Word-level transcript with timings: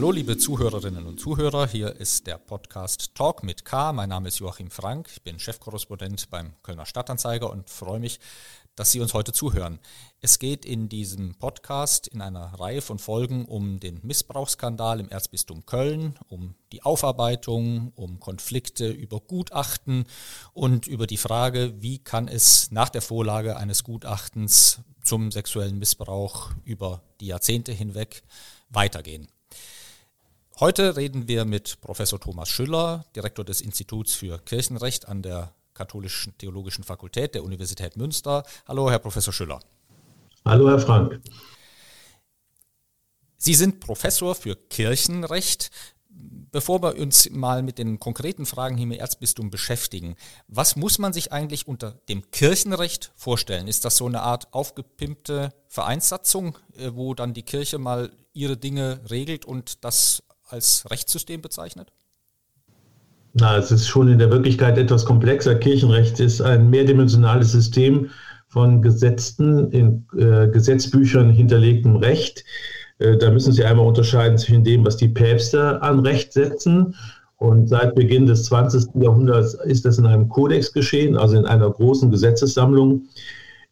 Hallo 0.00 0.12
liebe 0.12 0.38
Zuhörerinnen 0.38 1.04
und 1.04 1.20
Zuhörer, 1.20 1.66
hier 1.66 1.94
ist 1.96 2.26
der 2.26 2.38
Podcast 2.38 3.14
Talk 3.14 3.42
mit 3.42 3.66
K. 3.66 3.92
Mein 3.92 4.08
Name 4.08 4.28
ist 4.28 4.38
Joachim 4.38 4.70
Frank, 4.70 5.10
ich 5.12 5.20
bin 5.20 5.38
Chefkorrespondent 5.38 6.30
beim 6.30 6.54
Kölner 6.62 6.86
Stadtanzeiger 6.86 7.50
und 7.50 7.68
freue 7.68 8.00
mich, 8.00 8.18
dass 8.76 8.92
Sie 8.92 9.00
uns 9.00 9.12
heute 9.12 9.34
zuhören. 9.34 9.78
Es 10.22 10.38
geht 10.38 10.64
in 10.64 10.88
diesem 10.88 11.34
Podcast 11.34 12.08
in 12.08 12.22
einer 12.22 12.46
Reihe 12.58 12.80
von 12.80 12.98
Folgen 12.98 13.44
um 13.44 13.78
den 13.78 14.00
Missbrauchsskandal 14.02 15.00
im 15.00 15.10
Erzbistum 15.10 15.66
Köln, 15.66 16.18
um 16.28 16.54
die 16.72 16.82
Aufarbeitung, 16.82 17.92
um 17.94 18.20
Konflikte 18.20 18.88
über 18.88 19.20
Gutachten 19.20 20.06
und 20.54 20.86
über 20.86 21.06
die 21.06 21.18
Frage, 21.18 21.74
wie 21.82 21.98
kann 21.98 22.26
es 22.26 22.70
nach 22.70 22.88
der 22.88 23.02
Vorlage 23.02 23.58
eines 23.58 23.84
Gutachtens 23.84 24.80
zum 25.04 25.30
sexuellen 25.30 25.78
Missbrauch 25.78 26.52
über 26.64 27.02
die 27.20 27.26
Jahrzehnte 27.26 27.72
hinweg 27.72 28.22
weitergehen. 28.70 29.28
Heute 30.60 30.94
reden 30.94 31.26
wir 31.26 31.46
mit 31.46 31.80
Professor 31.80 32.20
Thomas 32.20 32.50
Schüller, 32.50 33.06
Direktor 33.16 33.46
des 33.46 33.62
Instituts 33.62 34.12
für 34.12 34.38
Kirchenrecht 34.40 35.08
an 35.08 35.22
der 35.22 35.54
Katholischen 35.72 36.36
Theologischen 36.36 36.84
Fakultät 36.84 37.34
der 37.34 37.44
Universität 37.44 37.96
Münster. 37.96 38.44
Hallo, 38.68 38.90
Herr 38.90 38.98
Professor 38.98 39.32
Schüller. 39.32 39.60
Hallo, 40.44 40.68
Herr 40.68 40.78
Frank. 40.78 41.18
Sie 43.38 43.54
sind 43.54 43.80
Professor 43.80 44.34
für 44.34 44.54
Kirchenrecht. 44.54 45.70
Bevor 46.10 46.82
wir 46.82 46.98
uns 46.98 47.30
mal 47.30 47.62
mit 47.62 47.78
den 47.78 47.98
konkreten 47.98 48.44
Fragen 48.44 48.76
hier 48.76 48.84
im 48.84 48.92
Erzbistum 48.92 49.48
beschäftigen, 49.48 50.14
was 50.46 50.76
muss 50.76 50.98
man 50.98 51.14
sich 51.14 51.32
eigentlich 51.32 51.68
unter 51.68 51.92
dem 52.10 52.30
Kirchenrecht 52.32 53.12
vorstellen? 53.14 53.66
Ist 53.66 53.86
das 53.86 53.96
so 53.96 54.04
eine 54.04 54.20
Art 54.20 54.52
aufgepimpte 54.52 55.54
Vereinssatzung, 55.68 56.58
äh, 56.76 56.90
wo 56.92 57.14
dann 57.14 57.32
die 57.32 57.44
Kirche 57.44 57.78
mal 57.78 58.12
ihre 58.34 58.58
Dinge 58.58 59.00
regelt 59.08 59.46
und 59.46 59.84
das 59.84 60.22
als 60.52 60.84
Rechtssystem 60.90 61.40
bezeichnet? 61.40 61.92
Na, 63.32 63.56
es 63.56 63.70
ist 63.70 63.86
schon 63.86 64.08
in 64.08 64.18
der 64.18 64.30
Wirklichkeit 64.30 64.76
etwas 64.76 65.04
komplexer. 65.04 65.54
Kirchenrecht 65.54 66.18
ist 66.18 66.40
ein 66.40 66.68
mehrdimensionales 66.68 67.52
System 67.52 68.10
von 68.48 68.82
gesetzten, 68.82 69.70
in 69.70 70.06
äh, 70.18 70.48
Gesetzbüchern 70.48 71.30
hinterlegtem 71.30 71.96
Recht. 71.96 72.44
Äh, 72.98 73.16
da 73.16 73.30
müssen 73.30 73.52
Sie 73.52 73.64
einmal 73.64 73.86
unterscheiden 73.86 74.36
zwischen 74.36 74.64
dem, 74.64 74.84
was 74.84 74.96
die 74.96 75.08
Päpste 75.08 75.80
an 75.82 76.00
Recht 76.00 76.32
setzen. 76.32 76.96
Und 77.36 77.68
seit 77.68 77.94
Beginn 77.94 78.26
des 78.26 78.44
20. 78.44 79.00
Jahrhunderts 79.00 79.54
ist 79.54 79.84
das 79.84 79.98
in 79.98 80.06
einem 80.06 80.28
Kodex 80.28 80.72
geschehen, 80.72 81.16
also 81.16 81.38
in 81.38 81.46
einer 81.46 81.70
großen 81.70 82.10
Gesetzessammlung. 82.10 83.06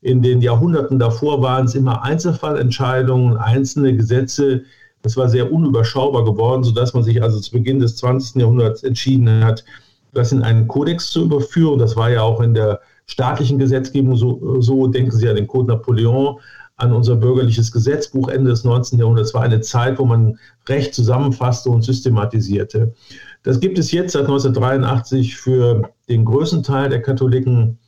In 0.00 0.22
den 0.22 0.40
Jahrhunderten 0.40 0.98
davor 0.98 1.42
waren 1.42 1.66
es 1.66 1.74
immer 1.74 2.02
Einzelfallentscheidungen, 2.04 3.36
einzelne 3.36 3.94
Gesetze, 3.96 4.62
das 5.02 5.16
war 5.16 5.28
sehr 5.28 5.52
unüberschaubar 5.52 6.24
geworden, 6.24 6.64
sodass 6.64 6.94
man 6.94 7.02
sich 7.02 7.22
also 7.22 7.38
zu 7.40 7.52
Beginn 7.52 7.78
des 7.78 7.96
20. 7.96 8.40
Jahrhunderts 8.40 8.82
entschieden 8.82 9.44
hat, 9.44 9.64
das 10.12 10.32
in 10.32 10.42
einen 10.42 10.66
Kodex 10.66 11.10
zu 11.10 11.24
überführen. 11.24 11.78
Das 11.78 11.96
war 11.96 12.10
ja 12.10 12.22
auch 12.22 12.40
in 12.40 12.54
der 12.54 12.80
staatlichen 13.06 13.58
Gesetzgebung 13.58 14.16
so, 14.16 14.60
so 14.60 14.86
denken 14.86 15.12
Sie 15.12 15.28
an 15.28 15.36
den 15.36 15.46
Code 15.46 15.68
Napoleon, 15.68 16.38
an 16.76 16.92
unser 16.92 17.16
bürgerliches 17.16 17.72
Gesetzbuch 17.72 18.28
Ende 18.28 18.50
des 18.50 18.64
19. 18.64 18.98
Jahrhunderts. 18.98 19.34
War 19.34 19.42
eine 19.42 19.60
Zeit, 19.60 19.98
wo 19.98 20.04
man 20.04 20.38
Recht 20.68 20.94
zusammenfasste 20.94 21.70
und 21.70 21.82
systematisierte. 21.82 22.94
Das 23.42 23.60
gibt 23.60 23.78
es 23.78 23.90
jetzt 23.92 24.12
seit 24.12 24.22
1983 24.22 25.36
für 25.36 25.90
den 26.08 26.24
größten 26.24 26.62
Teil 26.62 26.88
der 26.90 27.02
Katholiken, 27.02 27.78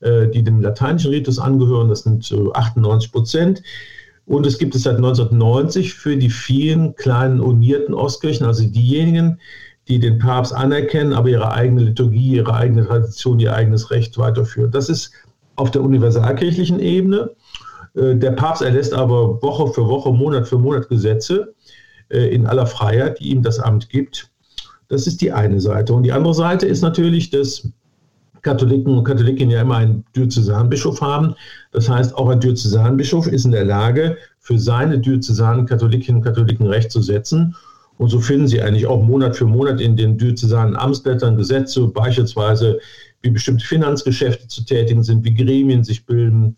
äh, 0.00 0.28
die 0.28 0.42
dem 0.42 0.60
lateinischen 0.60 1.10
Ritus 1.10 1.38
angehören. 1.38 1.88
Das 1.88 2.00
sind 2.00 2.30
98 2.54 3.12
Prozent. 3.12 3.62
Und 4.26 4.46
es 4.46 4.58
gibt 4.58 4.74
es 4.74 4.84
seit 4.84 4.96
1990 4.96 5.94
für 5.94 6.16
die 6.16 6.30
vielen 6.30 6.94
kleinen 6.94 7.40
unierten 7.40 7.94
Ostkirchen, 7.94 8.46
also 8.46 8.64
diejenigen, 8.64 9.38
die 9.88 9.98
den 9.98 10.18
Papst 10.18 10.54
anerkennen, 10.54 11.12
aber 11.12 11.28
ihre 11.28 11.52
eigene 11.52 11.82
Liturgie, 11.82 12.36
ihre 12.36 12.54
eigene 12.54 12.86
Tradition, 12.86 13.38
ihr 13.38 13.54
eigenes 13.54 13.90
Recht 13.90 14.16
weiterführen. 14.16 14.70
Das 14.70 14.88
ist 14.88 15.12
auf 15.56 15.70
der 15.70 15.82
universalkirchlichen 15.82 16.80
Ebene. 16.80 17.30
Äh, 17.94 18.16
der 18.16 18.32
Papst 18.32 18.62
erlässt 18.62 18.94
aber 18.94 19.42
Woche 19.42 19.72
für 19.72 19.86
Woche, 19.86 20.10
Monat 20.12 20.48
für 20.48 20.58
Monat 20.58 20.88
Gesetze 20.88 21.54
äh, 22.08 22.34
in 22.34 22.46
aller 22.46 22.66
Freiheit, 22.66 23.20
die 23.20 23.28
ihm 23.28 23.42
das 23.42 23.58
Amt 23.58 23.90
gibt. 23.90 24.30
Das 24.88 25.06
ist 25.06 25.20
die 25.20 25.32
eine 25.32 25.60
Seite. 25.60 25.92
Und 25.92 26.02
die 26.04 26.12
andere 26.12 26.34
Seite 26.34 26.66
ist 26.66 26.82
natürlich, 26.82 27.30
dass 27.30 27.68
Katholiken 28.44 28.96
und 28.96 29.04
Katholikinnen 29.04 29.50
ja 29.50 29.62
immer 29.62 29.78
einen 29.78 30.04
Diözesanbischof 30.14 31.00
haben. 31.00 31.34
Das 31.72 31.88
heißt, 31.88 32.14
auch 32.14 32.28
ein 32.28 32.40
Diözesanbischof 32.40 33.26
ist 33.26 33.44
in 33.44 33.52
der 33.52 33.64
Lage, 33.64 34.16
für 34.38 34.58
seine 34.58 34.98
Diözesanen 34.98 35.66
Katholikinnen 35.66 36.20
und 36.20 36.24
Katholiken 36.24 36.66
Recht 36.66 36.92
zu 36.92 37.02
setzen. 37.02 37.56
Und 37.96 38.10
so 38.10 38.20
finden 38.20 38.46
Sie 38.46 38.60
eigentlich 38.60 38.86
auch 38.86 39.02
Monat 39.02 39.36
für 39.36 39.46
Monat 39.46 39.80
in 39.80 39.96
den 39.96 40.18
diözesanen 40.18 40.76
Amtsblättern 40.76 41.36
Gesetze, 41.36 41.86
beispielsweise 41.86 42.78
wie 43.22 43.30
bestimmte 43.30 43.64
Finanzgeschäfte 43.64 44.46
zu 44.48 44.64
tätigen 44.64 45.02
sind, 45.02 45.24
wie 45.24 45.34
Gremien 45.34 45.82
sich 45.82 46.04
bilden. 46.04 46.56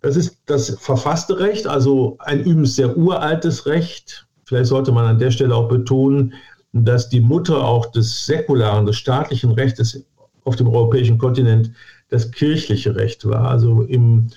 Das 0.00 0.16
ist 0.16 0.38
das 0.46 0.70
verfasste 0.80 1.38
Recht, 1.38 1.66
also 1.66 2.16
ein 2.20 2.40
übrigens 2.40 2.76
sehr 2.76 2.96
uraltes 2.96 3.66
Recht. 3.66 4.26
Vielleicht 4.44 4.66
sollte 4.66 4.92
man 4.92 5.06
an 5.06 5.18
der 5.18 5.30
Stelle 5.30 5.54
auch 5.54 5.68
betonen, 5.68 6.34
dass 6.72 7.08
die 7.08 7.20
Mutter 7.20 7.64
auch 7.64 7.86
des 7.86 8.26
säkularen, 8.26 8.86
des 8.86 8.96
staatlichen 8.96 9.52
Rechtes 9.52 10.04
auf 10.44 10.56
dem 10.56 10.68
europäischen 10.68 11.18
Kontinent 11.18 11.72
das 12.08 12.30
kirchliche 12.30 12.94
Recht 12.94 13.26
war. 13.26 13.48
Also 13.48 13.82
im 13.82 14.28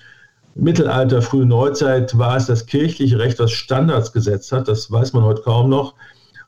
Mittelalter, 0.56 1.22
frühe 1.22 1.46
Neuzeit 1.46 2.18
war 2.18 2.38
es 2.38 2.46
das 2.46 2.66
kirchliche 2.66 3.20
Recht, 3.20 3.40
das 3.40 3.52
Standards 3.52 4.14
gesetzt 4.14 4.52
hat. 4.52 4.68
Das 4.68 4.90
weiß 4.90 5.14
man 5.14 5.24
heute 5.24 5.42
kaum 5.42 5.70
noch. 5.70 5.96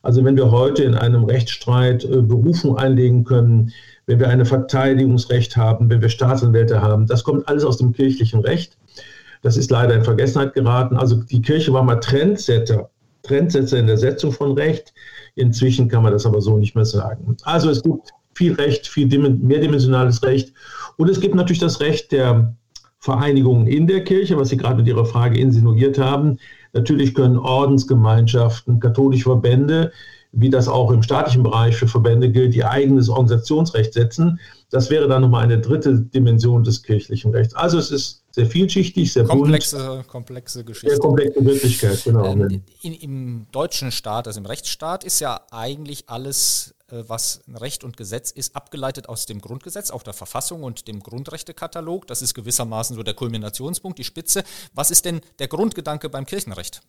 Also 0.02 0.24
wenn 0.24 0.36
wir 0.36 0.50
heute 0.50 0.84
in 0.84 0.94
einem 0.94 1.24
Rechtsstreit 1.24 2.04
äh, 2.04 2.22
Berufung 2.22 2.78
einlegen 2.78 3.24
können, 3.24 3.72
wenn 4.06 4.20
wir 4.20 4.28
ein 4.28 4.44
Verteidigungsrecht 4.46 5.56
haben, 5.56 5.90
wenn 5.90 6.00
wir 6.00 6.08
Staatsanwälte 6.08 6.80
haben, 6.80 7.06
das 7.06 7.24
kommt 7.24 7.46
alles 7.46 7.64
aus 7.64 7.76
dem 7.76 7.92
kirchlichen 7.92 8.40
Recht. 8.40 8.78
Das 9.42 9.56
ist 9.56 9.70
leider 9.70 9.94
in 9.94 10.04
Vergessenheit 10.04 10.54
geraten. 10.54 10.96
Also 10.96 11.16
die 11.16 11.42
Kirche 11.42 11.72
war 11.72 11.82
mal 11.82 11.96
Trendsetter, 11.96 12.88
Trendsetzer 13.22 13.78
in 13.78 13.86
der 13.86 13.98
Setzung 13.98 14.32
von 14.32 14.52
Recht. 14.52 14.94
Inzwischen 15.34 15.88
kann 15.88 16.02
man 16.02 16.12
das 16.12 16.24
aber 16.24 16.40
so 16.40 16.56
nicht 16.56 16.74
mehr 16.74 16.86
sagen. 16.86 17.36
Also 17.42 17.68
es 17.70 17.82
gibt 17.82 18.10
viel 18.38 18.52
Recht, 18.52 18.86
viel 18.86 19.08
mehrdimensionales 19.08 20.22
Recht. 20.22 20.52
Und 20.96 21.10
es 21.10 21.20
gibt 21.20 21.34
natürlich 21.34 21.58
das 21.58 21.80
Recht 21.80 22.12
der 22.12 22.54
Vereinigungen 23.00 23.66
in 23.66 23.88
der 23.88 24.04
Kirche, 24.04 24.36
was 24.36 24.50
Sie 24.50 24.56
gerade 24.56 24.76
mit 24.76 24.86
Ihrer 24.86 25.04
Frage 25.04 25.40
insinuiert 25.40 25.98
haben. 25.98 26.38
Natürlich 26.72 27.14
können 27.14 27.36
Ordensgemeinschaften, 27.36 28.78
katholische 28.78 29.24
Verbände, 29.24 29.90
wie 30.32 30.50
das 30.50 30.68
auch 30.68 30.90
im 30.90 31.02
staatlichen 31.02 31.42
Bereich 31.42 31.76
für 31.76 31.88
Verbände 31.88 32.30
gilt, 32.30 32.54
ihr 32.54 32.70
eigenes 32.70 33.08
Organisationsrecht 33.08 33.94
setzen. 33.94 34.38
Das 34.70 34.90
wäre 34.90 35.08
dann 35.08 35.22
nochmal 35.22 35.44
eine 35.44 35.58
dritte 35.58 35.98
Dimension 35.98 36.62
des 36.64 36.82
kirchlichen 36.82 37.32
Rechts. 37.32 37.54
Also 37.54 37.78
es 37.78 37.90
ist 37.90 38.24
sehr 38.32 38.46
vielschichtig, 38.46 39.12
sehr 39.12 39.24
komplexe, 39.24 39.78
bunt, 39.78 40.08
komplexe 40.08 40.64
Geschichte. 40.64 40.90
Sehr 40.90 40.98
komplexe 40.98 41.44
Wirklichkeit, 41.44 42.04
genau. 42.04 42.26
Ähm, 42.26 42.62
in, 42.82 42.94
Im 42.94 43.46
deutschen 43.52 43.90
Staat, 43.90 44.26
also 44.26 44.38
im 44.38 44.46
Rechtsstaat, 44.46 45.02
ist 45.02 45.20
ja 45.20 45.40
eigentlich 45.50 46.04
alles 46.08 46.74
äh, 46.90 47.04
was 47.06 47.40
Recht 47.52 47.82
und 47.84 47.96
Gesetz 47.96 48.30
ist, 48.30 48.54
abgeleitet 48.54 49.08
aus 49.08 49.26
dem 49.26 49.40
Grundgesetz, 49.40 49.90
auch 49.90 50.02
der 50.02 50.14
Verfassung 50.14 50.62
und 50.62 50.88
dem 50.88 51.00
Grundrechtekatalog. 51.00 52.06
Das 52.06 52.22
ist 52.22 52.34
gewissermaßen 52.34 52.96
so 52.96 53.02
der 53.02 53.14
Kulminationspunkt, 53.14 53.98
die 53.98 54.04
Spitze. 54.04 54.44
Was 54.74 54.90
ist 54.90 55.04
denn 55.04 55.20
der 55.38 55.48
Grundgedanke 55.48 56.10
beim 56.10 56.26
Kirchenrecht? 56.26 56.82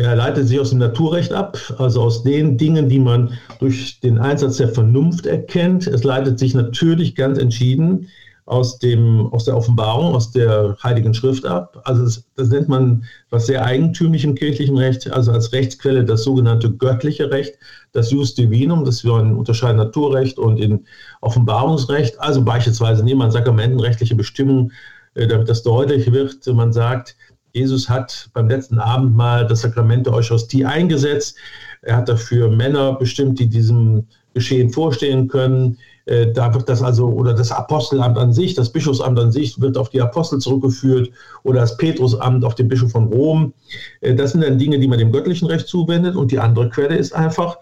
Er 0.00 0.16
leitet 0.16 0.48
sich 0.48 0.58
aus 0.58 0.70
dem 0.70 0.78
Naturrecht 0.78 1.30
ab, 1.30 1.58
also 1.76 2.00
aus 2.00 2.22
den 2.22 2.56
Dingen, 2.56 2.88
die 2.88 2.98
man 2.98 3.38
durch 3.58 4.00
den 4.00 4.16
Einsatz 4.16 4.56
der 4.56 4.68
Vernunft 4.68 5.26
erkennt. 5.26 5.86
Es 5.86 6.04
leitet 6.04 6.38
sich 6.38 6.54
natürlich 6.54 7.14
ganz 7.14 7.36
entschieden 7.38 8.08
aus, 8.46 8.78
dem, 8.78 9.26
aus 9.30 9.44
der 9.44 9.58
Offenbarung, 9.58 10.14
aus 10.14 10.32
der 10.32 10.78
Heiligen 10.82 11.12
Schrift 11.12 11.44
ab. 11.44 11.82
Also 11.84 12.04
das, 12.04 12.24
das 12.34 12.48
nennt 12.48 12.68
man 12.68 13.04
was 13.28 13.44
sehr 13.44 13.62
eigentümlich 13.62 14.24
im 14.24 14.34
kirchlichen 14.34 14.78
Recht, 14.78 15.12
also 15.12 15.32
als 15.32 15.52
Rechtsquelle 15.52 16.02
das 16.02 16.22
sogenannte 16.22 16.70
göttliche 16.70 17.30
Recht, 17.30 17.58
das 17.92 18.10
Jus 18.10 18.34
Divinum, 18.34 18.86
das 18.86 19.04
wir 19.04 19.12
unterscheiden 19.12 19.76
Naturrecht 19.76 20.38
und 20.38 20.58
in 20.58 20.86
Offenbarungsrecht. 21.20 22.18
Also 22.18 22.42
beispielsweise 22.42 23.04
nehmen 23.04 23.20
wir 23.20 23.30
sakramentenrechtliche 23.30 24.14
Bestimmungen, 24.14 24.72
äh, 25.12 25.26
damit 25.26 25.50
das 25.50 25.62
deutlich 25.62 26.10
wird. 26.10 26.46
Man 26.46 26.72
sagt, 26.72 27.16
Jesus 27.52 27.88
hat 27.88 28.30
beim 28.32 28.48
letzten 28.48 28.78
Abendmahl 28.78 29.46
das 29.46 29.62
Sakrament 29.62 30.06
der 30.06 30.14
Eucharistie 30.14 30.64
eingesetzt. 30.64 31.36
Er 31.82 31.96
hat 31.96 32.08
dafür 32.08 32.48
Männer 32.50 32.94
bestimmt, 32.94 33.38
die 33.38 33.48
diesem 33.48 34.06
Geschehen 34.34 34.70
vorstehen 34.70 35.28
können. 35.28 35.78
Äh, 36.06 36.32
da 36.32 36.54
wird 36.54 36.68
das 36.68 36.82
also, 36.82 37.06
oder 37.08 37.34
das 37.34 37.50
Apostelamt 37.50 38.16
an 38.18 38.32
sich, 38.32 38.54
das 38.54 38.70
Bischofsamt 38.70 39.18
an 39.18 39.32
sich 39.32 39.60
wird 39.60 39.76
auf 39.76 39.90
die 39.90 40.00
Apostel 40.00 40.38
zurückgeführt 40.38 41.10
oder 41.42 41.60
das 41.60 41.76
Petrusamt 41.76 42.44
auf 42.44 42.54
den 42.54 42.68
Bischof 42.68 42.92
von 42.92 43.12
Rom. 43.12 43.52
Äh, 44.00 44.14
das 44.14 44.32
sind 44.32 44.42
dann 44.42 44.58
Dinge, 44.58 44.78
die 44.78 44.88
man 44.88 44.98
dem 44.98 45.12
göttlichen 45.12 45.48
Recht 45.48 45.66
zuwendet. 45.66 46.16
Und 46.16 46.30
die 46.30 46.38
andere 46.38 46.68
Quelle 46.68 46.96
ist 46.96 47.12
einfach 47.12 47.58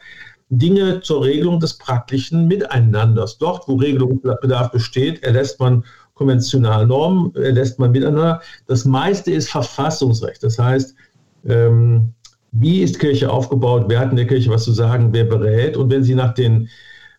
Dinge 0.50 1.00
zur 1.00 1.25
Regelung 1.25 1.61
des 1.61 1.75
praktischen 1.75 2.46
Miteinanders. 2.46 3.38
Dort, 3.38 3.69
wo 3.69 3.76
Regelungsbedarf 3.76 4.70
besteht, 4.70 5.23
erlässt 5.23 5.61
man 5.61 5.85
konventionale 6.19 6.87
Normen, 6.87 7.35
erlässt 7.35 7.79
man 7.79 7.93
miteinander. 7.93 8.43
Das 8.67 8.85
meiste 8.85 9.31
ist 9.31 9.49
Verfassungsrecht. 9.49 10.43
Das 10.43 10.59
heißt, 10.59 10.94
ähm, 11.47 12.12
wie 12.53 12.82
ist 12.82 12.99
Kirche 12.99 13.31
aufgebaut, 13.31 13.85
wer 13.88 14.00
hat 14.00 14.11
in 14.11 14.17
der 14.17 14.26
Kirche 14.26 14.50
was 14.50 14.65
zu 14.65 14.73
sagen, 14.73 15.12
wer 15.12 15.25
berät. 15.25 15.76
Und 15.76 15.91
wenn 15.91 16.03
Sie 16.03 16.15
nach 16.15 16.35
den 16.35 16.69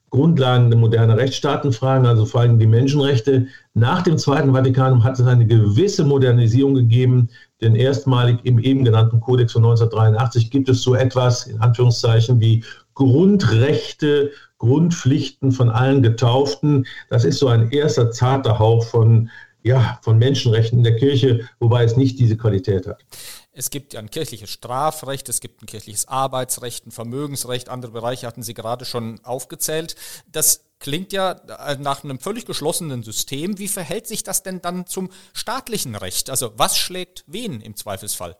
Grundlagen 0.09 0.71
der 0.71 0.79
modernen 0.79 1.17
Rechtsstaaten 1.17 1.71
fragen, 1.71 2.05
also 2.05 2.25
vor 2.25 2.41
allem 2.41 2.57
die 2.57 2.67
Menschenrechte, 2.67 3.47
nach 3.75 4.01
dem 4.01 4.17
Zweiten 4.17 4.53
Vatikanum 4.53 5.03
hat 5.03 5.19
es 5.19 5.25
eine 5.25 5.45
gewisse 5.45 6.03
Modernisierung 6.03 6.73
gegeben, 6.73 7.29
denn 7.61 7.75
erstmalig 7.75 8.39
im 8.43 8.59
eben 8.59 8.83
genannten 8.83 9.19
Kodex 9.19 9.53
von 9.53 9.63
1983 9.63 10.49
gibt 10.49 10.67
es 10.67 10.81
so 10.81 10.95
etwas, 10.95 11.45
in 11.45 11.59
Anführungszeichen, 11.59 12.39
wie 12.39 12.63
Grundrechte, 12.95 14.31
Grundpflichten 14.59 15.51
von 15.51 15.69
allen 15.69 16.03
Getauften. 16.03 16.85
Das 17.09 17.25
ist 17.25 17.39
so 17.39 17.47
ein 17.47 17.71
erster 17.71 18.11
zarter 18.11 18.59
Hauch 18.59 18.85
von 18.85 19.29
ja, 19.61 19.99
von 20.01 20.17
Menschenrechten 20.17 20.79
in 20.79 20.83
der 20.83 20.95
Kirche, 20.95 21.49
wobei 21.59 21.83
es 21.83 21.97
nicht 21.97 22.17
diese 22.19 22.37
Qualität 22.37 22.87
hat. 22.87 23.03
Es 23.51 23.69
gibt 23.69 23.93
ja 23.93 23.99
ein 23.99 24.09
kirchliches 24.09 24.49
Strafrecht, 24.49 25.27
es 25.27 25.41
gibt 25.41 25.61
ein 25.61 25.65
kirchliches 25.65 26.07
Arbeitsrecht, 26.07 26.87
ein 26.87 26.91
Vermögensrecht, 26.91 27.67
andere 27.67 27.91
Bereiche 27.91 28.25
hatten 28.25 28.41
Sie 28.41 28.53
gerade 28.53 28.85
schon 28.85 29.19
aufgezählt. 29.23 29.95
Das 30.31 30.63
klingt 30.79 31.11
ja 31.11 31.31
äh, 31.31 31.75
nach 31.77 32.03
einem 32.03 32.19
völlig 32.19 32.45
geschlossenen 32.45 33.03
System. 33.03 33.57
Wie 33.57 33.67
verhält 33.67 34.07
sich 34.07 34.23
das 34.23 34.43
denn 34.43 34.61
dann 34.61 34.85
zum 34.85 35.09
staatlichen 35.33 35.95
Recht? 35.95 36.29
Also 36.29 36.53
was 36.55 36.77
schlägt 36.77 37.25
wen 37.27 37.59
im 37.59 37.75
Zweifelsfall? 37.75 38.37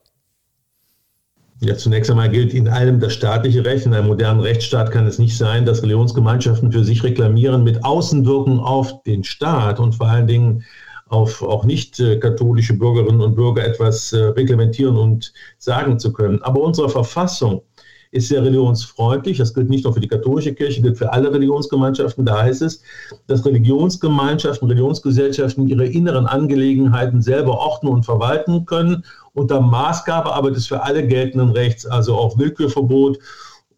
Ja, 1.61 1.75
zunächst 1.75 2.09
einmal 2.09 2.29
gilt 2.29 2.53
in 2.53 2.69
allem 2.69 3.01
das 3.01 3.13
staatliche 3.13 3.65
Recht. 3.65 3.85
In 3.85 3.93
einem 3.93 4.07
modernen 4.07 4.39
Rechtsstaat 4.39 4.91
kann 4.91 5.05
es 5.05 5.19
nicht 5.19 5.37
sein, 5.37 5.65
dass 5.65 5.83
Religionsgemeinschaften 5.83 6.71
für 6.71 6.85
sich 6.85 7.03
reklamieren 7.03 7.65
mit 7.65 7.83
Außenwirkung 7.83 8.61
auf 8.61 9.03
den 9.03 9.25
Staat 9.25 9.79
und 9.79 9.95
vor 9.95 10.07
allen 10.07 10.27
Dingen 10.27 10.63
auf 11.09 11.41
auch 11.41 11.65
nicht 11.65 11.99
äh, 11.99 12.17
katholische 12.17 12.75
Bürgerinnen 12.75 13.19
und 13.19 13.35
Bürger 13.35 13.65
etwas 13.65 14.13
äh, 14.13 14.19
reglementieren 14.19 14.95
und 14.95 15.33
sagen 15.57 15.99
zu 15.99 16.13
können. 16.13 16.41
Aber 16.43 16.61
unsere 16.61 16.87
Verfassung 16.87 17.63
ist 18.11 18.29
sehr 18.29 18.43
religionsfreundlich. 18.43 19.37
Das 19.37 19.53
gilt 19.53 19.69
nicht 19.69 19.83
nur 19.83 19.93
für 19.93 19.99
die 19.99 20.07
katholische 20.07 20.53
Kirche, 20.53 20.81
gilt 20.81 20.97
für 20.97 21.13
alle 21.13 21.31
Religionsgemeinschaften. 21.31 22.25
Da 22.25 22.41
heißt 22.41 22.61
es, 22.61 22.81
dass 23.27 23.45
Religionsgemeinschaften, 23.45 24.67
Religionsgesellschaften 24.67 25.67
ihre 25.67 25.85
inneren 25.85 26.25
Angelegenheiten 26.25 27.21
selber 27.21 27.59
ordnen 27.59 27.93
und 27.93 28.05
verwalten 28.05 28.65
können, 28.65 29.03
unter 29.33 29.61
Maßgabe 29.61 30.33
aber 30.33 30.51
des 30.51 30.67
für 30.67 30.81
alle 30.83 31.05
geltenden 31.05 31.51
Rechts, 31.51 31.85
also 31.85 32.15
auch 32.15 32.37
Willkürverbot, 32.37 33.19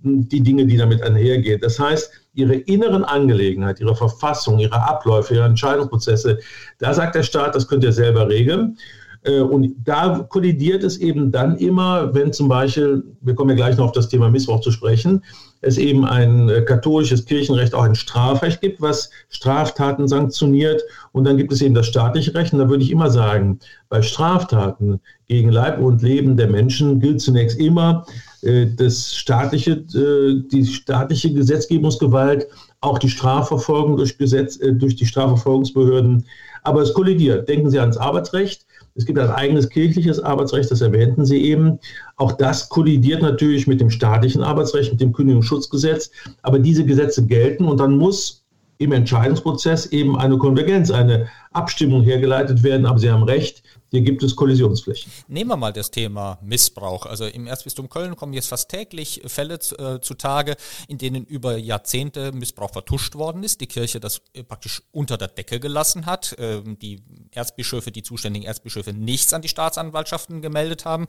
die 0.03 0.41
Dinge, 0.41 0.65
die 0.65 0.77
damit 0.77 1.01
einhergehen. 1.03 1.59
Das 1.61 1.79
heißt, 1.79 2.11
ihre 2.33 2.55
inneren 2.55 3.03
Angelegenheiten, 3.03 3.85
ihre 3.85 3.95
Verfassung, 3.95 4.59
ihre 4.59 4.81
Abläufe, 4.81 5.35
ihre 5.35 5.45
Entscheidungsprozesse, 5.45 6.39
da 6.79 6.93
sagt 6.93 7.15
der 7.15 7.23
Staat, 7.23 7.53
das 7.55 7.67
könnt 7.67 7.83
ihr 7.83 7.91
selber 7.91 8.27
regeln. 8.27 8.77
Äh, 9.23 9.41
und 9.41 9.75
da 9.83 10.25
kollidiert 10.29 10.83
es 10.83 10.97
eben 10.97 11.31
dann 11.31 11.57
immer, 11.57 12.13
wenn 12.13 12.33
zum 12.33 12.47
Beispiel, 12.47 13.03
wir 13.21 13.35
kommen 13.35 13.51
ja 13.51 13.55
gleich 13.55 13.77
noch 13.77 13.85
auf 13.85 13.91
das 13.91 14.09
Thema 14.09 14.29
Missbrauch 14.29 14.61
zu 14.61 14.71
sprechen, 14.71 15.23
es 15.61 15.77
eben 15.77 16.05
ein 16.05 16.49
äh, 16.49 16.61
katholisches 16.61 17.25
Kirchenrecht, 17.25 17.75
auch 17.75 17.83
ein 17.83 17.93
Strafrecht 17.93 18.61
gibt, 18.61 18.81
was 18.81 19.11
Straftaten 19.29 20.07
sanktioniert. 20.07 20.81
Und 21.11 21.25
dann 21.25 21.37
gibt 21.37 21.51
es 21.51 21.61
eben 21.61 21.75
das 21.75 21.85
staatliche 21.85 22.33
Recht. 22.33 22.53
Und 22.53 22.59
da 22.59 22.69
würde 22.69 22.83
ich 22.83 22.89
immer 22.89 23.11
sagen, 23.11 23.59
bei 23.89 24.01
Straftaten 24.01 24.99
gegen 25.27 25.51
Leib 25.51 25.79
und 25.79 26.01
Leben 26.01 26.35
der 26.35 26.47
Menschen 26.47 26.99
gilt 26.99 27.21
zunächst 27.21 27.59
immer 27.59 28.07
äh, 28.41 28.65
das 28.75 29.13
staatliche, 29.13 29.77
die 29.77 30.65
staatliche 30.65 31.31
Gesetzgebungsgewalt, 31.31 32.47
auch 32.79 32.97
die 32.97 33.09
Strafverfolgung 33.09 33.97
durch, 33.97 34.17
Gesetz, 34.17 34.57
durch 34.57 34.95
die 34.95 35.05
Strafverfolgungsbehörden. 35.05 36.25
Aber 36.63 36.81
es 36.81 36.93
kollidiert. 36.93 37.47
Denken 37.47 37.69
Sie 37.69 37.79
ans 37.79 37.97
Arbeitsrecht. 37.97 38.65
Es 38.95 39.05
gibt 39.05 39.19
ein 39.19 39.29
eigenes 39.29 39.69
kirchliches 39.69 40.19
Arbeitsrecht, 40.19 40.69
das 40.69 40.81
erwähnten 40.81 41.25
Sie 41.25 41.41
eben. 41.43 41.79
Auch 42.17 42.33
das 42.33 42.69
kollidiert 42.69 43.21
natürlich 43.21 43.67
mit 43.67 43.79
dem 43.79 43.89
staatlichen 43.89 44.43
Arbeitsrecht, 44.43 44.91
mit 44.91 45.01
dem 45.01 45.13
Kündigungsschutzgesetz. 45.13 46.11
Aber 46.41 46.59
diese 46.59 46.85
Gesetze 46.85 47.25
gelten 47.25 47.65
und 47.65 47.79
dann 47.79 47.97
muss 47.97 48.43
im 48.79 48.91
Entscheidungsprozess 48.91 49.87
eben 49.87 50.17
eine 50.17 50.37
Konvergenz, 50.37 50.89
eine 50.89 51.27
Abstimmung 51.51 52.01
hergeleitet 52.01 52.63
werden. 52.63 52.85
Aber 52.85 52.99
Sie 52.99 53.11
haben 53.11 53.23
recht, 53.23 53.63
hier 53.91 54.01
gibt 54.01 54.23
es 54.23 54.37
Kollisionsflächen. 54.37 55.11
Nehmen 55.27 55.49
wir 55.49 55.57
mal 55.57 55.73
das 55.73 55.91
Thema 55.91 56.39
Missbrauch. 56.41 57.05
Also 57.05 57.25
im 57.25 57.45
Erzbistum 57.45 57.89
Köln 57.89 58.15
kommen 58.15 58.31
jetzt 58.31 58.47
fast 58.47 58.69
täglich 58.69 59.21
Fälle 59.25 59.55
äh, 59.55 59.99
zutage, 59.99 60.55
in 60.87 60.97
denen 60.97 61.25
über 61.25 61.57
Jahrzehnte 61.57 62.31
Missbrauch 62.31 62.71
vertuscht 62.71 63.15
worden 63.15 63.43
ist, 63.43 63.59
die 63.59 63.67
Kirche 63.67 63.99
das 63.99 64.21
äh, 64.33 64.43
praktisch 64.43 64.81
unter 64.91 65.17
der 65.17 65.27
Decke 65.27 65.59
gelassen 65.59 66.05
hat, 66.05 66.31
äh, 66.39 66.61
die 66.63 67.01
Erzbischöfe, 67.31 67.91
die 67.91 68.01
zuständigen 68.01 68.47
Erzbischöfe 68.47 68.93
nichts 68.93 69.33
an 69.33 69.41
die 69.41 69.49
Staatsanwaltschaften 69.49 70.41
gemeldet 70.41 70.85
haben. 70.85 71.07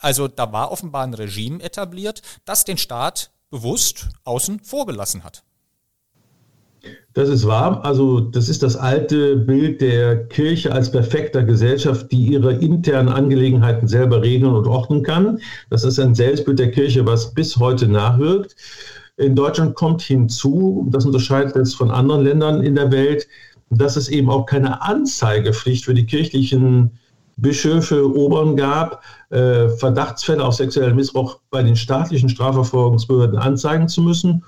Also 0.00 0.26
da 0.26 0.52
war 0.52 0.72
offenbar 0.72 1.04
ein 1.04 1.14
Regime 1.14 1.62
etabliert, 1.62 2.22
das 2.44 2.64
den 2.64 2.76
Staat 2.76 3.30
bewusst 3.50 4.08
außen 4.24 4.64
vor 4.64 4.86
gelassen 4.86 5.22
hat. 5.22 5.44
Das 7.16 7.30
ist 7.30 7.46
wahr. 7.46 7.82
Also 7.82 8.20
das 8.20 8.50
ist 8.50 8.62
das 8.62 8.76
alte 8.76 9.36
Bild 9.36 9.80
der 9.80 10.26
Kirche 10.26 10.70
als 10.70 10.90
perfekter 10.90 11.42
Gesellschaft, 11.42 12.12
die 12.12 12.32
ihre 12.32 12.52
internen 12.52 13.08
Angelegenheiten 13.08 13.88
selber 13.88 14.20
regeln 14.20 14.52
und 14.52 14.66
ordnen 14.66 15.02
kann. 15.02 15.40
Das 15.70 15.82
ist 15.82 15.98
ein 15.98 16.14
Selbstbild 16.14 16.58
der 16.58 16.70
Kirche, 16.70 17.06
was 17.06 17.32
bis 17.32 17.56
heute 17.56 17.88
nachwirkt. 17.88 18.54
In 19.16 19.34
Deutschland 19.34 19.76
kommt 19.76 20.02
hinzu, 20.02 20.86
das 20.90 21.06
unterscheidet 21.06 21.56
es 21.56 21.74
von 21.74 21.90
anderen 21.90 22.22
Ländern 22.22 22.62
in 22.62 22.74
der 22.74 22.92
Welt, 22.92 23.26
dass 23.70 23.96
es 23.96 24.08
eben 24.08 24.28
auch 24.28 24.44
keine 24.44 24.82
Anzeigepflicht 24.82 25.86
für 25.86 25.94
die 25.94 26.04
kirchlichen 26.04 26.90
Bischöfe, 27.38 28.14
Obern 28.14 28.56
gab, 28.56 29.02
äh, 29.30 29.70
Verdachtsfälle 29.70 30.44
auf 30.44 30.54
sexuellen 30.54 30.96
Missbrauch 30.96 31.40
bei 31.50 31.62
den 31.62 31.76
staatlichen 31.76 32.28
Strafverfolgungsbehörden 32.28 33.38
anzeigen 33.38 33.88
zu 33.88 34.02
müssen. 34.02 34.44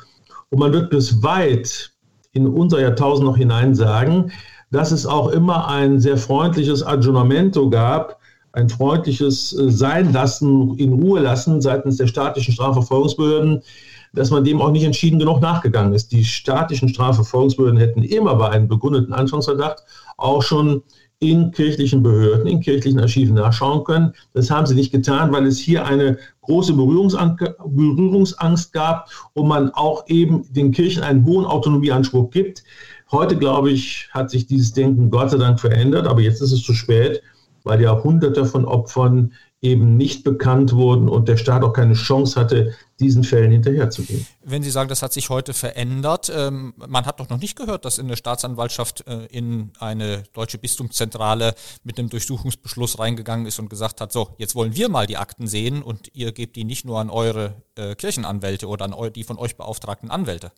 Und 0.51 0.59
man 0.59 0.73
wird 0.73 0.91
bis 0.91 1.23
weit 1.23 1.93
in 2.39 2.47
unser 2.47 2.81
Jahrtausend 2.81 3.27
noch 3.27 3.37
hinein 3.37 3.75
sagen, 3.75 4.31
dass 4.71 4.93
es 4.93 5.07
auch 5.07 5.29
immer 5.29 5.69
ein 5.69 5.99
sehr 5.99 6.17
freundliches 6.17 6.87
Aggiornamento 6.87 7.69
gab, 7.69 8.19
ein 8.53 8.69
freundliches 8.69 9.53
äh, 9.59 9.71
Sein 9.71 10.13
lassen, 10.13 10.77
in 10.79 10.93
Ruhe 10.93 11.21
lassen 11.21 11.61
seitens 11.61 11.97
der 11.97 12.07
staatlichen 12.07 12.55
Strafverfolgungsbehörden, 12.55 13.63
dass 14.15 14.31
man 14.31 14.45
dem 14.45 14.61
auch 14.63 14.71
nicht 14.71 14.85
entschieden 14.85 15.19
genug 15.19 15.41
nachgegangen 15.41 15.93
ist. 15.93 16.13
Die 16.13 16.25
staatlichen 16.25 16.89
Strafverfolgungsbehörden 16.89 17.79
hätten 17.79 18.03
immer 18.03 18.37
bei 18.37 18.49
einem 18.49 18.69
begründeten 18.69 19.13
Anfangsverdacht 19.13 19.83
auch 20.17 20.43
schon 20.43 20.83
in 21.21 21.51
kirchlichen 21.51 22.03
Behörden, 22.03 22.47
in 22.47 22.61
kirchlichen 22.61 23.01
Archiven 23.01 23.35
nachschauen 23.35 23.83
können. 23.85 24.13
Das 24.35 24.51
haben 24.51 24.67
sie 24.67 24.75
nicht 24.75 24.93
getan, 24.93 25.33
weil 25.33 25.47
es 25.47 25.59
hier 25.59 25.85
eine 25.85 26.19
große 26.43 26.73
Berührungsangst 26.75 28.73
gab 28.73 29.11
und 29.33 29.49
man 29.49 29.71
auch 29.71 30.05
eben 30.07 30.45
den 30.53 30.71
Kirchen 30.71 31.03
einen 31.03 31.25
hohen 31.25 31.45
Autonomieanspruch 31.45 32.31
gibt. 32.31 32.63
Heute, 33.11 33.37
glaube 33.37 33.71
ich, 33.71 34.09
hat 34.13 34.31
sich 34.31 34.47
dieses 34.47 34.73
Denken 34.73 35.11
Gott 35.11 35.31
sei 35.31 35.39
Dank 35.39 35.59
verändert, 35.59 36.07
aber 36.07 36.21
jetzt 36.21 36.41
ist 36.41 36.53
es 36.53 36.63
zu 36.63 36.73
spät, 36.73 37.21
weil 37.65 37.81
ja 37.81 38.03
Hunderte 38.03 38.45
von 38.45 38.65
Opfern 38.65 39.33
eben 39.61 39.97
nicht 39.97 40.23
bekannt 40.23 40.73
wurden 40.73 41.09
und 41.09 41.29
der 41.29 41.37
Staat 41.37 41.65
auch 41.65 41.73
keine 41.73 41.95
Chance 41.95 42.39
hatte, 42.39 42.75
diesen 43.01 43.25
Fällen 43.25 43.51
hinterherzugehen. 43.51 44.25
Wenn 44.45 44.63
Sie 44.63 44.71
sagen, 44.71 44.89
das 44.89 45.03
hat 45.03 45.13
sich 45.13 45.31
heute 45.31 45.53
verändert, 45.53 46.33
ähm, 46.35 46.75
man 46.77 47.07
hat 47.07 47.19
doch 47.19 47.29
noch 47.29 47.41
nicht 47.41 47.57
gehört, 47.57 47.85
dass 47.85 47.99
in 47.99 48.07
der 48.07 48.17
Staatsanwaltschaft 48.17 49.05
äh, 49.09 49.27
in 49.27 49.73
eine 49.81 50.23
deutsche 50.33 50.59
Bistumszentrale 50.59 51.55
mit 51.83 51.99
einem 51.99 52.09
Durchsuchungsbeschluss 52.09 53.01
reingegangen 53.01 53.47
ist 53.47 53.59
und 53.59 53.69
gesagt 53.69 54.01
hat, 54.01 54.13
so, 54.13 54.29
jetzt 54.39 54.55
wollen 54.55 54.77
wir 54.77 54.89
mal 54.89 55.07
die 55.07 55.17
Akten 55.17 55.49
sehen 55.49 55.83
und 55.83 56.09
ihr 56.15 56.33
gebt 56.33 56.55
die 56.55 56.65
nicht 56.65 56.85
nur 56.85 57.01
an 57.01 57.11
eure 57.11 57.55
äh, 57.75 57.97
Kirchenanwälte 57.97 58.69
oder 58.69 58.85
an 58.85 59.13
die 59.13 59.25
von 59.25 59.39
euch 59.39 59.57
beauftragten 59.57 60.11
Anwälte. 60.11 60.53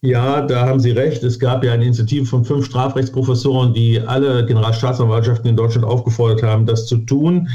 Ja, 0.00 0.42
da 0.42 0.66
haben 0.66 0.78
Sie 0.78 0.92
recht. 0.92 1.24
Es 1.24 1.40
gab 1.40 1.64
ja 1.64 1.72
eine 1.72 1.84
Initiative 1.84 2.24
von 2.24 2.44
fünf 2.44 2.66
Strafrechtsprofessoren, 2.66 3.74
die 3.74 4.00
alle 4.00 4.46
Generalstaatsanwaltschaften 4.46 5.50
in 5.50 5.56
Deutschland 5.56 5.84
aufgefordert 5.84 6.44
haben, 6.44 6.66
das 6.66 6.86
zu 6.86 6.98
tun. 6.98 7.48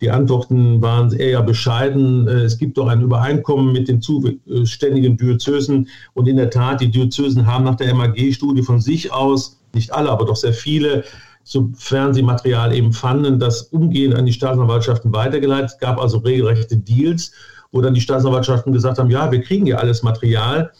Die 0.00 0.10
Antworten 0.10 0.80
waren 0.80 1.12
eher 1.12 1.42
bescheiden. 1.42 2.26
Es 2.26 2.56
gibt 2.56 2.78
doch 2.78 2.88
ein 2.88 3.02
Übereinkommen 3.02 3.72
mit 3.72 3.88
den 3.88 4.00
zuständigen 4.00 5.16
Diözesen. 5.16 5.88
Und 6.14 6.26
in 6.26 6.36
der 6.36 6.50
Tat, 6.50 6.80
die 6.80 6.90
Diözesen 6.90 7.46
haben 7.46 7.64
nach 7.64 7.74
der 7.74 7.94
MAG-Studie 7.94 8.62
von 8.62 8.80
sich 8.80 9.12
aus, 9.12 9.60
nicht 9.74 9.92
alle, 9.92 10.10
aber 10.10 10.24
doch 10.24 10.36
sehr 10.36 10.54
viele, 10.54 11.04
sofern 11.44 12.14
sie 12.14 12.22
Material 12.22 12.74
eben 12.74 12.92
fanden, 12.92 13.38
das 13.38 13.62
umgehend 13.62 14.14
an 14.14 14.26
die 14.26 14.32
Staatsanwaltschaften 14.32 15.12
weitergeleitet. 15.12 15.72
Es 15.72 15.78
gab 15.78 16.00
also 16.00 16.18
regelrechte 16.18 16.76
Deals, 16.76 17.32
wo 17.72 17.80
dann 17.80 17.94
die 17.94 18.00
Staatsanwaltschaften 18.00 18.72
gesagt 18.72 18.98
haben, 18.98 19.10
ja, 19.10 19.30
wir 19.30 19.42
kriegen 19.42 19.66
ja 19.66 19.76
alles 19.76 20.02
Material. 20.02 20.72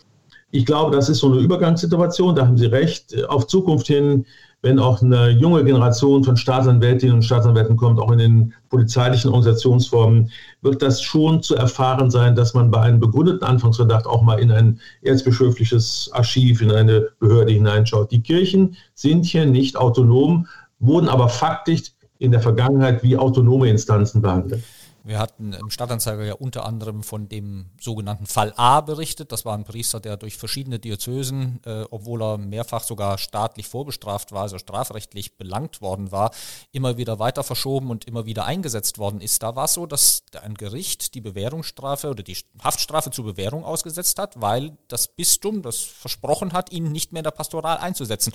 Ich 0.51 0.67
glaube, 0.67 0.97
das 0.97 1.09
ist 1.09 1.19
so 1.19 1.31
eine 1.31 1.41
Übergangssituation, 1.41 2.35
da 2.35 2.47
haben 2.47 2.59
Sie 2.59 2.67
recht. 2.67 3.25
Auf 3.29 3.47
Zukunft 3.47 3.87
hin, 3.87 4.27
wenn 4.63 4.79
auch 4.79 5.01
eine 5.01 5.31
junge 5.31 5.65
Generation 5.65 6.23
von 6.23 6.37
Staatsanwältinnen 6.37 7.17
und 7.17 7.23
Staatsanwälten 7.23 7.77
kommt, 7.77 7.99
auch 7.99 8.13
in 8.13 8.19
den 8.19 8.55
polizeilichen 8.69 9.31
Organisationsformen, 9.31 10.31
wird 10.61 10.83
das 10.83 11.01
schon 11.01 11.43
zu 11.43 11.57
erfahren 11.57 12.11
sein, 12.11 12.35
dass 12.35 12.53
man 12.53 12.71
bei 12.71 12.81
einem 12.81 13.01
begründeten 13.01 13.43
Anfangsverdacht 13.43 14.07
auch 14.07 14.23
mal 14.23 14.39
in 14.39 14.51
ein 14.51 14.81
erzbischöfliches 15.03 16.11
Archiv, 16.13 16.61
in 16.61 16.71
eine 16.71 17.09
Behörde 17.21 17.53
hineinschaut. 17.53 18.11
Die 18.11 18.23
Kirchen 18.23 18.77
sind 18.95 19.25
hier 19.25 19.47
nicht 19.47 19.77
autonom, 19.77 20.47
wurden 20.79 21.09
aber 21.09 21.29
faktisch 21.29 21.93
in 22.19 22.31
der 22.31 22.41
Vergangenheit 22.41 23.03
wie 23.03 23.17
autonome 23.17 23.71
Instanzen 23.71 24.21
behandelt. 24.21 24.63
Wir 25.03 25.19
hatten 25.19 25.55
im 25.55 25.71
Stadtanzeiger 25.71 26.25
ja 26.25 26.35
unter 26.35 26.67
anderem 26.67 27.03
von 27.03 27.29
dem 27.29 27.71
sogenannten 27.81 28.27
Fall 28.27 28.53
A 28.57 28.81
berichtet. 28.81 29.33
Das 29.33 29.45
war 29.45 29.57
ein 29.57 29.65
Priester, 29.65 29.99
der 29.99 30.17
durch 30.17 30.37
verschiedene 30.37 30.79
Diözesen, 30.79 31.61
äh, 31.65 31.85
obwohl 31.91 32.23
er 32.23 32.39
mehrfach 32.39 32.83
sogar 32.83 33.17
staatlich 33.17 33.67
vorbestraft 33.67 34.33
war, 34.33 34.43
also 34.43 34.59
strafrechtlich 34.59 35.39
belangt 35.39 35.81
worden 35.81 36.13
war, 36.13 36.33
immer 36.73 36.99
wieder 36.99 37.19
weiter 37.19 37.43
verschoben 37.43 37.91
und 37.91 38.05
immer 38.05 38.27
wieder 38.27 38.45
eingesetzt 38.45 38.99
worden 38.99 39.21
ist. 39.21 39.43
Da 39.43 39.57
war 39.57 39.65
es 39.65 39.75
so, 39.75 39.87
dass 39.87 40.23
ein 40.43 40.55
Gericht 40.55 41.15
die 41.15 41.21
Bewährungsstrafe 41.21 42.11
oder 42.11 42.23
die 42.23 42.37
Haftstrafe 42.63 43.11
zur 43.11 43.25
Bewährung 43.25 43.65
ausgesetzt 43.65 44.19
hat, 44.19 44.41
weil 44.41 44.77
das 44.89 45.09
Bistum 45.09 45.63
das 45.63 45.79
versprochen 45.79 46.53
hat, 46.53 46.73
ihn 46.73 46.93
nicht 46.93 47.13
mehr 47.13 47.21
in 47.21 47.25
der 47.25 47.31
Pastoral 47.31 47.79
einzusetzen. 47.79 48.33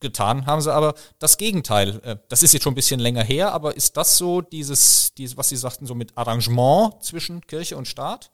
Getan 0.00 0.46
haben 0.46 0.60
sie 0.62 0.72
aber 0.72 0.94
das 1.18 1.36
Gegenteil. 1.36 2.00
Äh, 2.02 2.16
das 2.28 2.42
ist 2.42 2.52
jetzt 2.54 2.62
schon 2.62 2.72
ein 2.72 2.76
bisschen 2.76 3.00
länger 3.00 3.22
her, 3.22 3.52
aber 3.52 3.76
ist 3.76 3.96
das 3.96 4.16
so 4.18 4.40
dieses, 4.40 5.12
dieses 5.14 5.36
was 5.36 5.50
Sie 5.50 5.56
sagten, 5.56 5.86
so 5.86 5.94
mit 5.94 6.16
Arrangement 6.16 7.02
zwischen 7.02 7.42
Kirche 7.46 7.76
und 7.76 7.86
Staat? 7.86 8.30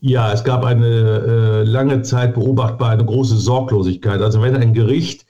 Ja, 0.00 0.32
es 0.32 0.42
gab 0.42 0.64
eine 0.64 0.86
äh, 0.86 1.62
lange 1.62 2.02
Zeit 2.02 2.34
beobachtbar 2.34 2.90
eine 2.90 3.04
große 3.04 3.36
Sorglosigkeit. 3.36 4.20
Also 4.20 4.42
wenn 4.42 4.56
ein 4.56 4.74
Gericht 4.74 5.26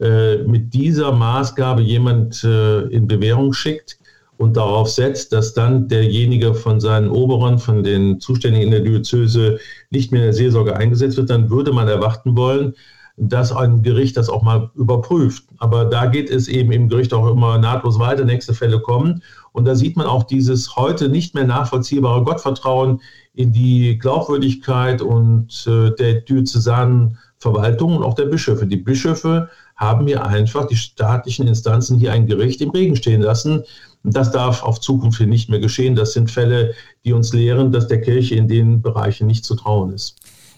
äh, 0.00 0.38
mit 0.38 0.72
dieser 0.72 1.12
Maßgabe 1.12 1.82
jemand 1.82 2.42
äh, 2.42 2.80
in 2.88 3.06
Bewährung 3.06 3.52
schickt 3.52 3.98
und 4.38 4.56
darauf 4.56 4.88
setzt, 4.88 5.32
dass 5.32 5.54
dann 5.54 5.88
derjenige 5.88 6.54
von 6.54 6.80
seinen 6.80 7.10
Oberen, 7.10 7.58
von 7.58 7.82
den 7.84 8.18
Zuständigen 8.18 8.64
in 8.64 8.70
der 8.70 8.80
Diözese 8.80 9.58
nicht 9.90 10.10
mehr 10.10 10.22
in 10.22 10.26
der 10.28 10.34
Seelsorge 10.34 10.74
eingesetzt 10.74 11.16
wird, 11.16 11.30
dann 11.30 11.50
würde 11.50 11.72
man 11.72 11.86
erwarten 11.88 12.36
wollen, 12.36 12.74
dass 13.16 13.52
ein 13.52 13.82
Gericht 13.82 14.16
das 14.16 14.28
auch 14.28 14.42
mal 14.42 14.70
überprüft. 14.74 15.44
Aber 15.58 15.84
da 15.84 16.06
geht 16.06 16.30
es 16.30 16.48
eben 16.48 16.72
im 16.72 16.88
Gericht 16.88 17.14
auch 17.14 17.30
immer 17.30 17.58
nahtlos 17.58 17.98
weiter, 17.98 18.24
nächste 18.24 18.54
Fälle 18.54 18.80
kommen. 18.80 19.22
Und 19.52 19.66
da 19.66 19.74
sieht 19.76 19.96
man 19.96 20.06
auch 20.06 20.24
dieses 20.24 20.74
heute 20.76 21.08
nicht 21.08 21.34
mehr 21.34 21.46
nachvollziehbare 21.46 22.24
Gottvertrauen 22.24 23.00
in 23.34 23.52
die 23.52 23.98
Glaubwürdigkeit 23.98 25.00
und 25.00 25.66
äh, 25.66 25.90
der 25.94 26.22
diözesanen 26.22 27.18
Verwaltung 27.38 27.96
und 27.96 28.02
auch 28.02 28.14
der 28.14 28.26
Bischöfe. 28.26 28.66
Die 28.66 28.76
Bischöfe 28.76 29.48
haben 29.76 30.06
hier 30.06 30.24
einfach 30.24 30.66
die 30.66 30.76
staatlichen 30.76 31.46
Instanzen 31.46 31.98
hier 31.98 32.12
ein 32.12 32.26
Gericht 32.26 32.60
im 32.60 32.70
Regen 32.70 32.96
stehen 32.96 33.20
lassen. 33.20 33.64
Das 34.02 34.30
darf 34.30 34.62
auf 34.62 34.80
Zukunft 34.80 35.20
nicht 35.20 35.48
mehr 35.48 35.60
geschehen. 35.60 35.94
Das 35.94 36.12
sind 36.12 36.30
Fälle, 36.30 36.74
die 37.04 37.12
uns 37.12 37.32
lehren, 37.32 37.72
dass 37.72 37.86
der 37.86 38.00
Kirche 38.00 38.34
in 38.34 38.48
den 38.48 38.82
Bereichen 38.82 39.26
nicht 39.26 39.44
zu 39.44 39.54
trauen 39.54 39.92
ist. 39.92 40.16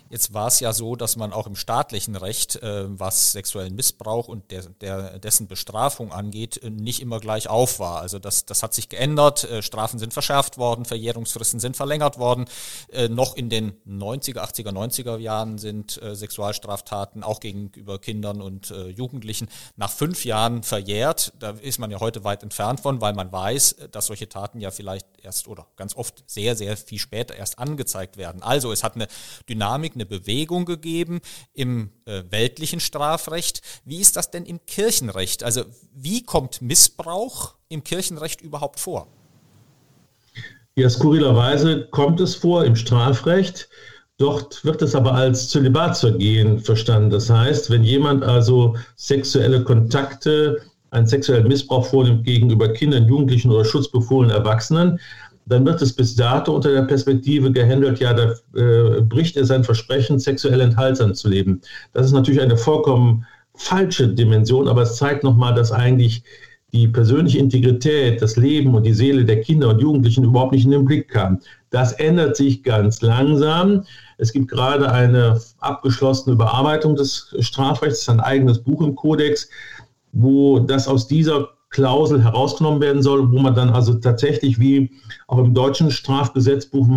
Jetzt 0.09 0.33
war 0.33 0.47
es 0.47 0.61
ja 0.61 0.73
so, 0.73 0.95
dass 0.95 1.17
man 1.17 1.33
auch 1.33 1.47
im 1.47 1.57
staatlichen 1.57 2.15
Recht, 2.15 2.57
äh, 2.63 2.85
was 2.87 3.33
sexuellen 3.33 3.75
Missbrauch 3.75 4.29
und 4.29 4.51
der, 4.51 4.63
der, 4.81 5.19
dessen 5.19 5.49
Bestrafung 5.49 6.13
angeht, 6.13 6.63
äh, 6.63 6.71
nicht 6.71 7.03
immer 7.03 7.19
gleich 7.19 7.49
auf 7.49 7.81
war. 7.81 8.01
Also 8.01 8.19
das, 8.19 8.47
das 8.47 8.63
hat 8.63 8.73
sich 8.73 8.89
geändert, 8.89 9.45
äh, 9.45 9.63
Strafen 9.63 9.99
sind 9.99 10.13
verschärft 10.13 10.59
worden, 10.59 10.85
Verjährungsfristen 10.85 11.59
sind 11.59 11.77
verlängert 11.77 12.19
worden. 12.19 12.45
Äh, 12.93 13.09
noch 13.09 13.37
in 13.37 13.51
den 13.51 13.73
90er, 13.85 14.39
80er, 14.39 14.71
90er 14.71 15.19
Jahren 15.19 15.59
sind 15.59 16.01
äh, 16.01 16.15
Sexualstraftaten 16.15 17.25
auch 17.25 17.41
gegenüber 17.41 17.99
Kindern 17.99 18.41
und 18.41 18.71
äh, 18.71 18.89
Jugendlichen 18.89 19.49
nach 19.75 19.91
fünf 19.91 20.25
Jahren 20.25 20.63
verjährt. 20.63 21.33
Da 21.39 21.51
ist 21.51 21.79
man 21.79 21.91
ja 21.91 21.99
heute 21.99 22.23
weit 22.23 22.45
entfernt 22.45 22.81
von, 22.81 23.01
weil 23.01 23.13
man 23.13 23.33
weiß, 23.33 23.77
dass 23.91 24.07
solche 24.07 24.29
Taten 24.29 24.61
ja 24.61 24.71
vielleicht 24.71 25.07
erst 25.23 25.49
oder 25.49 25.67
ganz 25.77 25.97
oft 25.97 26.23
sehr, 26.27 26.55
sehr 26.55 26.77
viel 26.77 26.99
später 26.99 27.35
erst 27.35 27.59
angezeigt 27.59 28.17
werden. 28.17 28.43
Also 28.43 28.71
es 28.71 28.85
hat 28.85 28.95
eine 28.95 29.09
Dynamik, 29.49 29.96
eine 29.97 30.07
Bewegung 30.07 30.65
gegeben 30.65 31.21
im 31.53 31.91
äh, 32.05 32.23
weltlichen 32.31 32.79
Strafrecht. 32.79 33.63
Wie 33.85 34.01
ist 34.01 34.17
das 34.17 34.31
denn 34.31 34.45
im 34.45 34.65
Kirchenrecht? 34.67 35.43
Also 35.43 35.63
wie 35.95 36.23
kommt 36.23 36.63
Missbrauch 36.63 37.55
im 37.69 37.83
Kirchenrecht 37.83 38.41
überhaupt 38.41 38.79
vor? 38.79 39.09
Ja, 40.77 40.89
skurrilerweise 40.91 41.89
kommt 41.91 42.21
es 42.21 42.37
vor 42.37 42.65
im 42.65 42.77
Strafrecht. 42.77 43.69
Dort 44.19 44.65
wird 44.65 44.81
es 44.83 44.95
aber 44.95 45.13
als 45.13 45.49
Zölibatsvergehen 45.49 46.61
verstanden. 46.61 47.11
Das 47.11 47.29
heißt, 47.29 47.71
wenn 47.71 47.83
jemand 47.83 48.25
also 48.25 48.77
sexuelle 48.97 49.63
Kontakte, 49.63 50.63
einen 50.91 51.07
sexuellen 51.07 51.49
Missbrauch 51.49 51.87
vornimmt 51.87 52.25
gegenüber 52.25 52.73
Kindern, 52.73 53.09
Jugendlichen 53.09 53.51
oder 53.51 53.65
schutzbefohlenen 53.65 54.35
Erwachsenen, 54.35 55.01
dann 55.47 55.65
wird 55.65 55.81
es 55.81 55.93
bis 55.93 56.15
dato 56.17 56.55
unter 56.55 56.73
der 56.73 56.83
Perspektive 56.83 57.53
gehandelt, 57.53 58.01
ja, 58.01 58.13
da 58.13 58.35
äh, 58.55 59.01
bricht 59.01 59.37
er 59.37 59.45
sein 59.45 59.65
Versprechen, 59.65 60.19
sexuell 60.19 60.61
enthaltsam 60.61 61.15
zu 61.15 61.29
leben. 61.29 61.61
Das 61.93 62.07
ist 62.07 62.13
natürlich 62.13 62.41
eine 62.41 62.57
vollkommen 62.57 63.25
falsche 63.55 64.09
Dimension, 64.09 64.69
aber 64.69 64.83
es 64.83 64.97
zeigt 64.97 65.25
nochmal, 65.25 65.55
dass 65.55 65.73
eigentlich 65.73 66.23
die 66.73 66.89
persönliche 66.89 67.39
Integrität, 67.39 68.21
das 68.21 68.37
Leben 68.37 68.75
und 68.75 68.85
die 68.85 68.93
Seele 68.93 69.25
der 69.25 69.41
Kinder 69.41 69.71
und 69.71 69.81
Jugendlichen 69.81 70.25
überhaupt 70.25 70.53
nicht 70.53 70.65
in 70.65 70.73
den 70.73 70.85
Blick 70.85 71.09
kam. 71.09 71.41
Das 71.71 71.93
ändert 71.93 72.37
sich 72.37 72.63
ganz 72.63 73.01
langsam. 73.01 73.85
Es 74.19 74.33
gibt 74.33 74.49
gerade 74.49 74.91
eine 74.91 75.41
abgeschlossene 75.61 76.35
Überarbeitung 76.35 76.97
des 76.97 77.35
Strafrechts, 77.39 78.09
ein 78.09 78.21
eigenes 78.21 78.59
Buch 78.59 78.83
im 78.83 78.97
Kodex, 78.97 79.49
wo 80.13 80.59
das 80.59 80.89
aus 80.89 81.07
dieser 81.07 81.56
Klausel 81.77 82.25
herausgenommen 82.25 82.81
werden 82.81 83.03
soll, 83.03 83.31
wo 83.31 83.39
man 83.39 83.55
dann 83.55 83.69
also 83.69 83.93
tatsächlich 83.93 84.59
wie 84.59 84.91
auch 85.27 85.37
im 85.37 85.53
deutschen 85.53 85.91
Strafgesetzbuch 85.91 86.89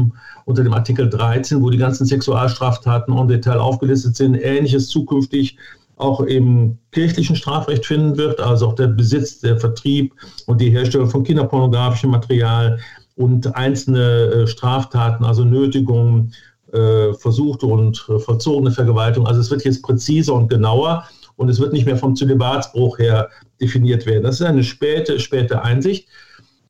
unter 0.45 0.63
dem 0.63 0.74
Artikel 0.74 1.09
13, 1.09 1.62
wo 1.62 1.69
die 1.69 1.77
ganzen 1.77 2.05
Sexualstraftaten 2.05 3.13
en 3.13 3.27
Detail 3.27 3.59
aufgelistet 3.59 4.15
sind, 4.15 4.36
ähnliches 4.36 4.88
zukünftig 4.88 5.57
auch 5.98 6.21
im 6.21 6.77
kirchlichen 6.93 7.36
Strafrecht 7.36 7.86
finden 7.86 8.15
wird, 8.15 8.39
also 8.39 8.67
auch 8.67 8.75
der 8.75 8.88
Besitz, 8.88 9.41
der 9.41 9.59
Vertrieb 9.59 10.13
und 10.45 10.62
die 10.62 10.69
Herstellung 10.69 11.09
von 11.09 11.25
kinderpornografischem 11.25 12.12
Material 12.12 12.79
und 13.17 13.53
einzelne 13.57 14.00
äh, 14.00 14.48
Straftaten, 14.48 15.25
also 15.25 15.43
Nötigungen, 15.43 16.33
äh, 16.71 17.12
versuchte 17.15 17.65
und 17.65 18.05
äh, 18.07 18.17
verzogene 18.17 18.71
Vergewaltigung. 18.71 19.27
Also 19.27 19.41
es 19.41 19.51
wird 19.51 19.65
jetzt 19.65 19.83
präziser 19.83 20.36
und 20.36 20.48
genauer 20.48 21.03
und 21.39 21.48
es 21.48 21.60
wird 21.60 21.72
nicht 21.72 21.86
mehr 21.86 21.96
vom 21.96 22.17
Zölibatsbruch 22.17 23.00
her 23.00 23.29
definiert 23.62 24.05
werden. 24.05 24.24
Das 24.24 24.36
ist 24.36 24.46
eine 24.46 24.63
späte, 24.63 25.19
späte 25.22 25.63
Einsicht. 25.63 26.08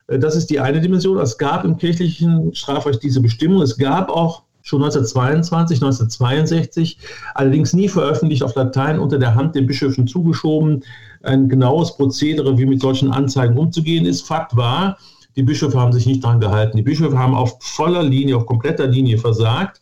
Äh, 0.06 0.20
das 0.20 0.36
ist 0.36 0.48
die 0.48 0.60
eine 0.60 0.80
Dimension. 0.80 1.18
Es 1.18 1.36
gab 1.36 1.64
im 1.64 1.76
kirchlichen 1.76 2.54
Strafrecht 2.54 3.02
diese 3.02 3.20
Bestimmung. 3.20 3.62
Es 3.62 3.76
gab 3.76 4.10
auch 4.10 4.42
schon 4.62 4.80
1922, 4.82 5.78
1962, 5.78 6.98
allerdings 7.34 7.72
nie 7.72 7.88
veröffentlicht 7.88 8.44
auf 8.44 8.54
Latein 8.54 9.00
unter 9.00 9.18
der 9.18 9.34
Hand 9.34 9.56
den 9.56 9.66
Bischöfen 9.66 10.06
zugeschoben, 10.06 10.84
ein 11.22 11.48
genaues 11.48 11.96
Prozedere, 11.96 12.56
wie 12.56 12.66
mit 12.66 12.80
solchen 12.80 13.10
Anzeigen 13.10 13.58
umzugehen 13.58 14.06
ist. 14.06 14.24
Fakt 14.24 14.56
war, 14.56 14.98
die 15.34 15.42
Bischöfe 15.42 15.80
haben 15.80 15.92
sich 15.92 16.06
nicht 16.06 16.22
daran 16.22 16.38
gehalten. 16.38 16.76
Die 16.76 16.84
Bischöfe 16.84 17.18
haben 17.18 17.34
auf 17.34 17.56
voller 17.60 18.04
Linie, 18.04 18.36
auf 18.36 18.46
kompletter 18.46 18.86
Linie 18.86 19.18
versagt. 19.18 19.80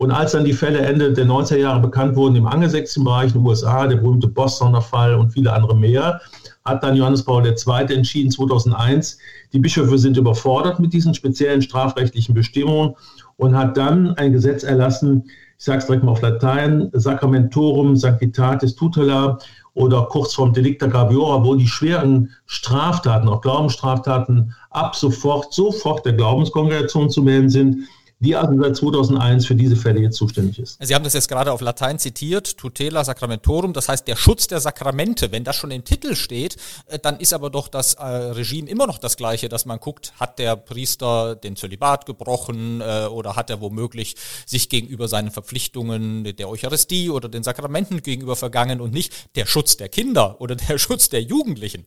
Und 0.00 0.12
als 0.12 0.32
dann 0.32 0.46
die 0.46 0.54
Fälle 0.54 0.78
Ende 0.78 1.12
der 1.12 1.26
90er 1.26 1.58
Jahre 1.58 1.80
bekannt 1.80 2.16
wurden 2.16 2.34
im 2.34 2.46
angelsächsischen 2.46 3.04
Bereich 3.04 3.34
in 3.34 3.40
den 3.40 3.46
USA, 3.46 3.86
der 3.86 3.98
berühmte 3.98 4.28
Bostoner 4.28 4.80
Fall 4.80 5.14
und 5.14 5.30
viele 5.30 5.52
andere 5.52 5.76
mehr, 5.76 6.22
hat 6.64 6.82
dann 6.82 6.96
Johannes 6.96 7.22
Paul 7.22 7.46
II. 7.46 7.94
entschieden, 7.94 8.30
2001, 8.30 9.18
die 9.52 9.58
Bischöfe 9.58 9.98
sind 9.98 10.16
überfordert 10.16 10.80
mit 10.80 10.94
diesen 10.94 11.12
speziellen 11.12 11.60
strafrechtlichen 11.60 12.34
Bestimmungen 12.34 12.94
und 13.36 13.54
hat 13.54 13.76
dann 13.76 14.14
ein 14.14 14.32
Gesetz 14.32 14.62
erlassen, 14.62 15.24
ich 15.58 15.64
sage 15.66 15.80
es 15.80 15.86
direkt 15.86 16.02
mal 16.02 16.12
auf 16.12 16.22
Latein, 16.22 16.88
Sacramentorum 16.94 17.94
Sanctitatis 17.94 18.74
Tutela 18.74 19.38
oder 19.74 20.06
Kurzform 20.06 20.54
Delicta 20.54 20.86
Graviora, 20.86 21.44
wo 21.44 21.56
die 21.56 21.68
schweren 21.68 22.30
Straftaten, 22.46 23.28
auch 23.28 23.42
Glaubensstraftaten, 23.42 24.54
ab 24.70 24.96
sofort, 24.96 25.52
sofort 25.52 26.06
der 26.06 26.14
Glaubenskongregation 26.14 27.10
zu 27.10 27.22
melden 27.22 27.50
sind 27.50 27.76
die 28.20 28.36
also 28.36 28.60
seit 28.60 28.76
2001 28.76 29.46
für 29.46 29.54
diese 29.54 29.76
Fälle 29.76 30.00
jetzt 30.00 30.16
zuständig 30.16 30.58
ist. 30.58 30.76
Sie 30.78 30.94
haben 30.94 31.04
das 31.04 31.14
jetzt 31.14 31.28
gerade 31.28 31.52
auf 31.52 31.62
Latein 31.62 31.98
zitiert, 31.98 32.58
tutela 32.58 33.02
sacramentorum, 33.02 33.72
das 33.72 33.88
heißt 33.88 34.06
der 34.06 34.16
Schutz 34.16 34.46
der 34.46 34.60
Sakramente. 34.60 35.32
Wenn 35.32 35.42
das 35.42 35.56
schon 35.56 35.70
im 35.70 35.84
Titel 35.84 36.14
steht, 36.14 36.56
äh, 36.86 36.98
dann 36.98 37.18
ist 37.18 37.32
aber 37.32 37.48
doch 37.48 37.68
das 37.68 37.94
äh, 37.94 38.04
Regime 38.04 38.68
immer 38.68 38.86
noch 38.86 38.98
das 38.98 39.16
gleiche, 39.16 39.48
dass 39.48 39.64
man 39.64 39.80
guckt, 39.80 40.12
hat 40.20 40.38
der 40.38 40.56
Priester 40.56 41.34
den 41.34 41.56
Zölibat 41.56 42.04
gebrochen 42.04 42.82
äh, 42.82 43.06
oder 43.06 43.36
hat 43.36 43.48
er 43.48 43.62
womöglich 43.62 44.16
sich 44.44 44.68
gegenüber 44.68 45.08
seinen 45.08 45.30
Verpflichtungen 45.30 46.24
der 46.36 46.48
Eucharistie 46.48 47.08
oder 47.08 47.30
den 47.30 47.42
Sakramenten 47.42 48.02
gegenüber 48.02 48.36
vergangen 48.36 48.82
und 48.82 48.92
nicht 48.92 49.34
der 49.34 49.46
Schutz 49.46 49.78
der 49.78 49.88
Kinder 49.88 50.40
oder 50.42 50.56
der 50.56 50.76
Schutz 50.78 51.08
der 51.08 51.22
Jugendlichen. 51.22 51.86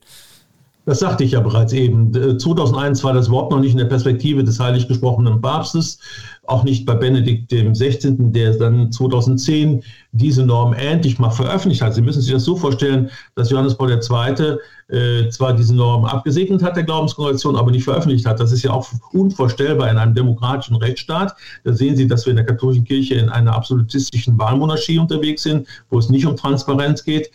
Das 0.86 0.98
sagte 0.98 1.24
ich 1.24 1.32
ja 1.32 1.40
bereits 1.40 1.72
eben. 1.72 2.12
2001 2.38 3.02
war 3.04 3.14
das 3.14 3.30
Wort 3.30 3.50
noch 3.50 3.60
nicht 3.60 3.72
in 3.72 3.78
der 3.78 3.86
Perspektive 3.86 4.44
des 4.44 4.60
heilig 4.60 4.86
gesprochenen 4.86 5.40
Papstes, 5.40 5.98
auch 6.46 6.62
nicht 6.62 6.84
bei 6.84 6.94
Benedikt 6.94 7.50
XVI., 7.50 8.16
der 8.18 8.54
dann 8.58 8.92
2010 8.92 9.82
diese 10.14 10.46
Norm 10.46 10.72
endlich 10.72 11.18
mal 11.18 11.30
veröffentlicht 11.30 11.82
hat. 11.82 11.94
Sie 11.94 12.02
müssen 12.02 12.22
sich 12.22 12.32
das 12.32 12.44
so 12.44 12.56
vorstellen, 12.56 13.10
dass 13.34 13.50
Johannes 13.50 13.76
Paul 13.76 13.90
II. 13.90 14.58
Äh, 14.88 15.30
zwar 15.30 15.54
diese 15.54 15.74
Norm 15.74 16.04
abgesegnet 16.04 16.62
hat, 16.62 16.76
der 16.76 16.82
Glaubenskongregation, 16.82 17.56
aber 17.56 17.70
nicht 17.70 17.84
veröffentlicht 17.84 18.26
hat. 18.26 18.38
Das 18.38 18.52
ist 18.52 18.62
ja 18.62 18.70
auch 18.70 18.86
unvorstellbar 19.12 19.90
in 19.90 19.96
einem 19.96 20.14
demokratischen 20.14 20.76
Rechtsstaat. 20.76 21.34
Da 21.64 21.72
sehen 21.72 21.96
Sie, 21.96 22.06
dass 22.06 22.26
wir 22.26 22.32
in 22.32 22.36
der 22.36 22.44
katholischen 22.44 22.84
Kirche 22.84 23.14
in 23.14 23.30
einer 23.30 23.54
absolutistischen 23.54 24.38
Wahlmonarchie 24.38 24.98
unterwegs 24.98 25.42
sind, 25.42 25.66
wo 25.88 25.98
es 25.98 26.10
nicht 26.10 26.26
um 26.26 26.36
Transparenz 26.36 27.02
geht. 27.02 27.30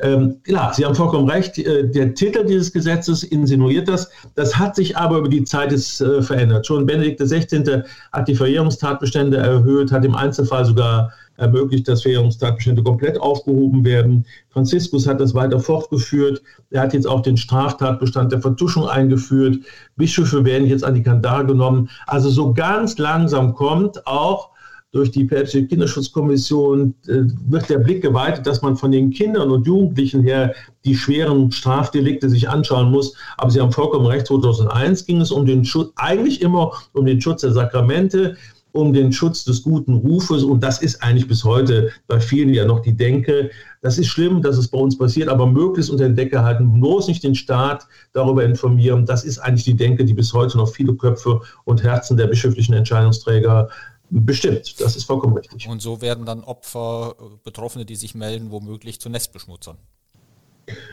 Ähm, 0.00 0.36
klar, 0.44 0.72
Sie 0.72 0.84
haben 0.86 0.94
vollkommen 0.94 1.28
recht. 1.28 1.58
Äh, 1.58 1.90
der 1.90 2.14
Titel 2.14 2.46
dieses 2.46 2.72
Gesetzes 2.72 3.22
insinuiert 3.22 3.86
das. 3.86 4.10
Das 4.34 4.58
hat 4.58 4.74
sich 4.74 4.96
aber 4.96 5.18
über 5.18 5.28
die 5.28 5.44
Zeit 5.44 5.72
äh, 5.74 6.22
verändert. 6.22 6.66
Schon 6.66 6.86
Benedikt 6.86 7.20
XVI. 7.20 7.82
hat 8.12 8.28
die 8.28 8.34
Verjährungstatbestände 8.34 9.36
erhöht, 9.36 9.92
hat 9.92 10.06
im 10.06 10.14
Einzelfall 10.14 10.64
sogar 10.64 11.12
ermöglicht, 11.36 11.88
dass 11.88 12.02
Verjährungstatbestände 12.02 12.82
komplett 12.82 13.20
aufgehoben 13.20 13.84
werden. 13.84 14.24
Franziskus 14.50 15.06
hat 15.06 15.20
das 15.20 15.34
weiter 15.34 15.60
fortgeführt. 15.60 16.42
Er 16.70 16.82
hat 16.82 16.94
jetzt 16.94 17.06
auch 17.06 17.22
den 17.22 17.36
Straftatbestand 17.36 18.32
der 18.32 18.40
Vertuschung 18.40 18.86
eingeführt. 18.86 19.58
Bischöfe 19.96 20.44
werden 20.44 20.66
jetzt 20.66 20.84
an 20.84 20.94
die 20.94 21.02
Kandare 21.02 21.46
genommen. 21.46 21.90
Also 22.06 22.30
so 22.30 22.52
ganz 22.54 22.98
langsam 22.98 23.54
kommt 23.54 24.06
auch 24.06 24.54
durch 24.94 25.10
die 25.10 25.24
Päpstliche 25.24 25.66
Kinderschutzkommission 25.66 26.94
äh, 27.08 27.22
wird 27.48 27.68
der 27.68 27.78
Blick 27.78 28.00
geweitet, 28.00 28.46
dass 28.46 28.62
man 28.62 28.76
von 28.76 28.92
den 28.92 29.10
Kindern 29.10 29.50
und 29.50 29.66
Jugendlichen 29.66 30.22
her 30.22 30.54
die 30.84 30.94
schweren 30.94 31.50
Strafdelikte 31.50 32.30
sich 32.30 32.48
anschauen 32.48 32.92
muss. 32.92 33.16
Aber 33.36 33.50
Sie 33.50 33.60
haben 33.60 33.72
vollkommen 33.72 34.06
recht, 34.06 34.28
2001 34.28 35.04
ging 35.04 35.20
es 35.20 35.32
um 35.32 35.46
den 35.46 35.64
Schutz, 35.64 35.92
eigentlich 35.96 36.40
immer 36.42 36.72
um 36.92 37.06
den 37.06 37.20
Schutz 37.20 37.40
der 37.40 37.50
Sakramente, 37.50 38.36
um 38.74 38.92
den 38.92 39.12
Schutz 39.12 39.44
des 39.44 39.62
guten 39.62 39.94
Rufes. 39.94 40.42
Und 40.42 40.62
das 40.62 40.82
ist 40.82 41.02
eigentlich 41.02 41.28
bis 41.28 41.44
heute 41.44 41.90
bei 42.08 42.20
vielen 42.20 42.52
ja 42.52 42.64
noch 42.64 42.80
die 42.80 42.96
Denke. 42.96 43.50
Das 43.82 43.98
ist 43.98 44.08
schlimm, 44.08 44.42
dass 44.42 44.58
es 44.58 44.68
bei 44.68 44.78
uns 44.78 44.98
passiert, 44.98 45.28
aber 45.28 45.46
möglichst 45.46 45.90
unter 45.90 46.04
den 46.04 46.16
Decke 46.16 46.42
halten, 46.42 46.72
bloß 46.80 47.06
nicht 47.06 47.22
den 47.22 47.36
Staat 47.36 47.86
darüber 48.12 48.44
informieren. 48.44 49.06
Das 49.06 49.24
ist 49.24 49.38
eigentlich 49.38 49.64
die 49.64 49.76
Denke, 49.76 50.04
die 50.04 50.12
bis 50.12 50.32
heute 50.32 50.58
noch 50.58 50.68
viele 50.68 50.94
Köpfe 50.94 51.40
und 51.64 51.84
Herzen 51.84 52.16
der 52.16 52.26
bischöflichen 52.26 52.74
Entscheidungsträger 52.74 53.68
bestimmt. 54.10 54.80
Das 54.80 54.96
ist 54.96 55.04
vollkommen 55.04 55.36
richtig. 55.36 55.68
Und 55.68 55.80
so 55.80 56.00
werden 56.00 56.26
dann 56.26 56.42
Opfer, 56.42 57.14
Betroffene, 57.44 57.84
die 57.84 57.96
sich 57.96 58.16
melden, 58.16 58.50
womöglich 58.50 59.00
zu 59.00 59.08
Nestbeschmutzern. 59.08 59.76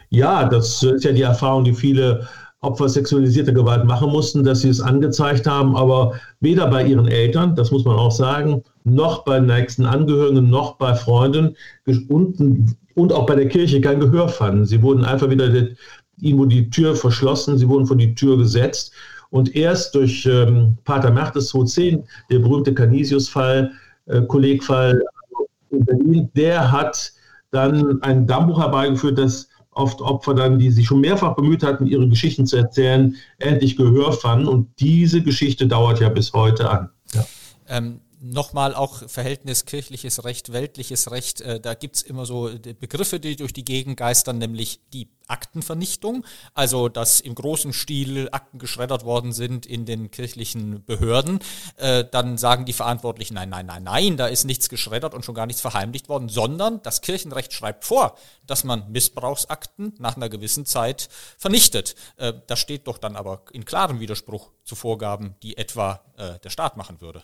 Ja, 0.10 0.48
das 0.48 0.84
ist 0.84 1.04
ja 1.04 1.14
die 1.14 1.22
Erfahrung, 1.24 1.64
die 1.64 1.74
viele 1.74 2.28
Opfer 2.62 2.90
sexualisierter 2.90 3.54
Gewalt 3.54 3.86
machen 3.86 4.12
mussten, 4.12 4.44
dass 4.44 4.62
sie 4.62 4.70
es 4.70 4.82
angezeigt 4.82 5.48
haben, 5.48 5.76
aber 5.76 6.14
weder 6.42 6.68
bei 6.68 6.86
ihren 6.86 7.08
Eltern, 7.08 7.56
das 7.56 7.72
muss 7.72 7.86
man 7.86 7.98
auch 7.98 8.12
sagen, 8.12 8.62
noch 8.84 9.24
bei 9.24 9.40
nächsten 9.40 9.86
Angehörigen, 9.86 10.48
noch 10.50 10.76
bei 10.76 10.94
Freunden 10.94 11.56
und, 12.08 12.76
und 12.94 13.14
auch 13.14 13.26
bei 13.26 13.36
der 13.36 13.48
Kirche 13.48 13.82
kein 13.82 14.00
Gehör 14.00 14.30
fanden. 14.30 14.66
Sie 14.66 14.82
wurden 14.84 15.04
einfach 15.04 15.32
wieder, 15.32 15.52
ihnen 16.20 16.38
wurde 16.38 16.56
die 16.56 16.70
Tür 16.70 16.96
verschlossen, 16.96 17.58
sie 17.58 17.68
wurden 17.68 17.88
vor 17.88 17.98
die 17.98 18.14
Tür 18.14 18.38
gesetzt 18.38 18.94
und 19.32 19.56
erst 19.56 19.96
durch 19.96 20.28
ähm, 20.28 20.78
Pater 20.84 21.10
Mertes 21.10 21.48
2010, 21.48 22.04
der 22.30 22.40
berühmte 22.40 22.76
Canisius-Fall, 22.76 23.72
äh, 24.06 24.22
Kollegfall 24.22 25.02
in 25.72 25.86
Berlin, 25.86 26.30
der 26.36 26.72
hat 26.72 27.12
dann 27.50 28.02
ein 28.04 28.28
Dammbuch 28.28 28.60
herbeigeführt, 28.60 29.18
das 29.18 29.50
oft 29.72 30.02
Opfer 30.02 30.34
dann, 30.34 30.60
die 30.60 30.72
sich 30.72 30.88
schon 30.88 31.02
mehrfach 31.02 31.36
bemüht 31.36 31.64
hatten, 31.64 31.88
ihre 31.88 32.08
Geschichten 32.08 32.46
zu 32.46 32.58
erzählen, 32.58 33.16
endlich 33.40 33.78
Gehör 33.78 34.14
fanden. 34.14 34.48
Und 34.48 34.68
diese 34.80 35.22
Geschichte 35.22 35.68
dauert 35.68 36.00
ja 36.00 36.10
bis 36.10 36.34
heute 36.34 36.70
an. 36.70 36.90
Ja. 37.14 37.26
Ähm, 37.68 38.02
Nochmal 38.24 38.76
auch 38.76 39.10
Verhältnis 39.10 39.66
kirchliches 39.66 40.24
Recht, 40.24 40.54
weltliches 40.54 41.10
Recht, 41.10 41.42
äh, 41.42 41.60
da 41.60 41.74
gibt's 41.74 42.04
immer 42.04 42.28
so 42.28 42.52
Begriffe, 42.80 43.20
die 43.20 43.36
durch 43.36 43.52
die 43.52 43.66
Gegend 43.66 43.98
geistern, 43.98 44.38
nämlich 44.38 44.80
die 44.94 45.10
Aktenvernichtung, 45.26 46.24
also 46.54 46.88
dass 46.88 47.20
im 47.20 47.34
großen 47.34 47.74
Stil 47.74 48.30
Akten 48.32 48.60
geschreddert 48.60 49.06
worden 49.06 49.34
sind 49.34 49.66
in 49.66 49.86
den 49.86 50.12
kirchlichen 50.12 50.86
Behörden. 50.86 51.40
Äh, 51.78 52.06
dann 52.12 52.38
sagen 52.38 52.66
die 52.66 52.74
Verantwortlichen, 52.74 53.34
nein, 53.34 53.50
nein, 53.50 53.66
nein, 53.66 53.82
nein, 53.82 54.18
da 54.18 54.28
ist 54.28 54.44
nichts 54.44 54.70
geschreddert 54.70 55.16
und 55.16 55.26
schon 55.26 55.34
gar 55.34 55.48
nichts 55.48 55.62
verheimlicht 55.62 56.08
worden, 56.08 56.30
sondern 56.30 56.80
das 56.84 57.02
Kirchenrecht 57.02 57.54
schreibt 57.54 57.86
vor, 57.86 58.16
dass 58.46 58.64
man 58.64 58.92
Missbrauchsakten 58.92 59.96
nach 59.98 60.16
einer 60.16 60.30
gewissen 60.30 60.68
Zeit 60.68 61.10
vernichtet. 61.40 61.96
Äh, 62.18 62.34
das 62.46 62.60
steht 62.60 62.86
doch 62.86 63.00
dann 63.00 63.16
aber 63.16 63.46
in 63.52 63.66
klarem 63.66 64.00
Widerspruch 64.00 64.52
zu 64.64 64.76
Vorgaben, 64.76 65.34
die 65.42 65.58
etwa 65.58 66.02
äh, 66.18 66.38
der 66.38 66.52
Staat 66.52 66.78
machen 66.78 67.02
würde. 67.02 67.24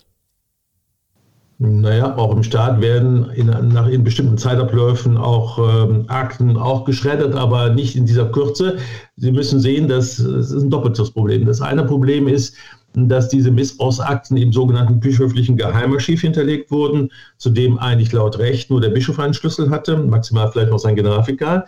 Naja, 1.60 2.16
auch 2.16 2.36
im 2.36 2.44
Staat 2.44 2.80
werden 2.80 3.30
in, 3.30 3.46
nach 3.46 3.88
in 3.88 4.04
bestimmten 4.04 4.38
Zeitabläufen 4.38 5.16
auch 5.16 5.58
ähm, 5.58 6.04
Akten 6.06 6.56
auch 6.56 6.84
geschreddert, 6.84 7.34
aber 7.34 7.70
nicht 7.70 7.96
in 7.96 8.06
dieser 8.06 8.26
Kürze. 8.26 8.76
Sie 9.16 9.32
müssen 9.32 9.58
sehen, 9.58 9.88
dass 9.88 10.20
es 10.20 10.52
ist 10.52 10.62
ein 10.62 10.70
doppeltes 10.70 11.10
Problem. 11.10 11.46
Das 11.46 11.60
eine 11.60 11.84
Problem 11.84 12.28
ist, 12.28 12.54
dass 12.94 13.28
diese 13.28 13.50
Missbrauchsakten 13.50 14.36
im 14.36 14.52
sogenannten 14.52 15.00
bischöflichen 15.00 15.56
Geheimarchiv 15.56 16.20
hinterlegt 16.20 16.70
wurden, 16.70 17.10
zu 17.38 17.50
dem 17.50 17.76
eigentlich 17.78 18.12
laut 18.12 18.38
Recht 18.38 18.70
nur 18.70 18.80
der 18.80 18.90
Bischof 18.90 19.18
einen 19.18 19.34
Schlüssel 19.34 19.68
hatte, 19.68 19.96
maximal 19.96 20.52
vielleicht 20.52 20.70
noch 20.70 20.78
sein 20.78 20.94
Generalvikar. 20.94 21.66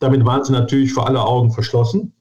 Damit 0.00 0.22
waren 0.26 0.44
sie 0.44 0.52
natürlich 0.52 0.92
vor 0.92 1.08
aller 1.08 1.26
Augen 1.26 1.50
verschlossen. 1.50 2.12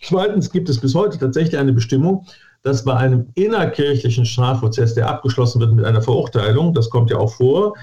Zweitens 0.00 0.50
gibt 0.50 0.70
es 0.70 0.80
bis 0.80 0.94
heute 0.94 1.18
tatsächlich 1.18 1.58
eine 1.58 1.74
Bestimmung, 1.74 2.24
dass 2.62 2.84
bei 2.84 2.94
einem 2.94 3.26
innerkirchlichen 3.34 4.24
Strafprozess, 4.24 4.94
der 4.94 5.08
abgeschlossen 5.08 5.60
wird 5.60 5.74
mit 5.74 5.84
einer 5.84 6.02
Verurteilung, 6.02 6.74
das 6.74 6.90
kommt 6.90 7.10
ja 7.10 7.16
auch 7.16 7.32
vor, 7.34 7.74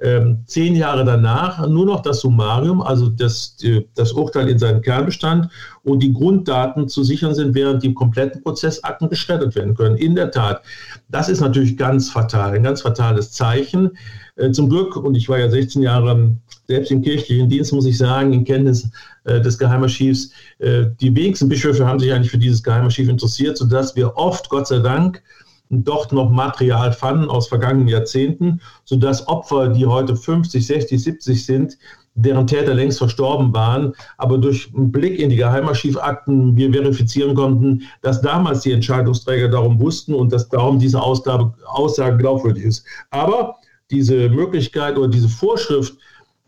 ähm, 0.00 0.44
zehn 0.46 0.76
Jahre 0.76 1.04
danach 1.04 1.66
nur 1.66 1.84
noch 1.84 2.02
das 2.02 2.20
Summarium, 2.20 2.80
also 2.80 3.08
das, 3.08 3.56
das 3.96 4.12
Urteil 4.12 4.48
in 4.48 4.58
seinem 4.58 4.80
Kernbestand 4.80 5.48
und 5.82 6.02
die 6.02 6.12
Grunddaten 6.12 6.88
zu 6.88 7.02
sichern 7.02 7.34
sind, 7.34 7.54
während 7.54 7.82
die 7.82 7.94
kompletten 7.94 8.42
Prozessakten 8.42 9.08
geschreddert 9.08 9.56
werden 9.56 9.74
können. 9.74 9.96
In 9.96 10.14
der 10.14 10.30
Tat, 10.30 10.62
das 11.08 11.28
ist 11.28 11.40
natürlich 11.40 11.76
ganz 11.76 12.10
fatal, 12.10 12.52
ein 12.52 12.62
ganz 12.62 12.82
fatales 12.82 13.32
Zeichen. 13.32 13.90
Äh, 14.36 14.52
zum 14.52 14.68
Glück, 14.68 14.94
und 14.96 15.16
ich 15.16 15.28
war 15.28 15.40
ja 15.40 15.50
16 15.50 15.82
Jahre 15.82 16.36
selbst 16.68 16.92
im 16.92 17.02
kirchlichen 17.02 17.48
Dienst, 17.48 17.72
muss 17.72 17.86
ich 17.86 17.98
sagen, 17.98 18.32
in 18.32 18.44
Kenntnis 18.44 18.88
äh, 19.28 19.40
des 19.40 19.58
Geheimarchivs, 19.58 20.30
äh, 20.58 20.86
die 21.00 21.14
wenigsten 21.14 21.48
Bischöfe 21.48 21.86
haben 21.86 21.98
sich 21.98 22.12
eigentlich 22.12 22.30
für 22.30 22.38
dieses 22.38 22.62
Geheimarchiv 22.62 23.08
interessiert, 23.08 23.56
sodass 23.56 23.94
wir 23.94 24.16
oft, 24.16 24.48
Gott 24.48 24.66
sei 24.66 24.78
Dank, 24.78 25.22
dort 25.70 26.12
noch 26.12 26.30
Material 26.30 26.92
fanden 26.92 27.28
aus 27.28 27.48
vergangenen 27.48 27.88
Jahrzehnten, 27.88 28.60
sodass 28.84 29.26
Opfer, 29.28 29.68
die 29.68 29.86
heute 29.86 30.16
50, 30.16 30.66
60, 30.66 31.02
70 31.02 31.44
sind, 31.44 31.78
deren 32.14 32.46
Täter 32.46 32.74
längst 32.74 32.98
verstorben 32.98 33.52
waren, 33.54 33.92
aber 34.16 34.38
durch 34.38 34.72
einen 34.74 34.90
Blick 34.90 35.20
in 35.20 35.30
die 35.30 35.36
Geheimarchivakten 35.36 36.56
wir 36.56 36.72
verifizieren 36.72 37.34
konnten, 37.34 37.82
dass 38.02 38.20
damals 38.20 38.62
die 38.62 38.72
Entscheidungsträger 38.72 39.48
darum 39.48 39.78
wussten 39.78 40.14
und 40.14 40.32
dass 40.32 40.48
darum 40.48 40.78
diese 40.78 41.00
Ausgabe, 41.00 41.54
Aussage 41.66 42.16
glaubwürdig 42.16 42.64
ist. 42.64 42.84
Aber 43.10 43.56
diese 43.90 44.28
Möglichkeit 44.30 44.98
oder 44.98 45.08
diese 45.08 45.28
Vorschrift, 45.28 45.96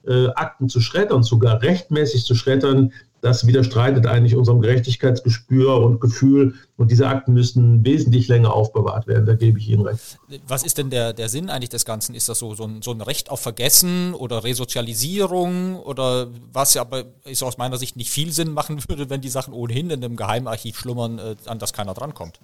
äh, 0.06 0.28
Akten 0.28 0.68
zu 0.68 0.80
schreddern, 0.80 1.22
sogar 1.22 1.62
rechtmäßig 1.62 2.24
zu 2.24 2.34
schreddern, 2.34 2.92
das 3.20 3.46
widerstreitet 3.46 4.06
eigentlich 4.06 4.34
unserem 4.34 4.62
Gerechtigkeitsgespür 4.62 5.76
und 5.76 6.00
Gefühl. 6.00 6.54
Und 6.76 6.90
diese 6.90 7.06
Akten 7.06 7.34
müssen 7.34 7.84
wesentlich 7.84 8.28
länger 8.28 8.54
aufbewahrt 8.54 9.06
werden. 9.06 9.26
Da 9.26 9.34
gebe 9.34 9.58
ich 9.58 9.68
Ihnen 9.68 9.82
recht. 9.82 10.18
Was 10.48 10.62
ist 10.62 10.78
denn 10.78 10.88
der, 10.88 11.12
der 11.12 11.28
Sinn 11.28 11.50
eigentlich 11.50 11.68
des 11.68 11.84
Ganzen? 11.84 12.14
Ist 12.14 12.28
das 12.30 12.38
so, 12.38 12.54
so, 12.54 12.64
ein, 12.64 12.80
so 12.80 12.92
ein 12.92 13.02
Recht 13.02 13.30
auf 13.30 13.40
Vergessen 13.40 14.14
oder 14.14 14.42
Resozialisierung 14.42 15.76
oder 15.76 16.28
was 16.52 16.74
ja 16.74 16.80
aber 16.80 17.04
ist 17.24 17.42
aus 17.42 17.58
meiner 17.58 17.76
Sicht 17.76 17.96
nicht 17.96 18.10
viel 18.10 18.32
Sinn 18.32 18.52
machen 18.52 18.80
würde, 18.88 19.10
wenn 19.10 19.20
die 19.20 19.28
Sachen 19.28 19.52
ohnehin 19.52 19.90
in 19.90 20.02
einem 20.02 20.16
Geheimarchiv 20.16 20.78
schlummern, 20.78 21.18
äh, 21.18 21.36
an 21.44 21.58
das 21.58 21.72
keiner 21.72 21.92
drankommt? 21.92 22.40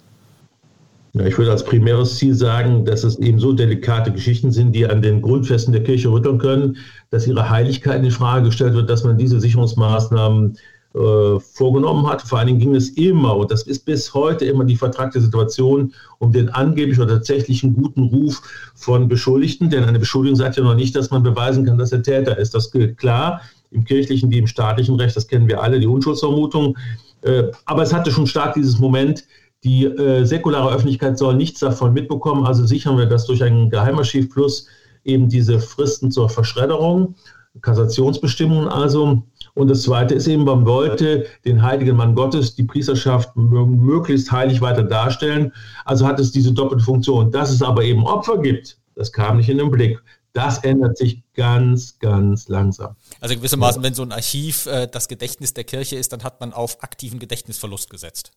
Ja, 1.16 1.24
ich 1.24 1.38
würde 1.38 1.50
als 1.50 1.64
primäres 1.64 2.18
Ziel 2.18 2.34
sagen, 2.34 2.84
dass 2.84 3.02
es 3.02 3.18
eben 3.18 3.38
so 3.38 3.54
delikate 3.54 4.12
Geschichten 4.12 4.52
sind, 4.52 4.72
die 4.72 4.86
an 4.86 5.00
den 5.00 5.22
Grundfesten 5.22 5.72
der 5.72 5.82
Kirche 5.82 6.10
rütteln 6.10 6.36
können, 6.36 6.76
dass 7.08 7.26
ihre 7.26 7.48
Heiligkeit 7.48 8.04
in 8.04 8.10
Frage 8.10 8.46
gestellt 8.46 8.74
wird, 8.74 8.90
dass 8.90 9.02
man 9.02 9.16
diese 9.16 9.40
Sicherungsmaßnahmen 9.40 10.58
äh, 10.94 11.40
vorgenommen 11.40 12.06
hat. 12.06 12.20
Vor 12.20 12.38
allen 12.38 12.48
Dingen 12.48 12.60
ging 12.60 12.74
es 12.74 12.90
immer, 12.90 13.34
und 13.34 13.50
das 13.50 13.62
ist 13.62 13.86
bis 13.86 14.12
heute 14.12 14.44
immer 14.44 14.64
die 14.66 14.76
vertragte 14.76 15.18
Situation, 15.22 15.94
um 16.18 16.32
den 16.32 16.50
angeblich 16.50 17.00
oder 17.00 17.14
tatsächlichen 17.14 17.74
guten 17.74 18.02
Ruf 18.02 18.42
von 18.74 19.08
Beschuldigten. 19.08 19.70
Denn 19.70 19.84
eine 19.84 19.98
Beschuldigung 19.98 20.36
sagt 20.36 20.58
ja 20.58 20.64
noch 20.64 20.74
nicht, 20.74 20.94
dass 20.94 21.10
man 21.10 21.22
beweisen 21.22 21.64
kann, 21.64 21.78
dass 21.78 21.92
er 21.92 22.02
Täter 22.02 22.36
ist. 22.36 22.54
Das 22.54 22.70
gilt 22.70 22.98
klar 22.98 23.40
im 23.70 23.84
kirchlichen 23.84 24.30
wie 24.30 24.38
im 24.38 24.46
staatlichen 24.46 24.96
Recht, 24.96 25.16
das 25.16 25.26
kennen 25.26 25.48
wir 25.48 25.62
alle, 25.62 25.80
die 25.80 25.86
Unschuldsvermutung. 25.86 26.76
Äh, 27.22 27.44
aber 27.64 27.82
es 27.82 27.94
hatte 27.94 28.10
schon 28.10 28.26
stark 28.26 28.52
dieses 28.52 28.78
Moment, 28.78 29.24
die 29.66 29.84
äh, 29.84 30.24
säkulare 30.24 30.72
Öffentlichkeit 30.72 31.18
soll 31.18 31.34
nichts 31.34 31.58
davon 31.60 31.92
mitbekommen, 31.92 32.46
also 32.46 32.64
sichern 32.64 32.96
wir 32.96 33.06
das 33.06 33.26
durch 33.26 33.42
ein 33.42 33.68
Geheimarchiv 33.68 34.30
plus 34.32 34.68
eben 35.04 35.28
diese 35.28 35.58
Fristen 35.58 36.12
zur 36.12 36.28
Verschredderung, 36.30 37.16
Kassationsbestimmungen 37.62 38.68
also. 38.68 39.24
Und 39.54 39.68
das 39.68 39.82
Zweite 39.82 40.14
ist 40.14 40.28
eben, 40.28 40.44
man 40.44 40.66
wollte 40.66 41.26
den 41.44 41.62
heiligen 41.62 41.96
Mann 41.96 42.14
Gottes, 42.14 42.54
die 42.54 42.62
Priesterschaft 42.62 43.34
möglichst 43.34 44.30
heilig 44.30 44.60
weiter 44.60 44.82
darstellen. 44.84 45.52
Also 45.84 46.06
hat 46.06 46.20
es 46.20 46.30
diese 46.30 46.52
doppelte 46.52 46.84
Funktion. 46.84 47.32
Dass 47.32 47.50
es 47.50 47.62
aber 47.62 47.82
eben 47.82 48.04
Opfer 48.06 48.38
gibt, 48.38 48.78
das 48.94 49.10
kam 49.10 49.38
nicht 49.38 49.48
in 49.48 49.58
den 49.58 49.70
Blick. 49.70 49.98
Das 50.34 50.58
ändert 50.58 50.98
sich 50.98 51.22
ganz, 51.34 51.98
ganz 51.98 52.48
langsam. 52.48 52.94
Also 53.20 53.34
gewissermaßen, 53.34 53.82
wenn 53.82 53.94
so 53.94 54.02
ein 54.02 54.12
Archiv 54.12 54.66
äh, 54.66 54.86
das 54.86 55.08
Gedächtnis 55.08 55.54
der 55.54 55.64
Kirche 55.64 55.96
ist, 55.96 56.12
dann 56.12 56.22
hat 56.22 56.40
man 56.40 56.52
auf 56.52 56.82
aktiven 56.82 57.18
Gedächtnisverlust 57.18 57.88
gesetzt. 57.88 58.32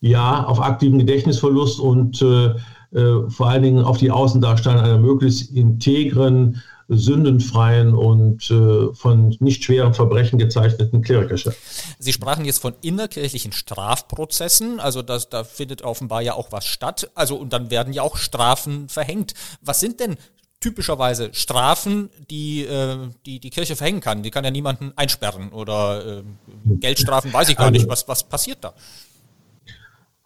Ja, 0.00 0.44
auf 0.44 0.60
aktiven 0.60 0.98
Gedächtnisverlust 0.98 1.80
und 1.80 2.22
äh, 2.22 2.54
äh, 2.92 3.28
vor 3.28 3.48
allen 3.48 3.62
Dingen 3.62 3.84
auf 3.84 3.98
die 3.98 4.10
Außendarstellung 4.10 4.80
einer 4.80 4.98
möglichst 4.98 5.50
integren, 5.50 6.62
sündenfreien 6.88 7.94
und 7.94 8.50
äh, 8.50 8.94
von 8.94 9.36
nicht 9.40 9.62
schweren 9.62 9.92
Verbrechen 9.92 10.38
gezeichneten 10.38 11.02
Klerikerschaft. 11.02 11.58
Sie 11.98 12.14
sprachen 12.14 12.46
jetzt 12.46 12.62
von 12.62 12.74
innerkirchlichen 12.80 13.52
Strafprozessen, 13.52 14.80
also 14.80 15.02
das, 15.02 15.28
da 15.28 15.44
findet 15.44 15.82
offenbar 15.82 16.22
ja 16.22 16.32
auch 16.32 16.50
was 16.50 16.64
statt. 16.64 17.10
Also 17.14 17.36
und 17.36 17.52
dann 17.52 17.70
werden 17.70 17.92
ja 17.92 18.02
auch 18.02 18.16
Strafen 18.16 18.88
verhängt. 18.88 19.34
Was 19.60 19.80
sind 19.80 20.00
denn 20.00 20.16
typischerweise 20.60 21.28
Strafen, 21.34 22.08
die, 22.30 22.64
äh, 22.64 22.96
die 23.26 23.38
die 23.38 23.50
Kirche 23.50 23.76
verhängen 23.76 24.00
kann? 24.00 24.22
Die 24.22 24.30
kann 24.30 24.44
ja 24.44 24.50
niemanden 24.50 24.92
einsperren 24.96 25.50
oder 25.50 26.20
äh, 26.20 26.22
Geldstrafen, 26.64 27.32
weiß 27.34 27.50
ich 27.50 27.56
gar 27.58 27.70
nicht. 27.70 27.86
Was, 27.86 28.08
was 28.08 28.26
passiert 28.26 28.64
da? 28.64 28.72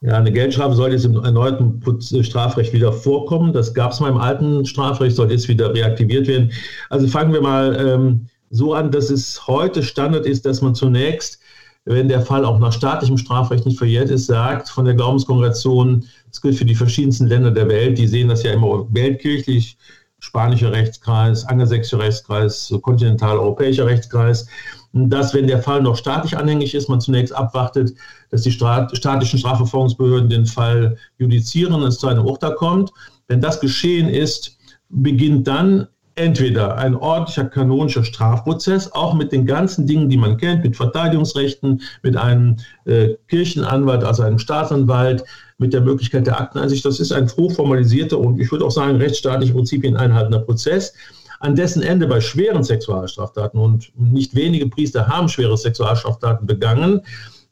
Ja, 0.02 0.16
eine 0.16 0.32
Geldstrafe 0.32 0.74
soll 0.74 0.90
jetzt 0.90 1.04
im 1.04 1.14
erneuten 1.22 1.80
Strafrecht 2.00 2.72
wieder 2.72 2.92
vorkommen. 2.92 3.52
Das 3.52 3.72
gab 3.72 3.92
es 3.92 4.00
mal 4.00 4.10
im 4.10 4.16
alten 4.16 4.66
Strafrecht, 4.66 5.14
soll 5.14 5.30
jetzt 5.30 5.46
wieder 5.46 5.72
reaktiviert 5.72 6.26
werden. 6.26 6.50
Also 6.90 7.06
fangen 7.06 7.32
wir 7.32 7.40
mal 7.40 7.76
ähm, 7.78 8.26
so 8.50 8.74
an, 8.74 8.90
dass 8.90 9.10
es 9.10 9.46
heute 9.46 9.84
Standard 9.84 10.26
ist, 10.26 10.44
dass 10.44 10.60
man 10.60 10.74
zunächst, 10.74 11.38
wenn 11.84 12.08
der 12.08 12.20
Fall 12.20 12.44
auch 12.44 12.58
nach 12.58 12.72
staatlichem 12.72 13.16
Strafrecht 13.16 13.64
nicht 13.64 13.78
verjährt 13.78 14.10
ist, 14.10 14.26
sagt 14.26 14.68
von 14.68 14.84
der 14.84 14.94
Glaubenskongregation, 14.94 16.04
das 16.28 16.40
gilt 16.40 16.56
für 16.56 16.64
die 16.64 16.74
verschiedensten 16.74 17.28
Länder 17.28 17.52
der 17.52 17.68
Welt, 17.68 17.96
die 17.96 18.08
sehen 18.08 18.28
das 18.28 18.42
ja 18.42 18.52
immer 18.52 18.86
weltkirchlich, 18.90 19.76
spanischer 20.18 20.72
Rechtskreis, 20.72 21.44
angelsächsischer 21.44 21.98
Rechtskreis, 22.00 22.72
kontinentaleuropäischer 22.82 23.86
Rechtskreis, 23.86 24.46
dass, 24.92 25.34
wenn 25.34 25.46
der 25.46 25.62
Fall 25.62 25.82
noch 25.82 25.96
staatlich 25.96 26.36
anhängig 26.36 26.74
ist, 26.74 26.88
man 26.88 27.00
zunächst 27.00 27.34
abwartet, 27.34 27.94
dass 28.32 28.42
die 28.42 28.50
staatlichen 28.50 29.38
Strafverfolgungsbehörden 29.38 30.28
den 30.28 30.46
Fall 30.46 30.96
judizieren 31.18 31.74
und 31.74 31.82
es 31.84 31.98
zu 31.98 32.08
einem 32.08 32.24
Urteil 32.24 32.54
kommt. 32.54 32.90
Wenn 33.28 33.40
das 33.40 33.60
geschehen 33.60 34.08
ist, 34.08 34.58
beginnt 34.88 35.46
dann 35.46 35.86
entweder 36.14 36.76
ein 36.76 36.96
ordentlicher 36.96 37.44
kanonischer 37.44 38.04
Strafprozess, 38.04 38.90
auch 38.92 39.14
mit 39.14 39.32
den 39.32 39.46
ganzen 39.46 39.86
Dingen, 39.86 40.08
die 40.08 40.16
man 40.16 40.36
kennt, 40.36 40.64
mit 40.64 40.76
Verteidigungsrechten, 40.76 41.82
mit 42.02 42.16
einem 42.16 42.56
äh, 42.86 43.10
Kirchenanwalt, 43.28 44.02
also 44.02 44.22
einem 44.22 44.38
Staatsanwalt, 44.38 45.24
mit 45.58 45.72
der 45.72 45.82
Möglichkeit 45.82 46.26
der 46.26 46.40
Akteneinsicht. 46.40 46.84
Das 46.84 47.00
ist 47.00 47.12
ein 47.12 47.30
hochformalisierter 47.30 48.18
und 48.18 48.40
ich 48.40 48.50
würde 48.50 48.64
auch 48.64 48.70
sagen 48.70 48.96
rechtsstaatliche 48.96 49.52
Prinzipien 49.52 49.96
einhaltender 49.96 50.40
Prozess 50.40 50.94
an 51.40 51.56
dessen 51.56 51.82
Ende 51.82 52.06
bei 52.06 52.20
schweren 52.20 52.62
Sexualstraftaten 52.62 53.60
und 53.60 53.92
nicht 53.96 54.34
wenige 54.34 54.68
Priester 54.68 55.08
haben 55.08 55.28
schwere 55.28 55.58
Sexualstraftaten 55.58 56.46
begangen, 56.46 57.02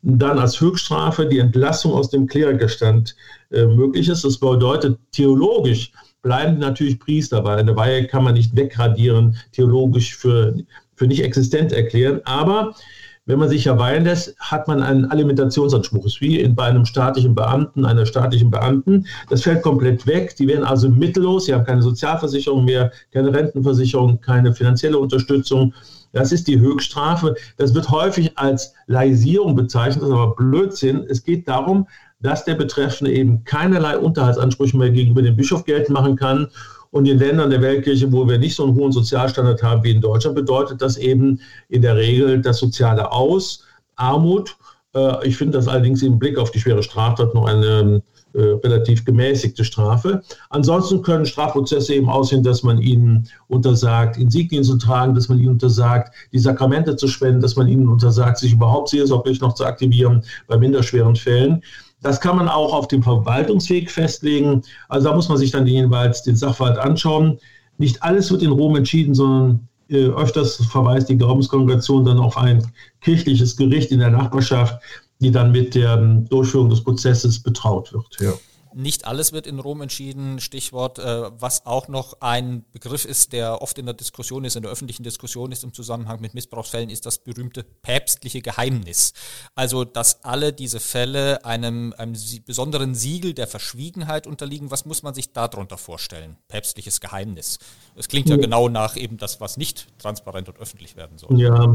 dann 0.03 0.39
als 0.39 0.61
Höchststrafe 0.61 1.27
die 1.27 1.39
Entlassung 1.39 1.93
aus 1.93 2.11
dem 2.11 2.27
Klerikerstand 2.27 3.15
äh, 3.51 3.67
möglich 3.67 4.09
ist. 4.09 4.25
Das 4.25 4.39
bedeutet 4.39 4.99
theologisch 5.13 5.93
bleiben 6.23 6.59
natürlich 6.59 6.99
Priester, 6.99 7.45
weil 7.45 7.59
eine 7.59 7.77
Weihe 7.77 8.07
kann 8.07 8.25
man 8.25 8.35
nicht 8.35 8.55
wegradieren, 8.55 9.37
theologisch 9.53 10.17
für, 10.17 10.55
für 10.95 11.07
nicht 11.07 11.23
existent 11.23 11.73
erklären. 11.73 12.21
Aber 12.25 12.75
wenn 13.27 13.39
man 13.39 13.49
sich 13.49 13.65
ja 13.65 13.79
weihen 13.79 14.05
lässt, 14.05 14.35
hat 14.39 14.67
man 14.67 14.83
einen 14.83 15.05
Alimentationsanspruch. 15.05 16.03
Das 16.03 16.15
ist 16.15 16.21
wie 16.21 16.47
bei 16.49 16.65
einem 16.65 16.85
staatlichen 16.85 17.35
Beamten, 17.35 17.85
einer 17.85 18.07
staatlichen 18.07 18.51
Beamten. 18.51 19.07
Das 19.29 19.43
fällt 19.43 19.63
komplett 19.63 20.07
weg. 20.07 20.35
Die 20.37 20.49
werden 20.49 20.65
also 20.65 20.89
mittellos. 20.89 21.45
Sie 21.45 21.55
haben 21.55 21.65
keine 21.65 21.83
Sozialversicherung 21.83 22.65
mehr, 22.65 22.91
keine 23.13 23.33
Rentenversicherung, 23.33 24.21
keine 24.21 24.53
finanzielle 24.53 24.99
Unterstützung. 24.99 25.73
Das 26.13 26.33
ist 26.33 26.49
die 26.49 26.59
Höchststrafe. 26.59 27.35
Das 27.57 27.75
wird 27.75 27.91
häufig 27.91 28.37
als 28.37 28.75
Laisierung 28.87 29.55
bezeichnet, 29.55 30.03
das 30.03 30.09
ist 30.09 30.15
aber 30.15 30.35
Blödsinn. 30.35 31.05
Es 31.09 31.23
geht 31.23 31.47
darum, 31.49 31.87
dass 32.21 32.45
der 32.45 32.55
Betreffende 32.55 33.13
eben 33.13 33.45
keinerlei 33.45 33.99
Unterhaltsansprüche 33.99 34.77
mehr 34.77 34.91
gegenüber 34.91 35.23
dem 35.23 35.37
Bischof 35.37 35.65
geltend 35.65 35.91
machen 35.91 36.17
kann 36.17 36.49
und 36.91 37.07
in 37.07 37.19
Ländern 37.19 37.51
der 37.51 37.63
Weltkirche, 37.63 38.13
wo 38.13 38.29
wir 38.29 38.39
nicht 38.39 38.57
so 38.57 38.65
einen 38.65 38.75
hohen 38.75 38.93
Sozialstandard 38.93 39.63
haben 39.63 39.85
wie 39.85 39.93
in 39.93 40.01
Deutschland, 40.01 40.35
bedeutet 40.35 40.83
das 40.83 40.97
eben 40.97 41.41
in 41.69 41.83
der 41.83 41.97
Regel 41.97 42.41
das 42.41 42.59
soziale 42.59 43.13
Aus, 43.13 43.65
Armut. 43.97 44.57
Äh, 44.95 45.29
ich 45.29 45.37
finde 45.37 45.59
das 45.59 45.69
allerdings 45.69 46.03
im 46.03 46.19
Blick 46.19 46.37
auf 46.37 46.51
die 46.51 46.61
schwere 46.61 46.83
Straftat 46.83 47.35
noch 47.35 47.47
eine 47.47 48.03
äh, 48.33 48.43
relativ 48.65 49.05
gemäßigte 49.05 49.65
Strafe. 49.65 50.23
Ansonsten 50.51 51.03
können 51.03 51.27
Strafprozesse 51.27 51.95
eben 51.95 52.09
aussehen, 52.09 52.43
dass 52.43 52.63
man 52.63 52.81
ihnen 52.81 53.29
untersagt, 53.49 54.17
Insignien 54.19 54.65
zu 54.65 54.77
tragen, 54.77 55.15
dass 55.15 55.29
man 55.29 55.39
ihnen 55.39 55.51
untersagt, 55.51 56.15
die 56.33 56.39
Sakramente 56.39 56.97
zu 56.97 57.09
spenden, 57.09 57.41
dass 57.41 57.57
man 57.57 57.67
ihnen 57.67 57.89
untersagt, 57.89 58.39
sich 58.39 58.53
überhaupt 58.53 58.91
seelsorglich 58.91 59.41
noch 59.41 59.55
zu 59.55 59.65
aktivieren 59.65 60.23
bei 60.47 60.57
minderschweren 60.57 61.17
Fällen. 61.17 61.63
Das 62.03 62.21
kann 62.21 62.37
man 62.37 62.49
auch 62.49 62.73
auf 62.73 62.89
dem 62.89 63.03
Verwaltungsweg 63.03 63.91
festlegen. 63.91 64.63
Also 64.89 65.09
da 65.09 65.15
muss 65.15 65.29
man 65.29 65.39
sich 65.39 65.51
dann 65.51 65.67
jeweils 65.67 66.23
den 66.23 66.37
Sachverhalt 66.37 66.79
anschauen. 66.79 67.39
Nicht 67.79 68.03
alles 68.03 68.31
wird 68.31 68.43
in 68.43 68.53
Rom 68.53 68.77
entschieden, 68.77 69.15
sondern 69.15 69.69
äh, 69.89 70.07
öfters 70.07 70.57
verweist 70.67 71.09
die 71.09 71.19
Glaubenskongregation 71.19 72.05
dann 72.05 72.19
auf 72.19 72.37
ein 72.37 72.65
kirchliches 73.01 73.57
Gericht 73.57 73.91
in 73.91 73.99
der 73.99 74.11
Nachbarschaft, 74.11 74.81
die 75.21 75.31
dann 75.31 75.53
mit 75.53 75.75
der 75.75 75.97
Durchführung 75.97 76.71
des 76.71 76.83
Prozesses 76.83 77.43
betraut 77.43 77.93
wird. 77.93 78.21
Ja. 78.21 78.33
Nicht 78.73 79.05
alles 79.05 79.33
wird 79.33 79.49
in 79.49 79.59
Rom 79.59 79.81
entschieden. 79.81 80.39
Stichwort, 80.39 81.01
äh, 81.01 81.31
was 81.41 81.67
auch 81.67 81.89
noch 81.89 82.21
ein 82.21 82.65
Begriff 82.71 83.05
ist, 83.05 83.33
der 83.33 83.63
oft 83.63 83.79
in 83.79 83.87
der 83.87 83.95
Diskussion 83.95 84.45
ist, 84.45 84.55
in 84.55 84.63
der 84.63 84.71
öffentlichen 84.71 85.03
Diskussion 85.03 85.51
ist 85.51 85.65
im 85.65 85.73
Zusammenhang 85.75 86.21
mit 86.21 86.35
Missbrauchsfällen, 86.35 86.89
ist 86.89 87.05
das 87.05 87.19
berühmte 87.19 87.65
päpstliche 87.65 88.43
Geheimnis. 88.43 89.13
Also, 89.57 89.85
dass 89.85 90.23
alle 90.23 90.53
diese 90.53 90.79
Fälle 90.79 91.45
einem, 91.45 91.95
einem 91.99 92.15
besonderen 92.47 92.95
Siegel 92.95 93.35
der 93.35 93.49
Verschwiegenheit 93.49 94.29
unterliegen. 94.29 94.71
Was 94.71 94.85
muss 94.85 95.03
man 95.03 95.15
sich 95.15 95.33
darunter 95.33 95.77
vorstellen? 95.77 96.37
Päpstliches 96.47 97.01
Geheimnis. 97.01 97.59
Es 97.97 98.07
klingt 98.07 98.29
ja 98.29 98.37
genau 98.37 98.69
nach 98.69 98.97
eben 98.97 99.17
das, 99.17 99.41
was 99.41 99.57
nicht 99.57 99.89
transparent 99.99 100.49
und 100.49 100.59
öffentlich 100.59 100.95
werden 100.95 101.19
soll. 101.19 101.41
Ja, 101.41 101.75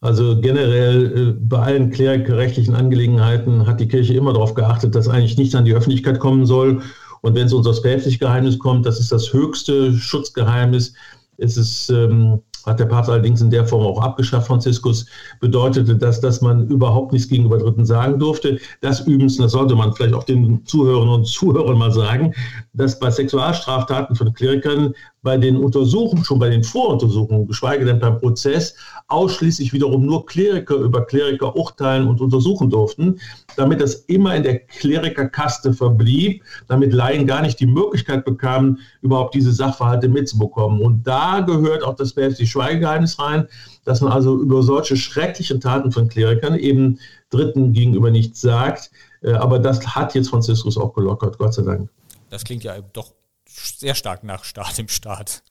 also 0.00 0.40
generell 0.40 1.06
äh, 1.16 1.40
bei 1.40 1.58
allen 1.58 1.90
klerikerrechtlichen 1.90 2.74
Angelegenheiten 2.74 3.66
hat 3.66 3.80
die 3.80 3.88
Kirche 3.88 4.14
immer 4.14 4.32
darauf 4.32 4.54
geachtet, 4.54 4.94
dass 4.94 5.08
eigentlich 5.08 5.38
nichts 5.38 5.54
an 5.54 5.64
die 5.64 5.74
Öffentlichkeit 5.74 6.18
kommen 6.18 6.46
soll. 6.46 6.82
Und 7.22 7.34
wenn 7.34 7.46
es 7.46 7.52
uns 7.52 7.66
aus 7.66 7.82
päpstlich 7.82 8.18
Geheimnis 8.18 8.58
kommt, 8.58 8.86
das 8.86 9.00
ist 9.00 9.10
das 9.10 9.32
höchste 9.32 9.92
Schutzgeheimnis. 9.94 10.94
Es 11.38 11.56
ist 11.56 11.90
ähm, 11.90 12.40
hat 12.66 12.80
der 12.80 12.86
Papst 12.86 13.08
allerdings 13.10 13.40
in 13.40 13.50
der 13.50 13.66
Form 13.66 13.82
auch 13.82 14.02
abgeschafft, 14.02 14.48
Franziskus, 14.48 15.06
bedeutete 15.40 15.96
das, 15.96 16.20
dass 16.20 16.40
man 16.40 16.66
überhaupt 16.68 17.12
nichts 17.12 17.28
gegenüber 17.28 17.58
Dritten 17.58 17.86
sagen 17.86 18.18
durfte. 18.18 18.58
Das 18.80 19.00
übrigens, 19.00 19.36
das 19.36 19.52
sollte 19.52 19.74
man 19.74 19.92
vielleicht 19.92 20.14
auch 20.14 20.24
den 20.24 20.64
Zuhörern 20.66 21.08
und 21.08 21.26
Zuhörern 21.26 21.78
mal 21.78 21.92
sagen, 21.92 22.34
dass 22.72 22.98
bei 22.98 23.10
Sexualstraftaten 23.10 24.16
von 24.16 24.32
Klerikern 24.34 24.94
bei 25.26 25.36
den 25.36 25.56
Untersuchungen, 25.56 26.24
schon 26.24 26.38
bei 26.38 26.50
den 26.50 26.62
Voruntersuchungen, 26.62 27.48
geschweige 27.48 27.84
denn 27.84 27.98
beim 27.98 28.20
Prozess, 28.20 28.76
ausschließlich 29.08 29.72
wiederum 29.72 30.06
nur 30.06 30.24
Kleriker 30.24 30.76
über 30.76 31.04
Kleriker 31.04 31.56
urteilen 31.56 32.06
und 32.06 32.20
untersuchen 32.20 32.70
durften, 32.70 33.18
damit 33.56 33.80
das 33.80 33.94
immer 34.06 34.36
in 34.36 34.44
der 34.44 34.60
Klerikerkaste 34.60 35.72
verblieb, 35.72 36.44
damit 36.68 36.92
Laien 36.92 37.26
gar 37.26 37.42
nicht 37.42 37.58
die 37.58 37.66
Möglichkeit 37.66 38.24
bekamen, 38.24 38.78
überhaupt 39.02 39.34
diese 39.34 39.50
Sachverhalte 39.50 40.08
mitzubekommen. 40.08 40.80
Und 40.80 41.04
da 41.04 41.40
gehört 41.40 41.82
auch 41.82 41.96
das 41.96 42.12
päpstliche 42.12 42.55
Schweigegeheimnis 42.56 43.18
rein, 43.18 43.48
dass 43.84 44.00
man 44.00 44.12
also 44.12 44.40
über 44.40 44.62
solche 44.62 44.96
schrecklichen 44.96 45.60
Taten 45.60 45.92
von 45.92 46.08
Klerikern 46.08 46.58
eben 46.58 46.98
Dritten 47.30 47.72
gegenüber 47.72 48.10
nichts 48.10 48.40
sagt. 48.40 48.90
Äh, 49.22 49.32
aber 49.32 49.58
das 49.58 49.86
hat 49.94 50.14
jetzt 50.14 50.30
Franziskus 50.30 50.78
auch 50.78 50.94
gelockert, 50.94 51.38
Gott 51.38 51.54
sei 51.54 51.62
Dank. 51.62 51.90
Das 52.30 52.44
klingt 52.44 52.64
ja 52.64 52.80
doch 52.92 53.12
sehr 53.46 53.94
stark 53.94 54.24
nach 54.24 54.44
Staat 54.44 54.78
im 54.78 54.88
Staat. 54.88 55.42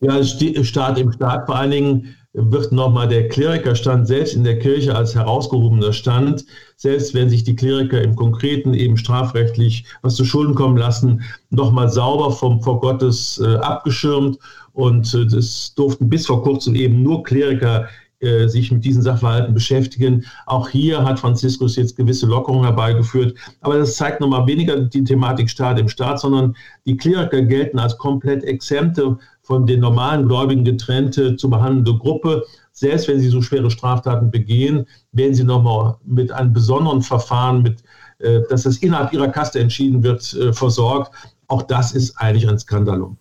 Ja, 0.00 0.22
Staat 0.24 0.98
im 0.98 1.12
Staat. 1.12 1.46
Vor 1.46 1.56
allen 1.56 1.70
Dingen 1.70 2.16
wird 2.34 2.72
nochmal 2.72 3.08
der 3.08 3.28
Klerikerstand 3.28 4.06
selbst 4.06 4.34
in 4.34 4.44
der 4.44 4.58
Kirche 4.58 4.94
als 4.94 5.14
herausgehobener 5.14 5.92
Stand, 5.92 6.46
selbst 6.76 7.12
wenn 7.12 7.28
sich 7.28 7.44
die 7.44 7.56
Kleriker 7.56 8.00
im 8.00 8.16
Konkreten 8.16 8.72
eben 8.72 8.96
strafrechtlich 8.96 9.84
was 10.00 10.14
zu 10.14 10.24
Schulden 10.24 10.54
kommen 10.54 10.78
lassen, 10.78 11.22
nochmal 11.50 11.90
sauber 11.90 12.30
vom, 12.30 12.62
vor 12.62 12.80
Gottes 12.80 13.40
äh, 13.44 13.56
abgeschirmt. 13.56 14.38
Und 14.72 15.12
äh, 15.12 15.26
das 15.26 15.74
durften 15.74 16.08
bis 16.08 16.26
vor 16.26 16.42
kurzem 16.42 16.74
eben 16.74 17.02
nur 17.02 17.22
Kleriker 17.22 17.88
äh, 18.22 18.46
sich 18.46 18.70
mit 18.70 18.84
diesen 18.84 19.02
Sachverhalten 19.02 19.52
beschäftigen. 19.52 20.24
Auch 20.46 20.68
hier 20.68 21.04
hat 21.04 21.18
Franziskus 21.18 21.74
jetzt 21.74 21.96
gewisse 21.96 22.26
Lockerungen 22.26 22.64
herbeigeführt. 22.64 23.36
Aber 23.60 23.76
das 23.76 23.96
zeigt 23.96 24.20
nochmal 24.20 24.46
weniger 24.46 24.80
die 24.80 25.02
Thematik 25.02 25.50
Staat 25.50 25.80
im 25.80 25.88
Staat, 25.88 26.20
sondern 26.20 26.54
die 26.86 26.96
Kleriker 26.96 27.42
gelten 27.42 27.80
als 27.80 27.98
komplett 27.98 28.44
exempte, 28.44 29.18
von 29.42 29.66
den 29.66 29.80
normalen 29.80 30.28
Gläubigen 30.28 30.64
getrennte 30.64 31.36
zu 31.36 31.50
behandelnde 31.50 31.98
Gruppe. 31.98 32.44
Selbst 32.72 33.08
wenn 33.08 33.20
sie 33.20 33.28
so 33.28 33.42
schwere 33.42 33.70
Straftaten 33.70 34.30
begehen, 34.30 34.86
werden 35.12 35.34
sie 35.34 35.44
nochmal 35.44 35.96
mit 36.04 36.30
einem 36.32 36.52
besonderen 36.52 37.02
Verfahren, 37.02 37.62
mit, 37.62 37.82
äh, 38.18 38.40
dass 38.48 38.64
es 38.64 38.78
innerhalb 38.78 39.12
ihrer 39.12 39.28
Kaste 39.28 39.60
entschieden 39.60 40.02
wird, 40.02 40.32
äh, 40.34 40.52
versorgt. 40.52 41.12
Auch 41.48 41.62
das 41.62 41.92
ist 41.92 42.16
eigentlich 42.16 42.48
ein 42.48 42.58
Skandalum. 42.58 43.18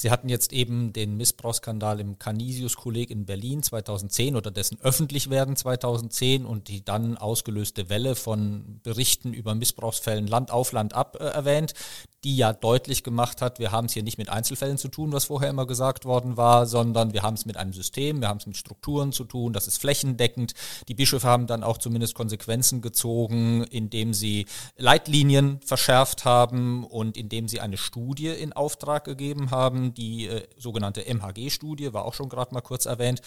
Sie 0.00 0.10
hatten 0.10 0.30
jetzt 0.30 0.54
eben 0.54 0.94
den 0.94 1.18
Missbrauchsskandal 1.18 2.00
im 2.00 2.18
Canisius-Kolleg 2.18 3.10
in 3.10 3.26
Berlin 3.26 3.62
2010 3.62 4.34
oder 4.34 4.50
dessen 4.50 4.78
Öffentlichwerden 4.80 5.56
2010 5.56 6.46
und 6.46 6.68
die 6.68 6.82
dann 6.82 7.18
ausgelöste 7.18 7.90
Welle 7.90 8.14
von 8.14 8.80
Berichten 8.82 9.34
über 9.34 9.54
Missbrauchsfällen 9.54 10.26
Land 10.26 10.52
auf 10.52 10.72
Land 10.72 10.94
ab 10.94 11.18
äh, 11.20 11.24
erwähnt, 11.24 11.74
die 12.24 12.36
ja 12.36 12.52
deutlich 12.52 13.02
gemacht 13.02 13.40
hat, 13.40 13.58
wir 13.58 13.72
haben 13.72 13.86
es 13.86 13.94
hier 13.94 14.02
nicht 14.02 14.18
mit 14.18 14.28
Einzelfällen 14.28 14.76
zu 14.76 14.88
tun, 14.88 15.12
was 15.12 15.24
vorher 15.24 15.48
immer 15.50 15.66
gesagt 15.66 16.04
worden 16.04 16.36
war, 16.36 16.66
sondern 16.66 17.12
wir 17.14 17.22
haben 17.22 17.34
es 17.34 17.46
mit 17.46 17.56
einem 17.56 17.72
System, 17.72 18.20
wir 18.20 18.28
haben 18.28 18.38
es 18.38 18.46
mit 18.46 18.58
Strukturen 18.58 19.12
zu 19.12 19.24
tun, 19.24 19.52
das 19.52 19.66
ist 19.66 19.78
flächendeckend. 19.78 20.52
Die 20.88 20.94
Bischöfe 20.94 21.26
haben 21.26 21.46
dann 21.46 21.64
auch 21.64 21.78
zumindest 21.78 22.14
Konsequenzen 22.14 22.82
gezogen, 22.82 23.64
indem 23.64 24.12
sie 24.12 24.46
Leitlinien 24.76 25.60
verschärft 25.64 26.26
haben 26.26 26.84
und 26.84 27.16
indem 27.16 27.48
sie 27.48 27.60
eine 27.60 27.78
Studie 27.78 28.28
in 28.28 28.52
Auftrag 28.52 29.04
gegeben 29.04 29.50
haben, 29.50 29.94
die 29.94 30.26
äh, 30.26 30.46
sogenannte 30.58 31.02
MHG-Studie, 31.06 31.94
war 31.94 32.04
auch 32.04 32.14
schon 32.14 32.28
gerade 32.28 32.52
mal 32.52 32.60
kurz 32.60 32.84
erwähnt, 32.84 33.22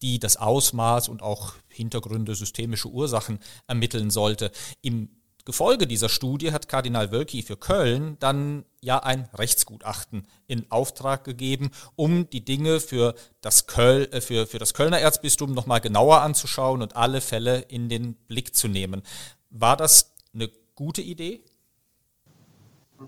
die 0.00 0.18
das 0.18 0.38
Ausmaß 0.38 1.08
und 1.08 1.22
auch 1.22 1.52
Hintergründe, 1.68 2.34
systemische 2.34 2.88
Ursachen 2.88 3.40
ermitteln 3.66 4.10
sollte. 4.10 4.50
Im 4.80 5.10
Gefolge 5.48 5.86
dieser 5.86 6.10
Studie 6.10 6.52
hat 6.52 6.68
Kardinal 6.68 7.10
Wölki 7.10 7.40
für 7.40 7.56
Köln 7.56 8.18
dann 8.20 8.66
ja 8.82 8.98
ein 8.98 9.30
Rechtsgutachten 9.32 10.26
in 10.46 10.70
Auftrag 10.70 11.24
gegeben, 11.24 11.70
um 11.96 12.28
die 12.28 12.44
Dinge 12.44 12.80
für 12.80 13.14
das, 13.40 13.66
Köl, 13.66 14.10
äh, 14.12 14.20
für, 14.20 14.46
für 14.46 14.58
das 14.58 14.74
Kölner 14.74 14.98
Erzbistum 14.98 15.54
nochmal 15.54 15.80
genauer 15.80 16.20
anzuschauen 16.20 16.82
und 16.82 16.96
alle 16.96 17.22
Fälle 17.22 17.60
in 17.60 17.88
den 17.88 18.12
Blick 18.28 18.54
zu 18.54 18.68
nehmen. 18.68 19.00
War 19.48 19.78
das 19.78 20.12
eine 20.34 20.50
gute 20.74 21.00
Idee? 21.00 21.40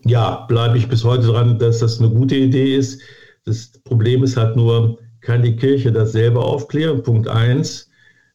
Ja, 0.06 0.46
bleibe 0.46 0.78
ich 0.78 0.88
bis 0.88 1.04
heute 1.04 1.26
dran, 1.26 1.58
dass 1.58 1.80
das 1.80 1.98
eine 1.98 2.08
gute 2.08 2.36
Idee 2.36 2.74
ist. 2.74 3.02
Das 3.44 3.70
Problem 3.84 4.24
ist 4.24 4.38
halt 4.38 4.56
nur, 4.56 4.98
kann 5.20 5.42
die 5.42 5.56
Kirche 5.56 5.92
das 5.92 6.12
selber 6.12 6.42
aufklären? 6.42 7.02
Punkt 7.02 7.28
eins. 7.28 7.89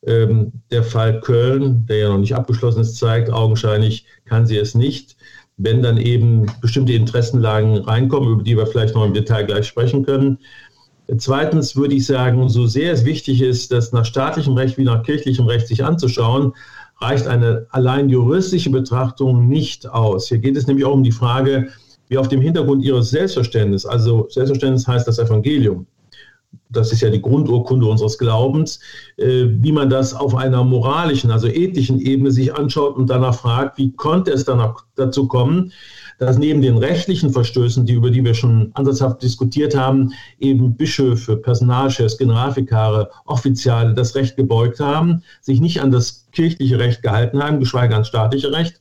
Ähm, 0.08 0.52
der 0.72 0.84
Fall 0.84 1.20
Köln, 1.22 1.86
der 1.88 1.98
ja 1.98 2.10
noch 2.10 2.20
nicht 2.20 2.36
abgeschlossen 2.36 2.82
ist, 2.82 2.98
zeigt, 2.98 3.32
augenscheinlich 3.32 4.06
kann 4.26 4.46
sie 4.46 4.58
es 4.58 4.76
nicht. 4.76 5.16
Wenn 5.58 5.82
dann 5.82 5.98
eben 5.98 6.46
bestimmte 6.62 6.94
Interessenlagen 6.94 7.78
reinkommen, 7.78 8.30
über 8.30 8.44
die 8.44 8.58
wir 8.58 8.68
vielleicht 8.68 8.94
noch 8.94 9.06
im 9.06 9.14
Detail 9.14 9.44
gleich 9.44 9.68
sprechen 9.68 10.06
können. 10.06 10.40
Zweitens 11.18 11.76
würde 11.76 11.96
ich 11.96 12.06
sagen, 12.06 12.50
so 12.50 12.66
sehr 12.66 12.92
es 12.92 13.06
wichtig 13.06 13.42
ist, 13.42 13.72
das 13.72 13.92
nach 13.94 14.06
staatlichem 14.06 14.54
Recht 14.54 14.78
wie 14.78 14.84
nach 14.84 15.04
kirchlichem 15.04 15.46
Recht 15.46 15.68
sich 15.68 15.84
anzuschauen, 15.84 16.54
reicht 17.00 17.28
eine 17.28 17.68
allein 17.70 18.10
juristische 18.10 18.70
Betrachtung 18.70 19.48
nicht 19.48 19.88
aus. 19.88 20.28
Hier 20.30 20.40
geht 20.40 20.58
es 20.58 20.68
nämlich 20.68 20.86
auch 20.86 20.94
um 20.94 21.04
die 21.04 21.12
Frage, 21.12 21.70
wie 22.08 22.18
auf 22.18 22.28
dem 22.28 22.42
Hintergrund 22.42 22.84
ihres 22.84 23.10
Selbstverständnisses, 23.10 23.90
also 23.90 24.28
Selbstverständnis 24.30 24.88
heißt 24.88 25.08
das 25.08 25.20
Evangelium, 25.20 25.88
das 26.70 26.92
ist 26.92 27.02
ja 27.02 27.10
die 27.10 27.22
Grundurkunde 27.22 27.86
unseres 27.86 28.18
Glaubens, 28.18 28.80
äh, 29.18 29.46
wie 29.48 29.72
man 29.72 29.90
das 29.90 30.14
auf 30.14 30.36
einer 30.36 30.64
moralischen, 30.64 31.32
also 31.32 31.48
ethischen 31.48 32.00
Ebene 32.00 32.32
sich 32.32 32.54
anschaut 32.54 32.96
und 32.96 33.10
danach 33.10 33.36
fragt, 33.36 33.78
wie 33.78 33.92
konnte 33.92 34.32
es 34.32 34.46
dann 34.46 34.74
dazu 34.96 35.28
kommen, 35.28 35.72
dass 36.18 36.38
neben 36.38 36.62
den 36.62 36.78
rechtlichen 36.78 37.30
Verstößen, 37.32 37.86
die, 37.86 37.94
über 37.94 38.10
die 38.10 38.24
wir 38.24 38.34
schon 38.34 38.72
ansatzhaft 38.74 39.22
diskutiert 39.22 39.76
haben, 39.76 40.14
eben 40.40 40.76
Bischöfe, 40.76 41.36
Personalchefs, 41.36 42.18
Generalvikare, 42.18 43.10
Offiziale 43.26 43.94
das 43.94 44.16
Recht 44.16 44.38
gebeugt 44.38 44.80
haben, 44.80 45.24
sich 45.42 45.60
nicht 45.60 45.82
an 45.82 45.92
das 45.92 46.28
kirchliche 46.32 46.80
Recht 46.80 47.02
gehalten 47.02 47.44
haben, 47.44 47.60
geschweige 47.60 47.96
an 47.96 48.06
staatliche 48.06 48.52
Recht, 48.52 48.80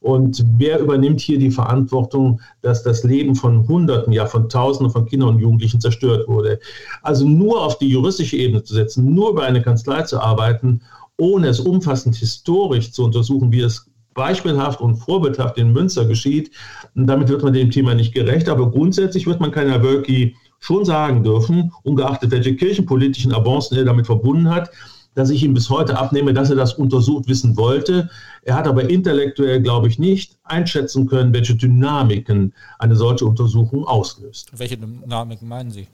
und 0.00 0.44
wer 0.56 0.80
übernimmt 0.80 1.20
hier 1.20 1.38
die 1.38 1.50
Verantwortung, 1.50 2.40
dass 2.62 2.82
das 2.82 3.04
Leben 3.04 3.34
von 3.34 3.68
Hunderten, 3.68 4.12
ja 4.12 4.26
von 4.26 4.48
Tausenden 4.48 4.90
von 4.90 5.06
Kindern 5.06 5.30
und 5.30 5.38
Jugendlichen 5.38 5.80
zerstört 5.80 6.26
wurde? 6.26 6.58
Also 7.02 7.28
nur 7.28 7.62
auf 7.62 7.78
die 7.78 7.88
juristische 7.88 8.36
Ebene 8.36 8.62
zu 8.62 8.74
setzen, 8.74 9.14
nur 9.14 9.30
über 9.30 9.42
eine 9.42 9.62
Kanzlei 9.62 10.02
zu 10.02 10.20
arbeiten, 10.20 10.80
ohne 11.18 11.48
es 11.48 11.60
umfassend 11.60 12.16
historisch 12.16 12.92
zu 12.92 13.04
untersuchen, 13.04 13.52
wie 13.52 13.60
es 13.60 13.90
beispielhaft 14.14 14.80
und 14.80 14.96
vorbildhaft 14.96 15.58
in 15.58 15.72
Münster 15.72 16.06
geschieht, 16.06 16.50
damit 16.94 17.28
wird 17.28 17.42
man 17.42 17.52
dem 17.52 17.70
Thema 17.70 17.94
nicht 17.94 18.14
gerecht. 18.14 18.48
Aber 18.48 18.70
grundsätzlich 18.70 19.26
wird 19.26 19.40
man 19.40 19.52
keiner 19.52 19.82
Wölki 19.82 20.34
schon 20.58 20.84
sagen 20.84 21.22
dürfen, 21.22 21.72
ungeachtet 21.82 22.30
welche 22.30 22.56
kirchenpolitischen 22.56 23.34
Avancen 23.34 23.76
er 23.76 23.84
damit 23.84 24.06
verbunden 24.06 24.50
hat, 24.50 24.70
dass 25.14 25.30
ich 25.30 25.42
ihm 25.42 25.54
bis 25.54 25.70
heute 25.70 25.98
abnehme, 25.98 26.32
dass 26.32 26.50
er 26.50 26.56
das 26.56 26.74
untersucht 26.74 27.28
wissen 27.28 27.56
wollte. 27.56 28.08
Er 28.42 28.54
hat 28.54 28.66
aber 28.66 28.88
intellektuell, 28.88 29.60
glaube 29.60 29.88
ich, 29.88 29.98
nicht 29.98 30.36
einschätzen 30.44 31.06
können, 31.06 31.32
welche 31.32 31.54
Dynamiken 31.54 32.52
eine 32.78 32.96
solche 32.96 33.26
Untersuchung 33.26 33.86
auslöst. 33.86 34.50
Welche 34.56 34.76
Dynamiken 34.76 35.48
meinen 35.48 35.70
Sie? 35.70 35.86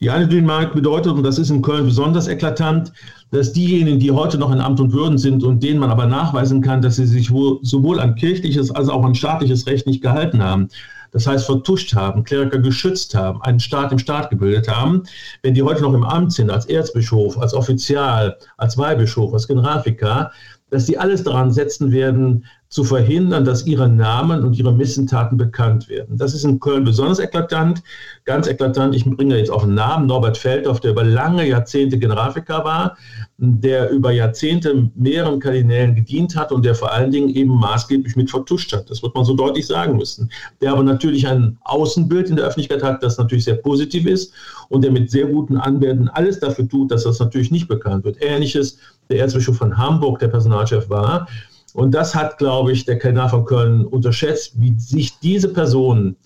Die 0.00 0.10
eine 0.10 0.28
Dynamik 0.28 0.74
bedeutet, 0.74 1.12
und 1.12 1.24
das 1.24 1.40
ist 1.40 1.50
in 1.50 1.60
Köln 1.60 1.84
besonders 1.86 2.28
eklatant, 2.28 2.92
dass 3.32 3.52
diejenigen, 3.52 3.98
die 3.98 4.12
heute 4.12 4.38
noch 4.38 4.52
in 4.52 4.60
Amt 4.60 4.78
und 4.78 4.92
Würden 4.92 5.18
sind 5.18 5.42
und 5.42 5.60
denen 5.64 5.80
man 5.80 5.90
aber 5.90 6.06
nachweisen 6.06 6.60
kann, 6.60 6.80
dass 6.80 6.96
sie 6.96 7.06
sich 7.06 7.32
wohl, 7.32 7.58
sowohl 7.62 7.98
an 7.98 8.14
kirchliches 8.14 8.70
als 8.70 8.88
auch 8.88 9.04
an 9.04 9.16
staatliches 9.16 9.66
Recht 9.66 9.88
nicht 9.88 10.00
gehalten 10.00 10.40
haben, 10.40 10.68
das 11.12 11.26
heißt 11.26 11.46
vertuscht 11.46 11.94
haben, 11.94 12.24
Kleriker 12.24 12.58
geschützt 12.58 13.14
haben, 13.14 13.42
einen 13.42 13.60
Staat 13.60 13.92
im 13.92 13.98
Staat 13.98 14.30
gebildet 14.30 14.68
haben, 14.68 15.04
wenn 15.42 15.54
die 15.54 15.62
heute 15.62 15.82
noch 15.82 15.94
im 15.94 16.04
Amt 16.04 16.32
sind, 16.32 16.50
als 16.50 16.66
Erzbischof, 16.66 17.38
als 17.38 17.54
Offizial, 17.54 18.36
als 18.56 18.76
Weihbischof, 18.76 19.32
als 19.32 19.48
Generalvikar, 19.48 20.32
dass 20.70 20.84
die 20.84 20.98
alles 20.98 21.24
daran 21.24 21.50
setzen 21.50 21.92
werden, 21.92 22.44
zu 22.68 22.84
verhindern, 22.84 23.44
dass 23.44 23.66
ihre 23.66 23.88
Namen 23.88 24.44
und 24.44 24.58
ihre 24.58 24.72
Missentaten 24.74 25.38
bekannt 25.38 25.88
werden. 25.88 26.18
Das 26.18 26.34
ist 26.34 26.44
in 26.44 26.60
Köln 26.60 26.84
besonders 26.84 27.18
eklatant, 27.18 27.82
ganz 28.24 28.46
eklatant. 28.46 28.94
Ich 28.94 29.06
bringe 29.06 29.38
jetzt 29.38 29.50
auch 29.50 29.62
einen 29.62 29.74
Namen, 29.74 30.06
Norbert 30.06 30.36
Feldhoff, 30.36 30.80
der 30.80 30.90
über 30.90 31.02
lange 31.02 31.48
Jahrzehnte 31.48 31.98
Generalvikar 31.98 32.64
war, 32.64 32.96
der 33.38 33.88
über 33.88 34.10
Jahrzehnte 34.10 34.90
mehreren 34.94 35.40
Kardinälen 35.40 35.94
gedient 35.94 36.36
hat 36.36 36.52
und 36.52 36.64
der 36.64 36.74
vor 36.74 36.92
allen 36.92 37.10
Dingen 37.10 37.30
eben 37.30 37.54
maßgeblich 37.54 38.16
mit 38.16 38.30
vertuscht 38.30 38.72
hat. 38.74 38.90
Das 38.90 39.02
wird 39.02 39.14
man 39.14 39.24
so 39.24 39.34
deutlich 39.34 39.66
sagen 39.66 39.96
müssen. 39.96 40.30
Der 40.60 40.72
aber 40.72 40.82
natürlich 40.82 41.26
ein 41.26 41.56
Außenbild 41.62 42.28
in 42.28 42.36
der 42.36 42.44
Öffentlichkeit 42.44 42.82
hat, 42.82 43.02
das 43.02 43.16
natürlich 43.16 43.44
sehr 43.44 43.56
positiv 43.56 44.06
ist 44.06 44.34
und 44.68 44.84
der 44.84 44.92
mit 44.92 45.10
sehr 45.10 45.26
guten 45.26 45.56
Anwälten 45.56 46.10
alles 46.10 46.38
dafür 46.38 46.68
tut, 46.68 46.90
dass 46.90 47.04
das 47.04 47.18
natürlich 47.18 47.50
nicht 47.50 47.68
bekannt 47.68 48.04
wird. 48.04 48.18
Ähnliches 48.20 48.78
der 49.08 49.20
Erzbischof 49.20 49.56
von 49.56 49.78
Hamburg, 49.78 50.18
der 50.18 50.28
Personalchef 50.28 50.90
war, 50.90 51.26
und 51.74 51.94
das 51.94 52.14
hat, 52.14 52.38
glaube 52.38 52.72
ich, 52.72 52.84
der 52.84 52.98
Kardinal 52.98 53.28
von 53.28 53.44
Köln 53.44 53.84
unterschätzt, 53.84 54.60
wie 54.60 54.78
sich 54.78 55.18
diese 55.20 55.52
Personen, 55.52 56.16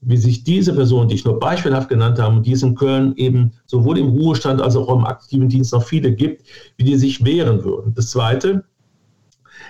wie 0.00 0.16
sich 0.16 0.44
diese 0.44 0.74
Personen, 0.74 1.08
die 1.08 1.14
ich 1.14 1.24
nur 1.24 1.38
beispielhaft 1.38 1.88
genannt 1.88 2.18
habe, 2.18 2.40
die 2.40 2.52
es 2.52 2.62
in 2.62 2.74
Köln 2.74 3.14
eben 3.16 3.52
sowohl 3.66 3.98
im 3.98 4.08
Ruhestand 4.08 4.60
als 4.60 4.76
auch 4.76 4.94
im 4.94 5.04
aktiven 5.04 5.48
Dienst 5.48 5.72
noch 5.72 5.84
viele 5.84 6.12
gibt, 6.12 6.42
wie 6.76 6.84
die 6.84 6.96
sich 6.96 7.24
wehren 7.24 7.64
würden. 7.64 7.94
Das 7.94 8.10
Zweite, 8.10 8.64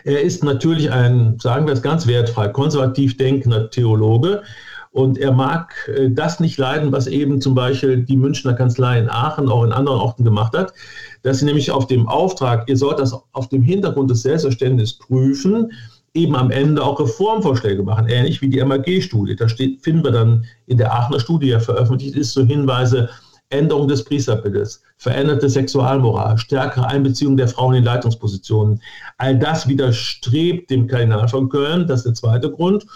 er 0.05 0.23
ist 0.23 0.43
natürlich 0.43 0.91
ein, 0.91 1.39
sagen 1.39 1.67
wir 1.67 1.75
es 1.75 1.83
ganz 1.83 2.07
wertfrei, 2.07 2.49
konservativ 2.49 3.17
denkender 3.17 3.71
Theologe. 3.71 4.43
Und 4.93 5.17
er 5.17 5.33
mag 5.33 5.75
äh, 5.89 6.11
das 6.11 6.39
nicht 6.39 6.59
leiden, 6.59 6.93
was 6.93 7.07
eben 7.07 7.41
zum 7.41 7.55
Beispiel 7.55 8.05
die 8.05 8.17
Münchner 8.17 8.53
Kanzlei 8.53 8.99
in 8.99 9.09
Aachen, 9.09 9.49
auch 9.49 9.65
in 9.65 9.73
anderen 9.73 9.99
Orten 9.99 10.23
gemacht 10.23 10.57
hat, 10.57 10.75
dass 11.23 11.39
sie 11.39 11.47
nämlich 11.47 11.71
auf 11.71 11.87
dem 11.87 12.07
Auftrag, 12.09 12.69
ihr 12.69 12.77
sollt 12.77 12.99
das 12.99 13.15
auf 13.33 13.49
dem 13.49 13.63
Hintergrund 13.63 14.11
des 14.11 14.23
Selbstverständnisses 14.23 14.99
prüfen, 14.99 15.73
eben 16.15 16.37
am 16.37 16.51
Ende 16.51 16.85
auch 16.85 17.01
Reformvorschläge 17.01 17.83
machen, 17.83 18.07
ähnlich 18.09 18.43
wie 18.43 18.51
die 18.51 18.63
MAG-Studie. 18.63 19.35
Da 19.35 19.49
steht, 19.49 19.83
finden 19.83 20.05
wir 20.05 20.11
dann 20.11 20.45
in 20.67 20.77
der 20.77 20.93
Aachener 20.93 21.21
Studie, 21.21 21.49
ja 21.49 21.61
veröffentlicht 21.61 22.15
ist, 22.15 22.35
so 22.35 22.45
Hinweise, 22.45 23.09
Änderung 23.49 23.89
des 23.89 24.05
Priesterbildes, 24.05 24.83
veränderte 24.97 25.49
Sexualmoral, 25.49 26.39
stärkere 26.39 26.87
Einbeziehung 26.87 27.37
der 27.37 27.49
Frauen 27.49 27.75
in 27.75 27.85
Leitungspositionen. 27.85 28.81
All 29.19 29.39
das 29.39 29.69
widerstrebt 29.69 30.71
dem 30.71 30.87
Kardinal 30.87 31.29
von 31.29 31.49
Köln, 31.49 31.87
das 31.87 32.01
ist 32.01 32.07
der 32.07 32.15
zweite 32.15 32.51
Grund. 32.51 32.87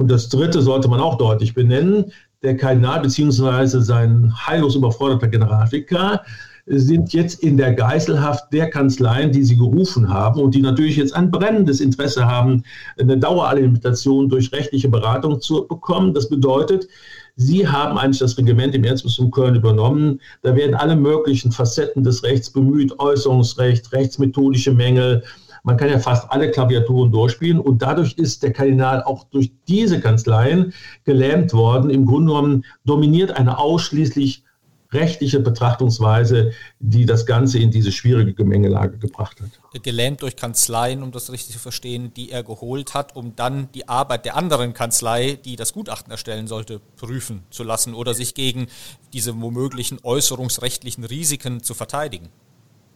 Und 0.00 0.10
das 0.10 0.30
dritte 0.30 0.62
sollte 0.62 0.88
man 0.88 0.98
auch 0.98 1.18
deutlich 1.18 1.52
benennen. 1.52 2.06
Der 2.42 2.56
Kardinal 2.56 3.02
bzw. 3.02 3.80
sein 3.80 4.32
heillos 4.46 4.74
überforderter 4.74 5.28
Generalvikar 5.28 6.24
sind 6.64 7.12
jetzt 7.12 7.42
in 7.42 7.58
der 7.58 7.74
Geiselhaft 7.74 8.50
der 8.50 8.70
Kanzleien, 8.70 9.30
die 9.30 9.44
sie 9.44 9.58
gerufen 9.58 10.08
haben 10.08 10.40
und 10.40 10.54
die 10.54 10.62
natürlich 10.62 10.96
jetzt 10.96 11.14
ein 11.14 11.30
brennendes 11.30 11.82
Interesse 11.82 12.24
haben, 12.24 12.62
eine 12.98 13.18
Daueralimentation 13.18 14.30
durch 14.30 14.50
rechtliche 14.52 14.88
Beratung 14.88 15.38
zu 15.38 15.66
bekommen. 15.68 16.14
Das 16.14 16.30
bedeutet, 16.30 16.88
Sie 17.36 17.68
haben 17.68 17.98
eigentlich 17.98 18.20
das 18.20 18.38
Regiment 18.38 18.74
im 18.74 18.84
Erzbistum 18.84 19.30
Köln 19.30 19.54
übernommen. 19.54 20.20
Da 20.40 20.56
werden 20.56 20.74
alle 20.74 20.96
möglichen 20.96 21.52
Facetten 21.52 22.04
des 22.04 22.22
Rechts 22.22 22.50
bemüht, 22.50 22.98
Äußerungsrecht, 22.98 23.92
rechtsmethodische 23.92 24.72
Mängel. 24.72 25.24
Man 25.62 25.76
kann 25.76 25.90
ja 25.90 25.98
fast 25.98 26.30
alle 26.30 26.50
Klaviaturen 26.50 27.12
durchspielen 27.12 27.60
und 27.60 27.82
dadurch 27.82 28.14
ist 28.14 28.42
der 28.42 28.52
Kardinal 28.52 29.02
auch 29.02 29.24
durch 29.24 29.52
diese 29.68 30.00
Kanzleien 30.00 30.72
gelähmt 31.04 31.52
worden. 31.52 31.90
Im 31.90 32.06
Grunde 32.06 32.32
genommen 32.32 32.64
dominiert 32.84 33.32
eine 33.32 33.58
ausschließlich 33.58 34.44
rechtliche 34.92 35.40
Betrachtungsweise, 35.40 36.52
die 36.80 37.06
das 37.06 37.26
Ganze 37.26 37.58
in 37.58 37.70
diese 37.70 37.92
schwierige 37.92 38.34
Gemengelage 38.34 38.98
gebracht 38.98 39.40
hat. 39.40 39.82
Gelähmt 39.82 40.22
durch 40.22 40.36
Kanzleien, 40.36 41.02
um 41.02 41.12
das 41.12 41.30
richtig 41.30 41.54
zu 41.54 41.60
verstehen, 41.60 42.12
die 42.14 42.30
er 42.30 42.42
geholt 42.42 42.94
hat, 42.94 43.14
um 43.14 43.36
dann 43.36 43.68
die 43.72 43.88
Arbeit 43.88 44.24
der 44.24 44.36
anderen 44.36 44.74
Kanzlei, 44.74 45.38
die 45.44 45.56
das 45.56 45.72
Gutachten 45.72 46.10
erstellen 46.10 46.48
sollte, 46.48 46.80
prüfen 46.96 47.42
zu 47.50 47.62
lassen 47.62 47.94
oder 47.94 48.14
sich 48.14 48.34
gegen 48.34 48.66
diese 49.12 49.40
womöglichen 49.40 49.98
äußerungsrechtlichen 50.02 51.04
Risiken 51.04 51.62
zu 51.62 51.74
verteidigen. 51.74 52.28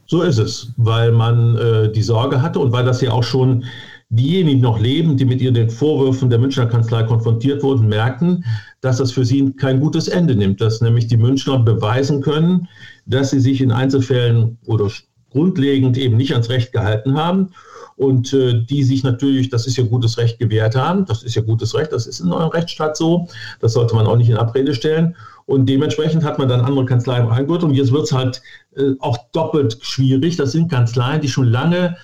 So 0.07 0.23
ist 0.23 0.39
es, 0.39 0.73
weil 0.77 1.13
man 1.13 1.57
äh, 1.57 1.93
die 1.93 2.03
Sorge 2.03 2.43
hatte 2.43 2.61
und 2.61 2.73
weil 2.73 2.85
das 2.85 3.01
ja 3.01 3.13
auch 3.13 3.23
schon 3.23 3.65
diejenigen 4.11 4.61
noch 4.61 4.79
leben, 4.79 5.17
die 5.17 5.25
mit 5.25 5.41
ihren 5.41 5.71
Vorwürfen 5.71 6.31
der 6.31 6.39
Münchner 6.39 6.67
Kanzlei 6.67 7.03
konfrontiert 7.05 7.63
wurden, 7.63 7.89
merken, 7.89 8.45
dass 8.81 8.99
das 8.99 9.13
für 9.13 9.25
sie 9.25 9.53
kein 9.53 9.81
gutes 9.81 10.09
Ende 10.09 10.37
nimmt, 10.37 10.61
dass 10.61 10.81
nämlich 10.81 11.07
die 11.07 11.17
Münchner 11.17 11.59
beweisen 11.59 12.21
können, 12.21 12.69
dass 13.07 13.31
sie 13.31 13.41
sich 13.41 13.61
in 13.61 13.73
Einzelfällen 13.73 14.59
oder 14.67 14.91
grundlegend 15.31 15.97
eben 15.97 16.17
nicht 16.17 16.33
ans 16.33 16.51
Recht 16.51 16.73
gehalten 16.73 17.17
haben 17.17 17.51
und 17.97 18.33
äh, 18.33 18.65
die 18.65 18.83
sich 18.83 19.03
natürlich, 19.05 19.51
das 19.51 19.67
ist 19.67 19.77
ja 19.77 19.85
gutes 19.85 20.19
Recht, 20.19 20.39
gewährt 20.39 20.75
haben. 20.75 21.05
Das 21.07 21.23
ist 21.23 21.35
ja 21.35 21.43
gutes 21.43 21.75
Recht, 21.75 21.93
das 21.93 22.07
ist 22.07 22.21
in 22.21 22.33
eurem 22.33 22.49
Rechtsstaat 22.49 22.97
so. 22.97 23.29
Das 23.61 23.73
sollte 23.73 23.95
man 23.95 24.07
auch 24.07 24.17
nicht 24.17 24.31
in 24.31 24.37
Abrede 24.37 24.75
stellen. 24.75 25.15
Und 25.47 25.69
dementsprechend 25.69 26.25
hat 26.25 26.39
man 26.39 26.49
dann 26.49 26.63
andere 26.63 26.87
Kanzleien 26.87 27.27
reingeholt 27.27 27.63
und 27.63 27.75
jetzt 27.75 27.93
wird 27.93 28.05
es 28.05 28.13
halt 28.13 28.43
äh, 28.77 28.93
auch 29.01 29.19
doppelt 29.33 29.79
schwierig. 29.83 30.37
Das 30.37 30.53
sind 30.53 30.71
Kanzleien, 30.71 31.21
die 31.21 31.29
schon 31.29 31.47
lange 31.47 31.97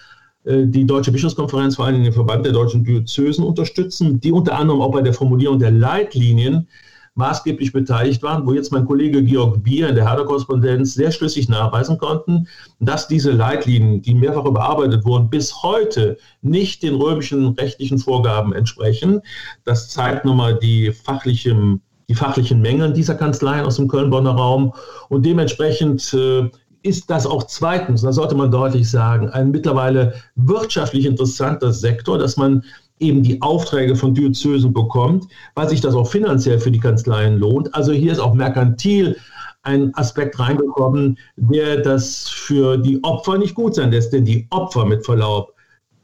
äh, 0.44 0.66
die 0.66 0.86
Deutsche 0.86 1.10
Bischofskonferenz, 1.10 1.76
vor 1.76 1.86
allem 1.86 2.02
den 2.02 2.12
Verband 2.12 2.44
der 2.44 2.52
deutschen 2.52 2.84
Diözesen 2.84 3.44
unterstützen, 3.44 4.20
die 4.20 4.32
unter 4.32 4.56
anderem 4.56 4.80
auch 4.80 4.92
bei 4.92 5.02
der 5.02 5.14
Formulierung 5.14 5.58
der 5.58 5.70
Leitlinien 5.70 6.68
maßgeblich 7.20 7.72
beteiligt 7.72 8.22
waren, 8.22 8.46
wo 8.46 8.52
jetzt 8.52 8.72
mein 8.72 8.86
Kollege 8.86 9.22
Georg 9.22 9.62
Bier 9.62 9.88
in 9.90 9.94
der 9.94 10.08
Herder-Korrespondenz 10.08 10.94
sehr 10.94 11.12
schlüssig 11.12 11.48
nachweisen 11.48 11.98
konnten, 11.98 12.48
dass 12.80 13.06
diese 13.06 13.30
Leitlinien, 13.30 14.02
die 14.02 14.14
mehrfach 14.14 14.46
überarbeitet 14.46 15.04
wurden, 15.04 15.30
bis 15.30 15.62
heute 15.62 16.16
nicht 16.42 16.82
den 16.82 16.94
römischen 16.94 17.48
rechtlichen 17.50 17.98
Vorgaben 17.98 18.52
entsprechen. 18.54 19.20
Das 19.64 19.90
zeigt 19.90 20.24
nochmal 20.24 20.58
die 20.58 20.92
fachlichen 20.92 21.82
die 22.08 22.16
fachlichen 22.16 22.60
Mängel 22.60 22.92
dieser 22.92 23.14
Kanzleien 23.14 23.64
aus 23.64 23.76
dem 23.76 23.86
Köln-Bonner 23.86 24.32
Raum. 24.32 24.72
Und 25.10 25.24
dementsprechend 25.24 26.12
äh, 26.12 26.50
ist 26.82 27.08
das 27.08 27.24
auch 27.24 27.44
zweitens, 27.44 28.02
das 28.02 28.16
sollte 28.16 28.34
man 28.34 28.50
deutlich 28.50 28.90
sagen, 28.90 29.28
ein 29.28 29.52
mittlerweile 29.52 30.14
wirtschaftlich 30.34 31.06
interessanter 31.06 31.72
Sektor, 31.72 32.18
dass 32.18 32.36
man 32.36 32.64
eben 33.00 33.22
die 33.22 33.40
Aufträge 33.42 33.96
von 33.96 34.14
Diözesen 34.14 34.72
bekommt, 34.72 35.26
weil 35.54 35.68
sich 35.68 35.80
das 35.80 35.94
auch 35.94 36.08
finanziell 36.08 36.58
für 36.58 36.70
die 36.70 36.80
Kanzleien 36.80 37.38
lohnt. 37.38 37.74
Also 37.74 37.92
hier 37.92 38.12
ist 38.12 38.20
auch 38.20 38.34
merkantil 38.34 39.16
ein 39.62 39.94
Aspekt 39.94 40.38
reingekommen, 40.38 41.18
der 41.36 41.78
das 41.78 42.28
für 42.28 42.78
die 42.78 43.02
Opfer 43.02 43.36
nicht 43.38 43.54
gut 43.54 43.74
sein 43.74 43.90
lässt, 43.90 44.12
denn 44.12 44.24
die 44.24 44.46
Opfer 44.50 44.86
mit 44.86 45.04
Verlaub, 45.04 45.54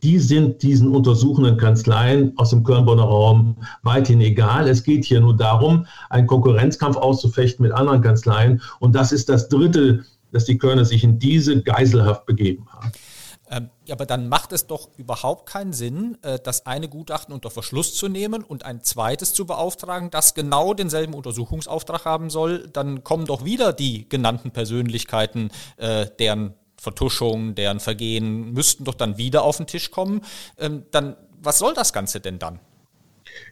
die 0.02 0.18
sind 0.18 0.62
diesen 0.62 0.94
untersuchenden 0.94 1.56
Kanzleien 1.56 2.32
aus 2.36 2.50
dem 2.50 2.64
Köln-Bonner 2.64 3.04
Raum 3.04 3.56
weithin 3.82 4.20
egal. 4.20 4.68
Es 4.68 4.82
geht 4.82 5.04
hier 5.04 5.20
nur 5.20 5.36
darum, 5.36 5.86
einen 6.10 6.26
Konkurrenzkampf 6.26 6.96
auszufechten 6.96 7.62
mit 7.62 7.72
anderen 7.72 8.02
Kanzleien. 8.02 8.60
Und 8.78 8.94
das 8.94 9.10
ist 9.10 9.28
das 9.28 9.48
dritte 9.48 10.04
dass 10.32 10.44
die 10.44 10.58
Körner 10.58 10.84
sich 10.84 11.02
in 11.04 11.18
diese 11.18 11.62
Geiselhaft 11.62 12.26
begeben 12.26 12.66
haben. 12.70 12.92
Ähm, 13.50 13.70
aber 13.90 14.06
dann 14.06 14.28
macht 14.28 14.52
es 14.52 14.66
doch 14.66 14.88
überhaupt 14.96 15.46
keinen 15.48 15.72
Sinn, 15.72 16.18
äh, 16.22 16.38
das 16.42 16.66
eine 16.66 16.88
Gutachten 16.88 17.32
unter 17.32 17.50
Verschluss 17.50 17.94
zu 17.94 18.08
nehmen 18.08 18.42
und 18.42 18.64
ein 18.64 18.82
zweites 18.82 19.34
zu 19.34 19.46
beauftragen, 19.46 20.10
das 20.10 20.34
genau 20.34 20.74
denselben 20.74 21.14
Untersuchungsauftrag 21.14 22.04
haben 22.04 22.30
soll. 22.30 22.68
Dann 22.72 23.04
kommen 23.04 23.26
doch 23.26 23.44
wieder 23.44 23.72
die 23.72 24.08
genannten 24.08 24.50
Persönlichkeiten, 24.50 25.50
äh, 25.76 26.06
deren 26.18 26.54
Vertuschung, 26.76 27.54
deren 27.54 27.80
Vergehen 27.80 28.52
müssten 28.52 28.84
doch 28.84 28.94
dann 28.94 29.16
wieder 29.18 29.42
auf 29.42 29.56
den 29.56 29.66
Tisch 29.66 29.90
kommen. 29.90 30.20
Ähm, 30.58 30.84
dann, 30.90 31.16
was 31.42 31.58
soll 31.58 31.74
das 31.74 31.92
Ganze 31.92 32.20
denn 32.20 32.38
dann? 32.38 32.58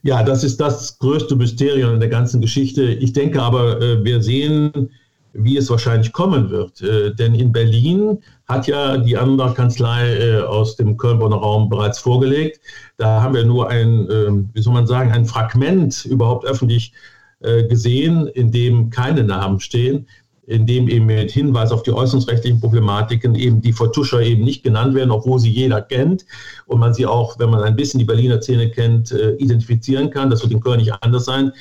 Ja, 0.03 0.23
das 0.23 0.45
ist 0.45 0.61
das 0.61 0.99
größte 0.99 1.37
Mysterium 1.37 1.95
in 1.95 2.01
der 2.01 2.09
ganzen 2.09 2.41
Geschichte. 2.41 2.85
Ich 2.85 3.13
denke 3.13 3.43
aber, 3.43 3.81
äh, 3.81 4.05
wir 4.05 4.23
sehen 4.23 4.91
wie 5.35 5.57
es 5.57 5.69
wahrscheinlich 5.69 6.13
kommen 6.13 6.51
wird. 6.51 6.81
Äh, 6.81 7.15
denn 7.15 7.35
in 7.35 7.53
Berlin 7.53 8.23
hat 8.47 8.67
ja 8.67 8.97
die 8.97 9.17
andere 9.17 9.53
Kanzlei 9.53 10.17
äh, 10.17 10.41
aus 10.41 10.77
dem 10.77 10.97
Köln-Bonner 10.97 11.37
Raum 11.37 11.69
bereits 11.69 11.99
vorgelegt. 11.99 12.61
Da 12.97 13.23
haben 13.23 13.35
wir 13.35 13.45
nur 13.45 13.69
ein, 13.69 14.09
äh, 14.09 14.31
wie 14.53 14.63
soll 14.63 14.73
man 14.73 14.87
sagen, 14.87 15.13
ein 15.13 15.27
Fragment 15.27 16.05
überhaupt 16.05 16.47
öffentlich 16.47 16.93
äh, 17.41 17.65
gesehen, 17.65 18.29
in 18.29 18.53
dem 18.53 18.91
keine 18.91 19.25
Namen 19.25 19.61
stehen, 19.61 20.07
in 20.47 20.67
dem 20.67 20.89
eben 20.89 21.07
mit 21.07 21.31
Hinweis 21.31 21.73
auf 21.73 21.83
die 21.83 21.93
äußerungsrechtlichen 21.93 22.61
Problematiken 22.61 23.35
eben 23.35 23.61
die 23.61 23.73
Vertuscher 23.73 24.21
eben 24.21 24.45
nicht 24.45 24.63
genannt 24.63 24.95
werden, 24.95 25.11
obwohl 25.11 25.39
sie 25.39 25.51
jeder 25.51 25.83
kennt 25.83 26.25
und 26.67 26.79
man 26.79 26.95
sie 26.95 27.07
auch, 27.07 27.39
wenn 27.39 27.51
man 27.51 27.63
ein 27.63 27.77
bisschen 27.77 27.99
die 27.99 28.05
Berliner 28.05 28.41
Szene 28.41 28.71
kennt, 28.71 29.11
äh, 29.11 29.33
identifizieren 29.37 30.11
kann. 30.11 30.31
Das 30.31 30.43
wird 30.43 30.53
in 30.53 30.61
Köln 30.61 30.79
nicht 30.79 30.93
anders 31.03 31.25
sein. 31.25 31.53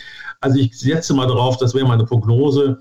Also 0.42 0.60
ich 0.60 0.78
setze 0.78 1.14
mal 1.14 1.28
darauf, 1.28 1.58
das 1.58 1.74
wäre 1.74 1.88
meine 1.88 2.06
Prognose, 2.06 2.80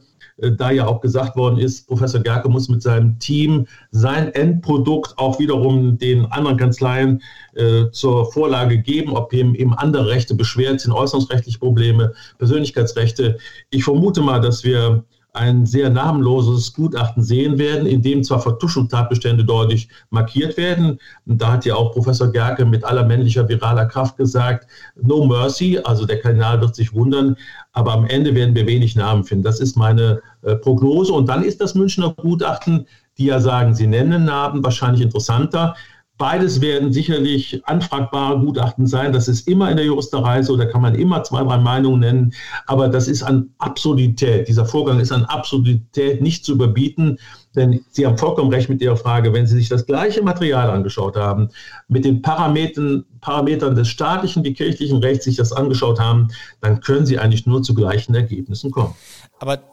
da 0.50 0.70
ja 0.70 0.86
auch 0.86 1.00
gesagt 1.00 1.36
worden 1.36 1.58
ist, 1.58 1.86
Professor 1.86 2.20
Gerke 2.20 2.48
muss 2.48 2.68
mit 2.68 2.82
seinem 2.82 3.18
Team 3.18 3.66
sein 3.90 4.32
Endprodukt 4.34 5.16
auch 5.18 5.38
wiederum 5.38 5.98
den 5.98 6.26
anderen 6.26 6.56
Kanzleien 6.56 7.22
äh, 7.54 7.84
zur 7.92 8.32
Vorlage 8.32 8.78
geben, 8.78 9.12
ob 9.12 9.32
eben, 9.32 9.54
eben 9.54 9.74
andere 9.74 10.08
Rechte 10.08 10.34
beschwert 10.34 10.80
sind, 10.80 10.92
äußerungsrechtliche 10.92 11.58
Probleme, 11.58 12.12
Persönlichkeitsrechte. 12.38 13.38
Ich 13.70 13.84
vermute 13.84 14.20
mal, 14.20 14.40
dass 14.40 14.64
wir 14.64 15.04
ein 15.34 15.64
sehr 15.64 15.88
namenloses 15.88 16.74
Gutachten 16.74 17.22
sehen 17.22 17.58
werden, 17.58 17.86
in 17.86 18.02
dem 18.02 18.22
zwar 18.22 18.40
Vertuschungstatbestände 18.40 19.44
deutlich 19.44 19.88
markiert 20.10 20.56
werden. 20.56 20.98
Und 21.26 21.40
da 21.40 21.52
hat 21.52 21.64
ja 21.64 21.74
auch 21.74 21.92
Professor 21.92 22.30
Gerke 22.30 22.66
mit 22.66 22.84
aller 22.84 23.04
männlicher 23.06 23.48
viraler 23.48 23.86
Kraft 23.86 24.18
gesagt, 24.18 24.66
no 25.00 25.24
mercy, 25.24 25.78
also 25.82 26.04
der 26.04 26.20
Kardinal 26.20 26.60
wird 26.60 26.74
sich 26.74 26.92
wundern, 26.92 27.36
aber 27.72 27.92
am 27.92 28.04
Ende 28.06 28.34
werden 28.34 28.54
wir 28.54 28.66
wenig 28.66 28.94
Namen 28.94 29.24
finden. 29.24 29.44
Das 29.44 29.60
ist 29.60 29.76
meine 29.76 30.02
äh, 30.12 30.31
Prognose. 30.56 31.12
Und 31.12 31.28
dann 31.28 31.42
ist 31.42 31.60
das 31.60 31.74
Münchner 31.74 32.14
Gutachten, 32.14 32.86
die 33.18 33.26
ja 33.26 33.40
sagen, 33.40 33.74
sie 33.74 33.86
nennen 33.86 34.24
Namen, 34.24 34.64
wahrscheinlich 34.64 35.02
interessanter. 35.02 35.74
Beides 36.18 36.60
werden 36.60 36.92
sicherlich 36.92 37.62
anfragbare 37.66 38.38
Gutachten 38.38 38.86
sein. 38.86 39.12
Das 39.12 39.26
ist 39.26 39.48
immer 39.48 39.70
in 39.70 39.76
der 39.76 39.86
Juristerei 39.86 40.42
so. 40.42 40.56
Da 40.56 40.66
kann 40.66 40.80
man 40.80 40.94
immer 40.94 41.24
zwei, 41.24 41.42
drei 41.42 41.58
Meinungen 41.58 42.00
nennen. 42.00 42.34
Aber 42.66 42.88
das 42.88 43.08
ist 43.08 43.24
an 43.24 43.50
Absurdität. 43.58 44.46
Dieser 44.46 44.64
Vorgang 44.64 45.00
ist 45.00 45.10
an 45.10 45.24
Absurdität 45.24 46.22
nicht 46.22 46.44
zu 46.44 46.52
überbieten. 46.52 47.18
Denn 47.56 47.84
Sie 47.90 48.06
haben 48.06 48.18
vollkommen 48.18 48.50
recht 48.50 48.68
mit 48.68 48.80
Ihrer 48.80 48.96
Frage. 48.96 49.32
Wenn 49.32 49.48
Sie 49.48 49.56
sich 49.56 49.68
das 49.68 49.84
gleiche 49.84 50.22
Material 50.22 50.70
angeschaut 50.70 51.16
haben, 51.16 51.48
mit 51.88 52.04
den 52.04 52.22
Parametern, 52.22 53.04
Parametern 53.20 53.74
des 53.74 53.88
staatlichen 53.88 54.44
wie 54.44 54.54
kirchlichen 54.54 54.98
Rechts 54.98 55.24
sich 55.24 55.36
das 55.36 55.52
angeschaut 55.52 55.98
haben, 55.98 56.28
dann 56.60 56.80
können 56.80 57.04
Sie 57.04 57.18
eigentlich 57.18 57.46
nur 57.46 57.62
zu 57.62 57.74
gleichen 57.74 58.14
Ergebnissen 58.14 58.70
kommen. 58.70 58.94
Aber 59.40 59.54
äh, 59.54 59.71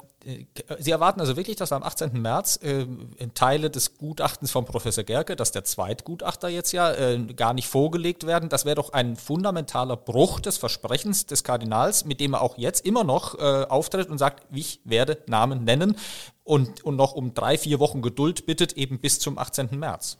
Sie 0.79 0.91
erwarten 0.91 1.21
also 1.21 1.37
wirklich, 1.37 1.55
dass 1.55 1.71
am 1.71 1.81
18. 1.81 2.21
März 2.21 2.59
äh, 2.61 2.85
Teile 3.33 3.69
des 3.69 3.97
Gutachtens 3.97 4.51
von 4.51 4.65
Professor 4.65 5.05
Gerke, 5.05 5.37
dass 5.37 5.53
der 5.53 5.63
Zweitgutachter 5.63 6.49
jetzt 6.49 6.73
ja 6.73 6.91
äh, 6.91 7.19
gar 7.35 7.53
nicht 7.53 7.67
vorgelegt 7.69 8.27
werden. 8.27 8.49
Das 8.49 8.65
wäre 8.65 8.75
doch 8.75 8.91
ein 8.91 9.15
fundamentaler 9.15 9.95
Bruch 9.95 10.41
des 10.41 10.57
Versprechens 10.57 11.25
des 11.25 11.45
Kardinals, 11.45 12.03
mit 12.03 12.19
dem 12.19 12.33
er 12.33 12.41
auch 12.41 12.57
jetzt 12.57 12.85
immer 12.85 13.05
noch 13.05 13.39
äh, 13.39 13.65
auftritt 13.69 14.09
und 14.09 14.17
sagt, 14.17 14.45
ich 14.51 14.81
werde 14.83 15.19
Namen 15.27 15.63
nennen 15.63 15.95
und, 16.43 16.83
und 16.83 16.97
noch 16.97 17.13
um 17.13 17.33
drei, 17.33 17.57
vier 17.57 17.79
Wochen 17.79 18.01
Geduld 18.01 18.45
bittet, 18.45 18.73
eben 18.73 18.99
bis 18.99 19.19
zum 19.19 19.37
18. 19.37 19.79
März. 19.79 20.17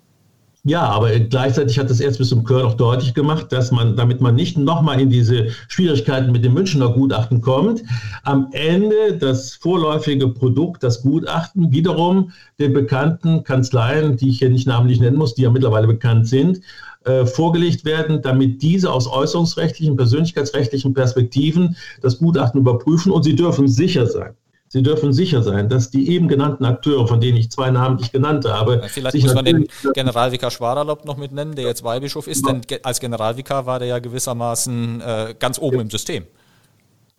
Ja, 0.70 0.84
aber 0.84 1.18
gleichzeitig 1.20 1.80
hat 1.80 1.90
das 1.90 2.00
Erzbistum 2.00 2.44
Köln 2.44 2.64
auch 2.64 2.76
deutlich 2.76 3.16
gemacht, 3.16 3.48
dass 3.50 3.72
man, 3.72 3.96
damit 3.96 4.22
man 4.22 4.36
nicht 4.36 4.56
nochmal 4.56 5.02
in 5.02 5.10
diese 5.10 5.48
Schwierigkeiten 5.68 6.32
mit 6.32 6.46
dem 6.46 6.54
Münchner 6.54 6.90
Gutachten 6.90 7.42
kommt, 7.42 7.82
am 8.22 8.50
Ende 8.52 9.18
das 9.18 9.56
vorläufige 9.56 10.28
Produkt, 10.28 10.84
das 10.84 11.02
Gutachten, 11.02 11.72
wiederum 11.72 12.34
den 12.60 12.74
bekannten 12.74 13.44
Kanzleien, 13.44 14.16
die 14.16 14.30
ich 14.30 14.38
hier 14.38 14.52
nicht 14.52 14.68
namentlich 14.68 15.00
nennen 15.00 15.18
muss, 15.18 15.34
die 15.34 15.42
ja 15.42 15.50
mittlerweile 15.50 15.88
bekannt 15.88 16.28
sind, 16.28 16.62
äh, 17.04 17.26
vorgelegt 17.26 17.84
werden, 17.84 18.22
damit 18.22 18.62
diese 18.62 18.94
aus 18.94 19.08
äußerungsrechtlichen, 19.08 19.96
persönlichkeitsrechtlichen 19.96 20.94
Perspektiven 20.94 21.78
das 22.04 22.20
Gutachten 22.20 22.60
überprüfen 22.60 23.12
und 23.12 23.24
sie 23.24 23.36
dürfen 23.36 23.68
sicher 23.68 24.06
sein. 24.06 24.36
Sie 24.72 24.84
dürfen 24.84 25.14
sicher 25.14 25.42
sein, 25.42 25.68
dass 25.68 25.90
die 25.90 26.12
eben 26.12 26.28
genannten 26.28 26.64
Akteure, 26.64 27.08
von 27.08 27.20
denen 27.20 27.38
ich 27.38 27.50
zwei 27.50 27.72
Namen 27.72 27.96
nicht 27.96 28.14
genannt 28.14 28.46
habe, 28.46 28.84
vielleicht 28.88 29.18
muss 29.24 29.34
man 29.34 29.44
den 29.44 29.68
Generalvikar 29.96 30.52
Schwaderlob 30.52 31.06
noch 31.06 31.18
mit 31.18 31.32
nennen, 31.32 31.56
der 31.56 31.66
jetzt 31.66 31.84
Weihbischof 31.84 32.28
ist, 32.28 32.48
denn 32.48 32.62
als 32.84 33.00
Generalvikar 33.00 33.66
war 33.66 33.80
der 33.80 33.88
ja 33.88 33.98
gewissermaßen 33.98 35.02
äh, 35.02 35.36
ganz 35.40 35.58
oben 35.58 35.78
ja. 35.78 35.82
im 35.82 35.90
System. 35.90 36.26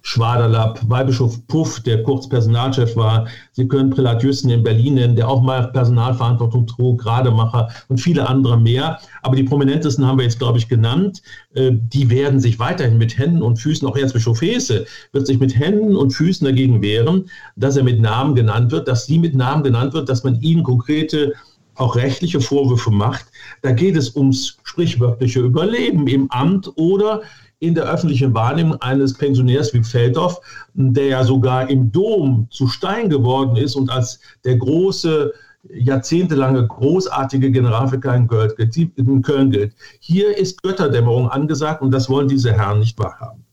Schwaderlapp, 0.02 0.80
Weihbischof 0.88 1.46
Puff, 1.46 1.80
der 1.80 2.02
kurz 2.02 2.28
Personalchef 2.28 2.96
war. 2.96 3.28
Sie 3.52 3.68
können 3.68 3.90
Prälat 3.90 4.22
Jüssen 4.22 4.50
in 4.50 4.62
Berlin 4.62 4.94
nennen, 4.94 5.16
der 5.16 5.28
auch 5.28 5.42
mal 5.42 5.70
Personalverantwortung 5.72 6.66
trug, 6.66 7.00
Grademacher 7.00 7.68
und 7.88 7.98
viele 7.98 8.28
andere 8.28 8.58
mehr. 8.58 8.98
Aber 9.22 9.36
die 9.36 9.42
prominentesten 9.42 10.06
haben 10.06 10.18
wir 10.18 10.24
jetzt, 10.24 10.38
glaube 10.38 10.58
ich, 10.58 10.68
genannt. 10.68 11.22
Äh, 11.54 11.72
die 11.72 12.08
werden 12.10 12.40
sich 12.40 12.58
weiterhin 12.58 12.98
mit 12.98 13.18
Händen 13.18 13.42
und 13.42 13.58
Füßen, 13.58 13.86
auch 13.86 13.96
Erzbischof 13.96 14.40
Hesse 14.40 14.86
wird 15.12 15.26
sich 15.26 15.38
mit 15.38 15.58
Händen 15.58 15.96
und 15.96 16.12
Füßen 16.12 16.44
dagegen 16.44 16.82
wehren, 16.82 17.28
dass 17.56 17.76
er 17.76 17.84
mit 17.84 18.00
Namen 18.00 18.34
genannt 18.34 18.72
wird, 18.72 18.88
dass 18.88 19.06
sie 19.06 19.18
mit 19.18 19.34
Namen 19.34 19.62
genannt 19.62 19.92
wird, 19.92 20.08
dass 20.08 20.24
man 20.24 20.40
ihnen 20.40 20.62
konkrete 20.62 21.34
auch 21.74 21.96
rechtliche 21.96 22.40
Vorwürfe 22.40 22.90
macht. 22.90 23.26
Da 23.62 23.72
geht 23.72 23.96
es 23.96 24.14
ums 24.14 24.58
sprichwörtliche 24.64 25.40
Überleben 25.40 26.06
im 26.06 26.30
Amt 26.30 26.70
oder 26.76 27.22
in 27.60 27.74
der 27.74 27.84
öffentlichen 27.84 28.34
Wahrnehmung 28.34 28.80
eines 28.80 29.14
Pensionärs 29.14 29.72
wie 29.72 29.84
Feldhoff, 29.84 30.40
der 30.74 31.06
ja 31.06 31.24
sogar 31.24 31.68
im 31.70 31.92
Dom 31.92 32.48
zu 32.50 32.66
Stein 32.66 33.08
geworden 33.08 33.56
ist 33.56 33.76
und 33.76 33.90
als 33.90 34.18
der 34.44 34.56
große 34.56 35.32
jahrzehntelange 35.68 36.66
großartige 36.66 37.50
Generalvikar 37.50 38.16
in 38.16 39.22
Köln 39.22 39.50
gilt. 39.50 39.74
Hier 40.00 40.36
ist 40.36 40.62
Götterdämmerung 40.62 41.28
angesagt 41.28 41.82
und 41.82 41.90
das 41.90 42.08
wollen 42.08 42.28
diese 42.28 42.52
Herren 42.52 42.78
nicht 42.78 42.98
wahrhaben. 42.98 43.44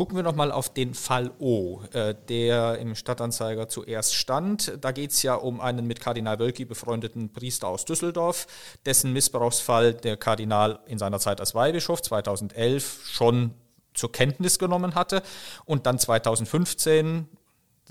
Gucken 0.00 0.16
wir 0.16 0.22
nochmal 0.22 0.50
auf 0.50 0.72
den 0.72 0.94
Fall 0.94 1.30
O, 1.38 1.82
äh, 1.92 2.14
der 2.30 2.78
im 2.78 2.94
Stadtanzeiger 2.94 3.68
zuerst 3.68 4.14
stand. 4.14 4.78
Da 4.80 4.92
geht 4.92 5.10
es 5.10 5.22
ja 5.22 5.34
um 5.34 5.60
einen 5.60 5.86
mit 5.86 6.00
Kardinal 6.00 6.38
Wölki 6.38 6.64
befreundeten 6.64 7.34
Priester 7.34 7.68
aus 7.68 7.84
Düsseldorf, 7.84 8.46
dessen 8.86 9.12
Missbrauchsfall 9.12 9.92
der 9.92 10.16
Kardinal 10.16 10.78
in 10.86 10.96
seiner 10.96 11.18
Zeit 11.18 11.38
als 11.38 11.54
Weihbischof 11.54 12.00
2011 12.00 13.00
schon 13.10 13.52
zur 13.92 14.10
Kenntnis 14.10 14.58
genommen 14.58 14.94
hatte 14.94 15.22
und 15.66 15.84
dann 15.84 15.98
2015 15.98 17.28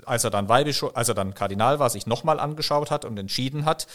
als 0.06 0.24
er 0.24 0.30
dann 0.30 0.48
Weihbischof, 0.48 0.92
als 0.94 1.08
er 1.08 1.14
dann 1.14 1.34
Kardinal 1.34 1.78
war, 1.78 1.90
sich 1.90 2.06
nochmal 2.06 2.40
angeschaut 2.40 2.90
hat 2.90 3.04
und 3.04 3.18
entschieden 3.18 3.66
hat, 3.66 3.86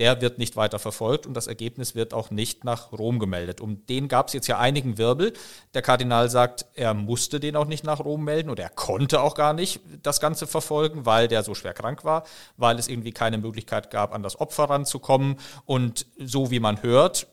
der 0.00 0.22
wird 0.22 0.38
nicht 0.38 0.56
weiter 0.56 0.78
verfolgt 0.78 1.26
und 1.26 1.34
das 1.34 1.46
Ergebnis 1.46 1.94
wird 1.94 2.14
auch 2.14 2.30
nicht 2.30 2.64
nach 2.64 2.90
Rom 2.90 3.18
gemeldet. 3.18 3.60
Um 3.60 3.86
den 3.86 4.08
gab 4.08 4.28
es 4.28 4.32
jetzt 4.32 4.46
ja 4.48 4.58
einigen 4.58 4.96
Wirbel. 4.96 5.34
Der 5.74 5.82
Kardinal 5.82 6.30
sagt, 6.30 6.64
er 6.74 6.94
musste 6.94 7.38
den 7.38 7.54
auch 7.54 7.66
nicht 7.66 7.84
nach 7.84 8.00
Rom 8.00 8.24
melden 8.24 8.48
oder 8.48 8.62
er 8.62 8.70
konnte 8.70 9.20
auch 9.20 9.34
gar 9.34 9.52
nicht 9.52 9.80
das 10.02 10.18
Ganze 10.18 10.46
verfolgen, 10.46 11.04
weil 11.04 11.28
der 11.28 11.42
so 11.42 11.54
schwer 11.54 11.74
krank 11.74 12.02
war, 12.02 12.24
weil 12.56 12.78
es 12.78 12.88
irgendwie 12.88 13.12
keine 13.12 13.36
Möglichkeit 13.36 13.90
gab, 13.90 14.14
an 14.14 14.22
das 14.22 14.40
Opfer 14.40 14.64
ranzukommen. 14.64 15.36
Und 15.66 16.06
so 16.18 16.50
wie 16.50 16.60
man 16.60 16.82
hört, 16.82 17.26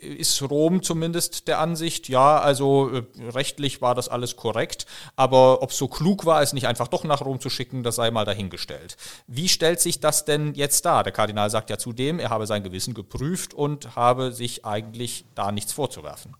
ist 0.00 0.40
Rom 0.42 0.82
zumindest 0.82 1.46
der 1.46 1.60
Ansicht, 1.60 2.08
ja, 2.08 2.40
also 2.40 2.90
äh, 2.90 3.02
rechtlich 3.32 3.82
war 3.82 3.94
das 3.94 4.08
alles 4.08 4.36
korrekt, 4.36 4.86
aber 5.14 5.62
ob 5.62 5.70
es 5.70 5.76
so 5.76 5.88
klug 5.88 6.24
war, 6.24 6.40
es 6.40 6.54
nicht 6.54 6.66
einfach 6.66 6.88
doch 6.88 7.04
nach 7.04 7.20
Rom 7.20 7.38
zu 7.38 7.50
schicken, 7.50 7.82
das 7.82 7.96
sei 7.96 8.10
mal 8.10 8.24
dahingestellt. 8.24 8.96
Wie 9.26 9.50
stellt 9.50 9.80
sich 9.80 10.00
das 10.00 10.24
denn 10.24 10.54
jetzt 10.54 10.86
dar? 10.86 11.02
Der 11.02 11.12
Kardinal 11.12 11.50
sagt 11.50 11.68
ja 11.68 11.76
zudem, 11.76 12.13
Problem, 12.14 12.18
er 12.20 12.30
habe 12.30 12.46
sein 12.46 12.62
Gewissen 12.62 12.94
geprüft 12.94 13.54
und 13.54 13.96
habe 13.96 14.32
sich 14.32 14.64
eigentlich 14.64 15.24
da 15.34 15.52
nichts 15.52 15.72
vorzuwerfen. 15.72 16.32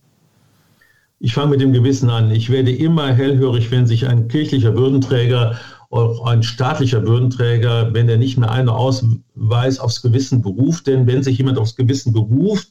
Ich 1.21 1.33
fange 1.33 1.51
mit 1.51 1.61
dem 1.61 1.73
Gewissen 1.73 2.11
an. 2.11 2.31
Ich 2.31 2.51
werde 2.51 2.75
immer 2.75 3.13
hellhörig, 3.13 3.71
wenn 3.71 3.87
sich 3.87 4.07
ein 4.07 4.29
kirchlicher 4.29 4.75
Würdenträger 4.75 5.59
auch 5.95 6.27
ein 6.27 6.43
staatlicher 6.43 7.07
Würdenträger, 7.07 7.95
wenn 7.95 8.09
er 8.09 8.17
nicht 8.17 8.37
mehr 8.37 8.51
einen 8.51 8.69
Ausweis 8.69 9.79
aufs 9.79 10.03
Gewissen 10.03 10.43
beruft. 10.43 10.89
Denn 10.89 11.07
wenn 11.07 11.23
sich 11.23 11.39
jemand 11.39 11.57
aufs 11.57 11.77
Gewissen 11.77 12.13
beruft, 12.13 12.69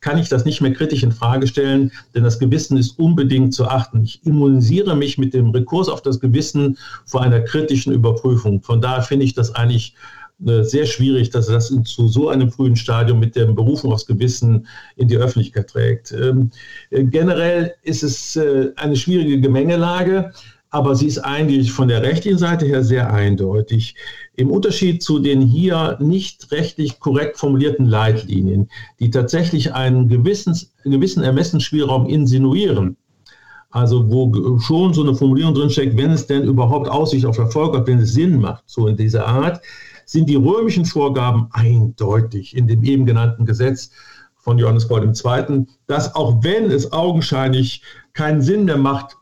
kann 0.00 0.18
ich 0.18 0.28
das 0.28 0.44
nicht 0.44 0.60
mehr 0.60 0.72
kritisch 0.72 1.04
in 1.04 1.12
Frage 1.12 1.46
stellen, 1.46 1.92
denn 2.14 2.24
das 2.24 2.40
Gewissen 2.40 2.76
ist 2.76 2.98
unbedingt 2.98 3.54
zu 3.54 3.68
achten. 3.68 4.02
Ich 4.02 4.26
immunisiere 4.26 4.96
mich 4.96 5.18
mit 5.18 5.34
dem 5.34 5.50
Rekurs 5.50 5.88
auf 5.88 6.02
das 6.02 6.18
Gewissen 6.18 6.76
vor 7.06 7.22
einer 7.22 7.40
kritischen 7.42 7.92
Überprüfung. 7.92 8.60
Von 8.60 8.80
daher 8.80 9.02
finde 9.02 9.24
ich 9.24 9.34
das 9.34 9.54
eigentlich 9.54 9.94
sehr 10.38 10.86
schwierig, 10.86 11.30
dass 11.30 11.46
das 11.46 11.72
zu 11.84 12.08
so 12.08 12.28
einem 12.28 12.50
frühen 12.50 12.76
Stadium 12.76 13.20
mit 13.20 13.36
der 13.36 13.46
Berufung 13.46 13.92
aufs 13.92 14.06
Gewissen 14.06 14.66
in 14.96 15.08
die 15.08 15.16
Öffentlichkeit 15.16 15.68
trägt. 15.68 16.12
Ähm, 16.12 16.50
äh, 16.90 17.04
generell 17.04 17.74
ist 17.82 18.02
es 18.02 18.36
äh, 18.36 18.70
eine 18.76 18.96
schwierige 18.96 19.40
Gemengelage, 19.40 20.32
aber 20.70 20.96
sie 20.96 21.06
ist 21.06 21.18
eigentlich 21.18 21.70
von 21.70 21.86
der 21.86 22.02
rechtlichen 22.02 22.38
Seite 22.38 22.66
her 22.66 22.82
sehr 22.82 23.12
eindeutig. 23.12 23.94
Im 24.34 24.50
Unterschied 24.50 25.04
zu 25.04 25.20
den 25.20 25.40
hier 25.40 25.96
nicht 26.00 26.50
rechtlich 26.50 26.98
korrekt 26.98 27.38
formulierten 27.38 27.86
Leitlinien, 27.86 28.68
die 28.98 29.10
tatsächlich 29.10 29.72
einen 29.72 30.08
gewissen, 30.08 30.58
gewissen 30.82 31.22
Ermessensspielraum 31.22 32.08
insinuieren, 32.08 32.96
also 33.70 34.10
wo 34.10 34.58
schon 34.58 34.92
so 34.92 35.02
eine 35.02 35.14
Formulierung 35.14 35.54
drinsteckt, 35.54 35.96
wenn 35.96 36.10
es 36.10 36.26
denn 36.26 36.42
überhaupt 36.42 36.88
Aussicht 36.88 37.24
auf 37.24 37.38
Erfolg 37.38 37.76
hat, 37.76 37.86
wenn 37.86 38.00
es 38.00 38.12
Sinn 38.12 38.40
macht, 38.40 38.64
so 38.66 38.88
in 38.88 38.96
dieser 38.96 39.28
Art, 39.28 39.60
sind 40.06 40.28
die 40.28 40.36
römischen 40.36 40.84
Vorgaben 40.84 41.48
eindeutig 41.52 42.56
in 42.56 42.66
dem 42.66 42.82
eben 42.84 43.06
genannten 43.06 43.46
Gesetz 43.46 43.90
von 44.36 44.58
Johannes 44.58 44.86
Paul 44.86 45.04
II., 45.04 45.66
dass 45.86 46.14
auch 46.14 46.42
wenn 46.42 46.70
es 46.70 46.92
augenscheinlich 46.92 47.82
keinen 48.12 48.42
Sinn 48.42 48.66
mehr 48.66 48.76
macht, 48.76 49.16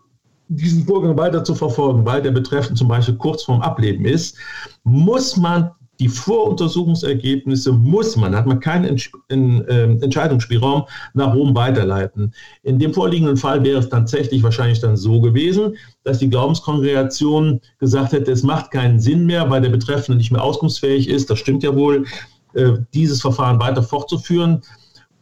diesen 0.48 0.84
Vorgang 0.84 1.16
weiter 1.16 1.44
zu 1.44 1.54
verfolgen, 1.54 2.04
weil 2.04 2.20
der 2.20 2.32
Betreffende 2.32 2.78
zum 2.78 2.88
Beispiel 2.88 3.16
kurz 3.16 3.44
vorm 3.44 3.62
Ableben 3.62 4.04
ist, 4.04 4.36
muss 4.84 5.36
man 5.36 5.70
die 6.00 6.08
Voruntersuchungsergebnisse 6.08 7.72
muss 7.72 8.16
man, 8.16 8.34
hat 8.34 8.46
man 8.46 8.60
keinen 8.60 8.98
ähm, 9.30 10.02
Entscheidungsspielraum, 10.02 10.84
nach 11.14 11.34
Rom 11.34 11.54
weiterleiten. 11.54 12.34
In 12.62 12.78
dem 12.78 12.94
vorliegenden 12.94 13.36
Fall 13.36 13.62
wäre 13.62 13.78
es 13.78 13.88
tatsächlich 13.88 14.42
wahrscheinlich 14.42 14.80
dann 14.80 14.96
so 14.96 15.20
gewesen, 15.20 15.76
dass 16.02 16.18
die 16.18 16.30
Glaubenskongregation 16.30 17.60
gesagt 17.78 18.12
hätte, 18.12 18.32
es 18.32 18.42
macht 18.42 18.70
keinen 18.70 19.00
Sinn 19.00 19.26
mehr, 19.26 19.48
weil 19.50 19.60
der 19.60 19.68
Betreffende 19.68 20.16
nicht 20.16 20.32
mehr 20.32 20.42
auskunftsfähig 20.42 21.08
ist. 21.08 21.30
Das 21.30 21.38
stimmt 21.38 21.62
ja 21.62 21.76
wohl, 21.76 22.06
äh, 22.54 22.72
dieses 22.94 23.20
Verfahren 23.20 23.60
weiter 23.60 23.82
fortzuführen. 23.82 24.62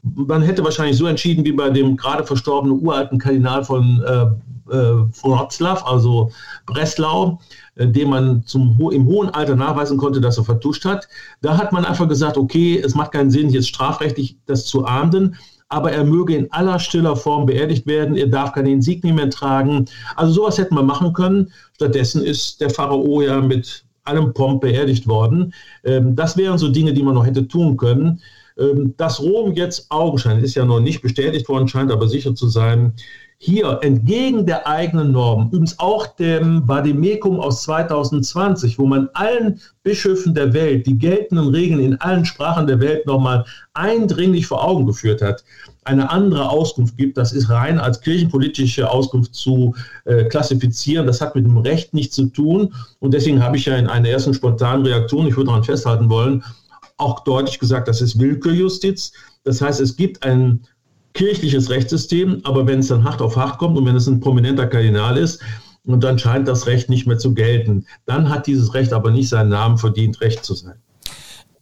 Man 0.02 0.42
hätte 0.42 0.64
wahrscheinlich 0.64 0.96
so 0.96 1.06
entschieden 1.06 1.44
wie 1.44 1.52
bei 1.52 1.70
dem 1.70 1.96
gerade 1.96 2.24
verstorbenen 2.24 2.80
uralten 2.80 3.18
Kardinal 3.18 3.64
von 3.64 4.02
äh, 4.02 4.26
äh, 4.70 5.04
Wroclaw, 5.22 5.82
also 5.84 6.30
Breslau, 6.66 7.38
äh, 7.74 7.86
dem 7.86 8.10
man 8.10 8.44
zum, 8.44 8.78
im 8.92 9.06
hohen 9.06 9.30
Alter 9.30 9.56
nachweisen 9.56 9.98
konnte, 9.98 10.20
dass 10.20 10.38
er 10.38 10.44
vertuscht 10.44 10.84
hat. 10.84 11.08
Da 11.42 11.56
hat 11.58 11.72
man 11.72 11.84
einfach 11.84 12.08
gesagt, 12.08 12.36
okay, 12.36 12.78
es 12.78 12.94
macht 12.94 13.12
keinen 13.12 13.30
Sinn, 13.30 13.50
jetzt 13.50 13.68
strafrechtlich 13.68 14.38
das 14.46 14.66
zu 14.66 14.84
ahnden, 14.84 15.36
aber 15.68 15.92
er 15.92 16.04
möge 16.04 16.34
in 16.34 16.50
aller 16.52 16.78
stiller 16.78 17.16
Form 17.16 17.46
beerdigt 17.46 17.86
werden, 17.86 18.16
er 18.16 18.26
darf 18.26 18.52
keine 18.52 18.70
Insignien 18.70 19.14
mehr 19.14 19.30
tragen. 19.30 19.84
Also 20.16 20.32
sowas 20.32 20.58
hätte 20.58 20.74
man 20.74 20.86
machen 20.86 21.12
können. 21.12 21.52
Stattdessen 21.76 22.24
ist 22.24 22.60
der 22.60 22.70
Pharao 22.70 23.22
ja 23.22 23.40
mit 23.40 23.84
allem 24.04 24.32
Pomp 24.34 24.60
beerdigt 24.60 25.06
worden. 25.06 25.54
Ähm, 25.84 26.16
das 26.16 26.36
wären 26.36 26.58
so 26.58 26.68
Dinge, 26.68 26.92
die 26.92 27.02
man 27.02 27.14
noch 27.14 27.26
hätte 27.26 27.46
tun 27.46 27.76
können. 27.76 28.20
Ähm, 28.60 28.94
dass 28.96 29.20
Rom 29.20 29.52
jetzt 29.52 29.86
augenscheinlich, 29.90 30.44
ist 30.44 30.54
ja 30.54 30.64
noch 30.64 30.80
nicht 30.80 31.02
bestätigt 31.02 31.48
worden, 31.48 31.68
scheint 31.68 31.90
aber 31.90 32.08
sicher 32.08 32.34
zu 32.34 32.48
sein, 32.48 32.92
hier 33.42 33.78
entgegen 33.80 34.44
der 34.44 34.66
eigenen 34.66 35.12
Normen, 35.12 35.46
übrigens 35.46 35.78
auch 35.78 36.06
dem 36.08 36.68
Vademekum 36.68 37.40
aus 37.40 37.62
2020, 37.62 38.78
wo 38.78 38.84
man 38.84 39.08
allen 39.14 39.62
Bischöfen 39.82 40.34
der 40.34 40.52
Welt 40.52 40.86
die 40.86 40.98
geltenden 40.98 41.48
Regeln 41.48 41.80
in 41.80 41.98
allen 42.02 42.26
Sprachen 42.26 42.66
der 42.66 42.80
Welt 42.80 43.06
nochmal 43.06 43.46
eindringlich 43.72 44.46
vor 44.46 44.62
Augen 44.62 44.84
geführt 44.84 45.22
hat, 45.22 45.42
eine 45.84 46.10
andere 46.10 46.50
Auskunft 46.50 46.98
gibt, 46.98 47.16
das 47.16 47.32
ist 47.32 47.48
rein 47.48 47.78
als 47.78 48.02
kirchenpolitische 48.02 48.90
Auskunft 48.90 49.34
zu 49.34 49.74
äh, 50.04 50.24
klassifizieren. 50.24 51.06
Das 51.06 51.22
hat 51.22 51.34
mit 51.34 51.46
dem 51.46 51.56
Recht 51.56 51.94
nichts 51.94 52.16
zu 52.16 52.26
tun. 52.26 52.74
Und 52.98 53.14
deswegen 53.14 53.42
habe 53.42 53.56
ich 53.56 53.64
ja 53.64 53.76
in 53.76 53.86
einer 53.86 54.10
ersten 54.10 54.34
spontanen 54.34 54.84
Reaktion, 54.84 55.26
ich 55.26 55.36
würde 55.36 55.46
daran 55.46 55.64
festhalten 55.64 56.10
wollen, 56.10 56.44
auch 57.00 57.20
deutlich 57.20 57.58
gesagt, 57.58 57.88
das 57.88 58.00
ist 58.00 58.18
Willkürjustiz. 58.18 59.12
Das 59.44 59.60
heißt, 59.60 59.80
es 59.80 59.96
gibt 59.96 60.22
ein 60.24 60.60
kirchliches 61.14 61.70
Rechtssystem, 61.70 62.40
aber 62.44 62.66
wenn 62.66 62.80
es 62.80 62.88
dann 62.88 63.04
hart 63.04 63.20
auf 63.20 63.36
hart 63.36 63.58
kommt 63.58 63.76
und 63.76 63.86
wenn 63.86 63.96
es 63.96 64.06
ein 64.06 64.20
prominenter 64.20 64.66
Kardinal 64.66 65.16
ist, 65.16 65.40
und 65.84 66.04
dann 66.04 66.18
scheint 66.18 66.46
das 66.48 66.66
Recht 66.66 66.88
nicht 66.88 67.06
mehr 67.06 67.18
zu 67.18 67.34
gelten. 67.34 67.86
Dann 68.06 68.28
hat 68.28 68.46
dieses 68.46 68.74
Recht 68.74 68.92
aber 68.92 69.10
nicht 69.10 69.28
seinen 69.28 69.48
Namen 69.48 69.78
verdient, 69.78 70.20
Recht 70.20 70.44
zu 70.44 70.54
sein. 70.54 70.74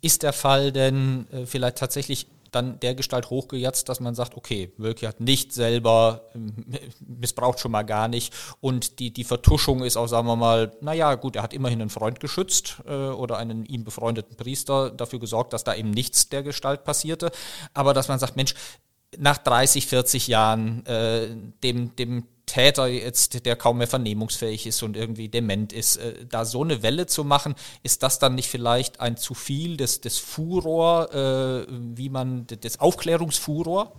Ist 0.00 0.22
der 0.22 0.32
Fall 0.32 0.72
denn 0.72 1.26
äh, 1.32 1.46
vielleicht 1.46 1.78
tatsächlich 1.78 2.26
dann 2.50 2.80
der 2.80 2.94
Gestalt 2.94 3.30
hochgejatzt, 3.30 3.88
dass 3.88 4.00
man 4.00 4.14
sagt, 4.14 4.36
okay, 4.36 4.72
Wölki 4.76 5.06
hat 5.06 5.20
nicht 5.20 5.52
selber, 5.52 6.30
missbraucht 7.00 7.60
schon 7.60 7.72
mal 7.72 7.82
gar 7.82 8.08
nicht. 8.08 8.34
Und 8.60 8.98
die, 8.98 9.12
die 9.12 9.24
Vertuschung 9.24 9.84
ist 9.84 9.96
auch, 9.96 10.06
sagen 10.06 10.26
wir 10.26 10.36
mal, 10.36 10.72
naja, 10.80 11.14
gut, 11.14 11.36
er 11.36 11.42
hat 11.42 11.54
immerhin 11.54 11.80
einen 11.80 11.90
Freund 11.90 12.20
geschützt 12.20 12.82
äh, 12.86 12.92
oder 12.92 13.38
einen 13.38 13.64
ihm 13.64 13.84
befreundeten 13.84 14.36
Priester 14.36 14.90
dafür 14.90 15.18
gesorgt, 15.18 15.52
dass 15.52 15.64
da 15.64 15.74
eben 15.74 15.90
nichts 15.90 16.28
der 16.28 16.42
Gestalt 16.42 16.84
passierte, 16.84 17.30
aber 17.74 17.94
dass 17.94 18.08
man 18.08 18.18
sagt, 18.18 18.36
Mensch, 18.36 18.54
nach 19.16 19.38
30, 19.38 19.86
40 19.86 20.28
Jahren 20.28 20.84
äh, 20.86 21.28
dem, 21.62 21.96
dem 21.96 22.26
Täter 22.48 22.88
jetzt, 22.88 23.46
der 23.46 23.54
kaum 23.54 23.78
mehr 23.78 23.86
vernehmungsfähig 23.86 24.66
ist 24.66 24.82
und 24.82 24.96
irgendwie 24.96 25.28
dement 25.28 25.72
ist, 25.72 25.98
äh, 25.98 26.26
da 26.28 26.44
so 26.44 26.64
eine 26.64 26.82
Welle 26.82 27.06
zu 27.06 27.22
machen, 27.22 27.54
ist 27.84 28.02
das 28.02 28.18
dann 28.18 28.34
nicht 28.34 28.48
vielleicht 28.48 29.00
ein 29.00 29.16
zu 29.16 29.34
viel 29.34 29.76
des, 29.76 30.00
des 30.00 30.18
Furor, 30.18 31.14
äh, 31.14 31.66
wie 31.70 32.08
man, 32.08 32.48
des 32.48 32.80
Aufklärungsfuror? 32.80 33.92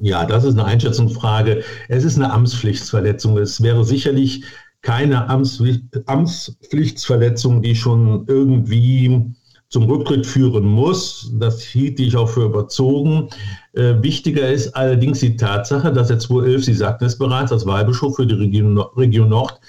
Ja, 0.00 0.26
das 0.26 0.44
ist 0.44 0.54
eine 0.54 0.66
Einschätzungsfrage. 0.66 1.64
Es 1.88 2.04
ist 2.04 2.14
eine 2.16 2.32
Amtspflichtsverletzung. 2.32 3.36
Es 3.38 3.60
wäre 3.62 3.84
sicherlich 3.84 4.44
keine 4.82 5.28
Amtspflichtsverletzung, 5.28 7.62
die 7.62 7.74
schon 7.74 8.24
irgendwie 8.28 9.34
zum 9.70 9.84
Rücktritt 9.84 10.26
führen 10.26 10.64
muss. 10.64 11.30
Das 11.34 11.62
hielt 11.62 12.00
ich 12.00 12.16
auch 12.16 12.28
für 12.28 12.44
überzogen. 12.44 13.28
Äh, 13.74 14.02
wichtiger 14.02 14.48
ist 14.50 14.74
allerdings 14.74 15.20
die 15.20 15.36
Tatsache, 15.36 15.92
dass 15.92 16.10
er 16.10 16.18
2011, 16.18 16.64
Sie 16.64 16.74
sagten 16.74 17.04
es 17.04 17.18
bereits, 17.18 17.52
als 17.52 17.66
Weihbischof 17.66 18.16
für 18.16 18.26
die 18.26 18.34
Region, 18.34 18.78
Region 18.96 19.28
Nord 19.28 19.60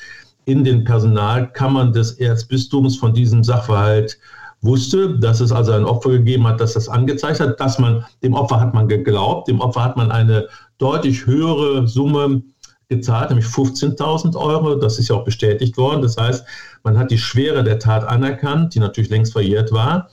in 0.45 0.63
den 0.63 0.83
Personalkammern 0.83 1.93
des 1.93 2.13
Erzbistums 2.13 2.97
von 2.97 3.13
diesem 3.13 3.43
Sachverhalt 3.43 4.17
wusste, 4.61 5.17
dass 5.19 5.39
es 5.39 5.51
also 5.51 5.71
ein 5.73 5.85
Opfer 5.85 6.09
gegeben 6.11 6.47
hat, 6.47 6.59
das 6.59 6.73
das 6.73 6.89
angezeigt 6.89 7.39
hat, 7.39 7.59
dass 7.59 7.79
man, 7.79 8.03
dem 8.23 8.33
Opfer 8.33 8.59
hat 8.59 8.73
man 8.73 8.87
geglaubt, 8.87 9.47
dem 9.47 9.61
Opfer 9.61 9.83
hat 9.83 9.97
man 9.97 10.11
eine 10.11 10.47
deutlich 10.77 11.25
höhere 11.25 11.87
Summe 11.87 12.41
gezahlt, 12.89 13.29
nämlich 13.29 13.45
15.000 13.45 14.35
Euro. 14.35 14.75
Das 14.75 14.99
ist 14.99 15.09
ja 15.09 15.15
auch 15.15 15.23
bestätigt 15.23 15.77
worden. 15.77 16.01
Das 16.01 16.17
heißt, 16.17 16.43
man 16.83 16.97
hat 16.97 17.11
die 17.11 17.17
Schwere 17.17 17.63
der 17.63 17.79
Tat 17.79 18.03
anerkannt, 18.03 18.75
die 18.75 18.79
natürlich 18.79 19.09
längst 19.09 19.33
verjährt 19.33 19.71
war. 19.71 20.09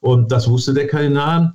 Und 0.00 0.30
das 0.30 0.48
wusste 0.48 0.74
der 0.74 0.86
Kardinal. 0.86 1.52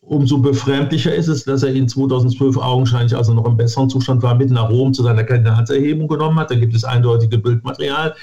Umso 0.00 0.38
befremdlicher 0.38 1.14
ist 1.14 1.26
es, 1.26 1.44
dass 1.44 1.62
er 1.62 1.72
ihn 1.72 1.88
2012 1.88 2.58
augenscheinlich 2.58 3.16
also 3.16 3.34
noch 3.34 3.46
im 3.46 3.56
besseren 3.56 3.90
Zustand 3.90 4.22
war, 4.22 4.34
mit 4.36 4.50
nach 4.50 4.68
Rom 4.68 4.92
zu 4.92 5.02
seiner 5.02 5.24
Kardinalserhebung 5.24 6.06
genommen 6.06 6.38
hat. 6.38 6.50
Da 6.50 6.54
gibt 6.54 6.74
es 6.74 6.84
eindeutige 6.84 7.38
Bildmaterial. 7.38 8.14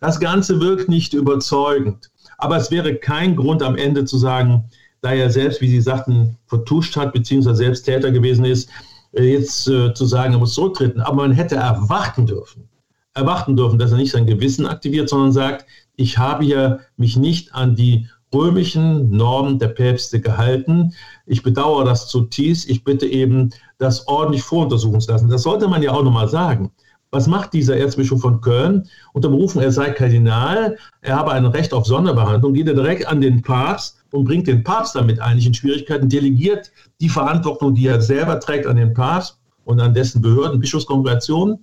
Das 0.00 0.20
Ganze 0.20 0.60
wirkt 0.60 0.88
nicht 0.88 1.14
überzeugend. 1.14 2.10
Aber 2.38 2.56
es 2.56 2.70
wäre 2.70 2.96
kein 2.96 3.36
Grund 3.36 3.62
am 3.62 3.76
Ende 3.76 4.04
zu 4.04 4.18
sagen, 4.18 4.64
da 5.00 5.12
er 5.12 5.30
selbst, 5.30 5.60
wie 5.60 5.68
Sie 5.68 5.80
sagten, 5.80 6.38
vertuscht 6.46 6.96
hat, 6.96 7.12
beziehungsweise 7.12 7.56
selbst 7.56 7.84
Täter 7.84 8.12
gewesen 8.12 8.44
ist, 8.44 8.68
jetzt 9.12 9.68
äh, 9.68 9.92
zu 9.94 10.04
sagen, 10.04 10.32
er 10.32 10.38
muss 10.38 10.54
zurücktreten. 10.54 11.00
Aber 11.00 11.16
man 11.16 11.32
hätte 11.32 11.56
erwarten 11.56 12.26
dürfen, 12.26 12.68
erwarten 13.14 13.56
dürfen, 13.56 13.78
dass 13.78 13.92
er 13.92 13.98
nicht 13.98 14.12
sein 14.12 14.26
Gewissen 14.26 14.66
aktiviert, 14.66 15.08
sondern 15.08 15.32
sagt, 15.32 15.66
ich 15.96 16.18
habe 16.18 16.44
ja 16.44 16.78
mich 16.96 17.16
nicht 17.16 17.54
an 17.54 17.76
die 17.76 18.08
römischen 18.34 19.10
Normen 19.10 19.58
der 19.58 19.68
Päpste 19.68 20.20
gehalten. 20.20 20.94
Ich 21.26 21.42
bedauere 21.42 21.84
das 21.84 22.08
zutiefst. 22.08 22.68
Ich 22.68 22.82
bitte 22.82 23.06
eben, 23.06 23.50
das 23.78 24.06
ordentlich 24.08 24.42
voruntersuchen 24.42 25.00
zu 25.00 25.10
lassen. 25.10 25.28
Das 25.28 25.42
sollte 25.42 25.68
man 25.68 25.82
ja 25.82 25.92
auch 25.92 26.04
nochmal 26.04 26.28
sagen. 26.28 26.70
Was 27.10 27.26
macht 27.26 27.52
dieser 27.52 27.76
Erzbischof 27.76 28.22
von 28.22 28.40
Köln? 28.40 28.88
Unter 29.12 29.28
Berufung, 29.28 29.60
er 29.60 29.70
sei 29.70 29.90
Kardinal, 29.90 30.78
er 31.02 31.16
habe 31.16 31.32
ein 31.32 31.44
Recht 31.44 31.74
auf 31.74 31.84
Sonderbehandlung, 31.84 32.54
geht 32.54 32.68
er 32.68 32.74
direkt 32.74 33.06
an 33.06 33.20
den 33.20 33.42
Papst 33.42 34.01
und 34.12 34.24
bringt 34.24 34.46
den 34.46 34.62
Papst 34.62 34.94
damit 34.94 35.20
eigentlich 35.20 35.46
in 35.46 35.54
Schwierigkeiten, 35.54 36.08
delegiert 36.08 36.70
die 37.00 37.08
Verantwortung, 37.08 37.74
die 37.74 37.86
er 37.86 38.00
selber 38.00 38.38
trägt, 38.38 38.66
an 38.66 38.76
den 38.76 38.94
Papst 38.94 39.38
und 39.64 39.80
an 39.80 39.94
dessen 39.94 40.22
Behörden, 40.22 40.60
Bischofskongregationen, 40.60 41.58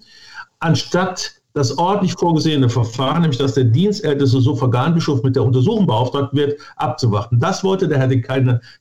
anstatt 0.60 1.40
das 1.54 1.78
ordentlich 1.78 2.14
vorgesehene 2.14 2.70
Verfahren, 2.70 3.22
nämlich 3.22 3.40
dass 3.40 3.56
der 3.56 3.64
dienstälteste 3.64 4.40
Suffraganbischof 4.40 5.24
mit 5.24 5.36
der 5.36 5.44
Untersuchung 5.44 5.88
beauftragt 5.88 6.34
wird, 6.34 6.60
abzuwarten. 6.76 7.40
Das 7.40 7.64
wollte 7.64 7.88
der 7.88 7.98
Herr 7.98 8.22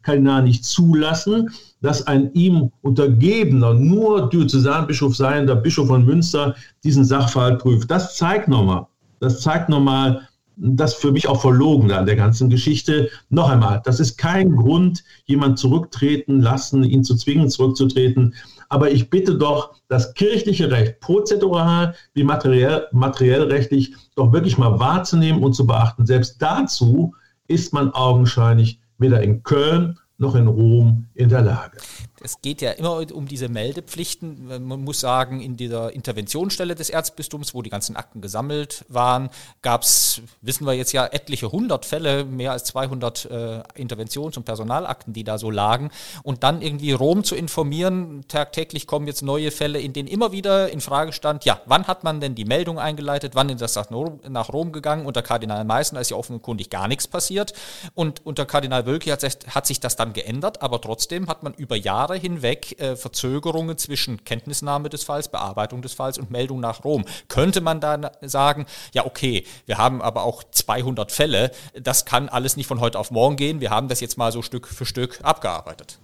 Kardinal 0.03 0.43
nicht 0.43 0.65
zulassen, 0.65 1.51
dass 1.81 2.07
ein 2.07 2.31
ihm 2.35 2.71
untergebener, 2.83 3.75
nur 3.75 4.29
Diözesanbischof 4.29 5.17
seiender 5.17 5.57
Bischof 5.57 5.89
von 5.89 6.05
Münster 6.05 6.55
diesen 6.85 7.05
Sachverhalt 7.05 7.61
prüft. 7.61 7.91
Das 7.91 8.17
zeigt 8.17 8.49
nochmal, 8.49 8.87
das 9.21 9.41
zeigt 9.41 9.69
nochmal, 9.69 10.29
das 10.61 10.95
für 10.95 11.13
mich 11.13 11.29
auch 11.29 11.41
Verlogene 11.41 11.97
an 11.97 12.07
der 12.07 12.17
ganzen 12.17 12.51
Geschichte. 12.51 13.11
Noch 13.31 13.49
einmal, 13.49 13.81
das 13.85 14.01
ist 14.01 14.19
kein 14.19 14.57
Grund, 14.57 15.05
jemand 15.25 15.59
zurücktreten 15.59 16.41
lassen, 16.41 16.85
ihn 16.85 17.05
zu 17.05 17.17
zwingen, 17.17 17.49
zurückzutreten. 17.49 18.35
Aber 18.69 18.91
ich 18.91 19.09
bitte 19.09 19.37
doch, 19.37 19.75
das 19.89 20.15
kirchliche 20.15 20.71
Recht, 20.71 21.01
prozedural 21.01 21.95
wie 22.15 22.25
materiell, 22.25 22.87
materiellrechtlich, 22.93 23.95
doch 24.17 24.33
wirklich 24.33 24.59
mal 24.59 24.79
wahrzunehmen 24.79 25.43
und 25.43 25.55
zu 25.55 25.67
beachten. 25.67 26.07
Selbst 26.07 26.43
dazu 26.43 27.15
ist 27.47 27.73
man 27.73 27.93
augenscheinlich 27.93 28.81
weder 28.99 29.23
in 29.23 29.43
Köln 29.43 29.99
noch 30.19 30.35
in 30.35 30.49
Rom 30.49 31.07
in 31.15 31.29
der 31.29 31.43
Lage 31.43 31.79
es 32.23 32.41
geht 32.41 32.61
ja 32.63 32.73
immer 32.73 32.99
um 33.13 33.27
diese 33.27 33.49
Meldepflichten. 33.49 34.67
Man 34.67 34.83
muss 34.83 35.01
sagen, 35.01 35.41
in 35.41 35.57
dieser 35.57 35.93
Interventionsstelle 35.93 36.75
des 36.75 36.91
Erzbistums, 36.91 37.55
wo 37.55 37.63
die 37.63 37.71
ganzen 37.71 37.97
Akten 37.97 38.21
gesammelt 38.21 38.85
waren, 38.89 39.31
gab 39.63 39.83
es, 39.83 40.23
wissen 40.41 40.67
wir 40.67 40.75
jetzt 40.75 40.93
ja, 40.93 41.07
etliche 41.07 41.53
hundert 41.53 41.87
Fälle, 41.87 42.25
mehr 42.25 42.53
als 42.53 42.65
200 42.65 43.25
äh, 43.25 43.63
Interventions- 43.75 44.37
und 44.37 44.45
Personalakten, 44.45 45.13
die 45.13 45.25
da 45.25 45.39
so 45.39 45.51
lagen. 45.51 45.91
Und 46.23 46.43
dann 46.43 46.63
irgendwie 46.63 46.93
Rom 46.93 47.25
zu 47.25 47.35
informieren, 47.35 48.25
tagtäglich 48.29 48.87
kommen 48.87 49.07
jetzt 49.07 49.23
neue 49.23 49.51
Fälle, 49.51 49.81
in 49.81 49.93
denen 49.93 50.09
immer 50.09 50.33
wieder 50.33 50.71
in 50.71 50.81
Frage 50.81 51.13
stand, 51.13 51.45
ja, 51.45 51.61
wann 51.67 51.87
hat 51.87 52.05
man 52.05 52.21
denn 52.21 52.35
die 52.35 52.45
Meldung 52.45 52.79
eingeleitet, 52.79 53.35
wann 53.35 53.49
ist 53.49 53.61
das 53.61 53.79
nach 53.91 54.53
Rom 54.53 54.73
gegangen? 54.73 55.07
Unter 55.07 55.23
Kardinal 55.23 55.65
Meißner 55.65 56.01
ist 56.01 56.11
ja 56.11 56.17
offenkundig 56.17 56.71
gar 56.71 56.89
nichts 56.89 57.07
passiert. 57.07 57.53
Und 57.95 58.25
unter 58.27 58.47
Kardinal 58.47 58.87
Wölki 58.87 59.11
hat, 59.11 59.23
hat 59.23 59.67
sich 59.67 59.81
das 59.81 59.97
dann 59.97 60.13
geändert, 60.13 60.63
aber 60.63 60.81
trotzdem 60.81 61.29
hat 61.29 61.43
man 61.43 61.55
über 61.55 61.77
Jahre 61.77 62.08
Jahre 62.09 62.19
hinweg 62.19 62.81
äh, 62.81 62.97
Verzögerungen 62.97 63.77
zwischen 63.77 64.25
Kenntnisnahme 64.25 64.89
des 64.89 65.05
Falls, 65.05 65.29
Bearbeitung 65.29 65.83
des 65.83 65.93
Falls 65.93 66.19
und 66.19 66.31
Meldung 66.31 66.59
nach 66.61 66.83
Rom. 66.85 67.05
Könnte 67.29 67.61
man 67.61 67.81
dann 67.81 68.07
sagen, 68.23 68.65
ja 68.95 69.05
okay, 69.05 69.45
wir 69.67 69.77
haben 69.77 70.01
aber 70.01 70.23
auch 70.23 70.43
200 70.43 71.13
Fälle, 71.13 71.51
das 71.79 72.07
kann 72.07 72.31
alles 72.31 72.57
nicht 72.57 72.67
von 72.67 72.81
heute 72.81 72.99
auf 72.99 73.11
morgen 73.11 73.37
gehen, 73.37 73.61
wir 73.61 73.71
haben 73.71 73.89
das 73.89 74.01
jetzt 74.01 74.17
mal 74.17 74.33
so 74.33 74.41
Stück 74.41 74.69
für 74.69 74.87
Stück 74.87 75.19
abgearbeitet. 75.23 75.99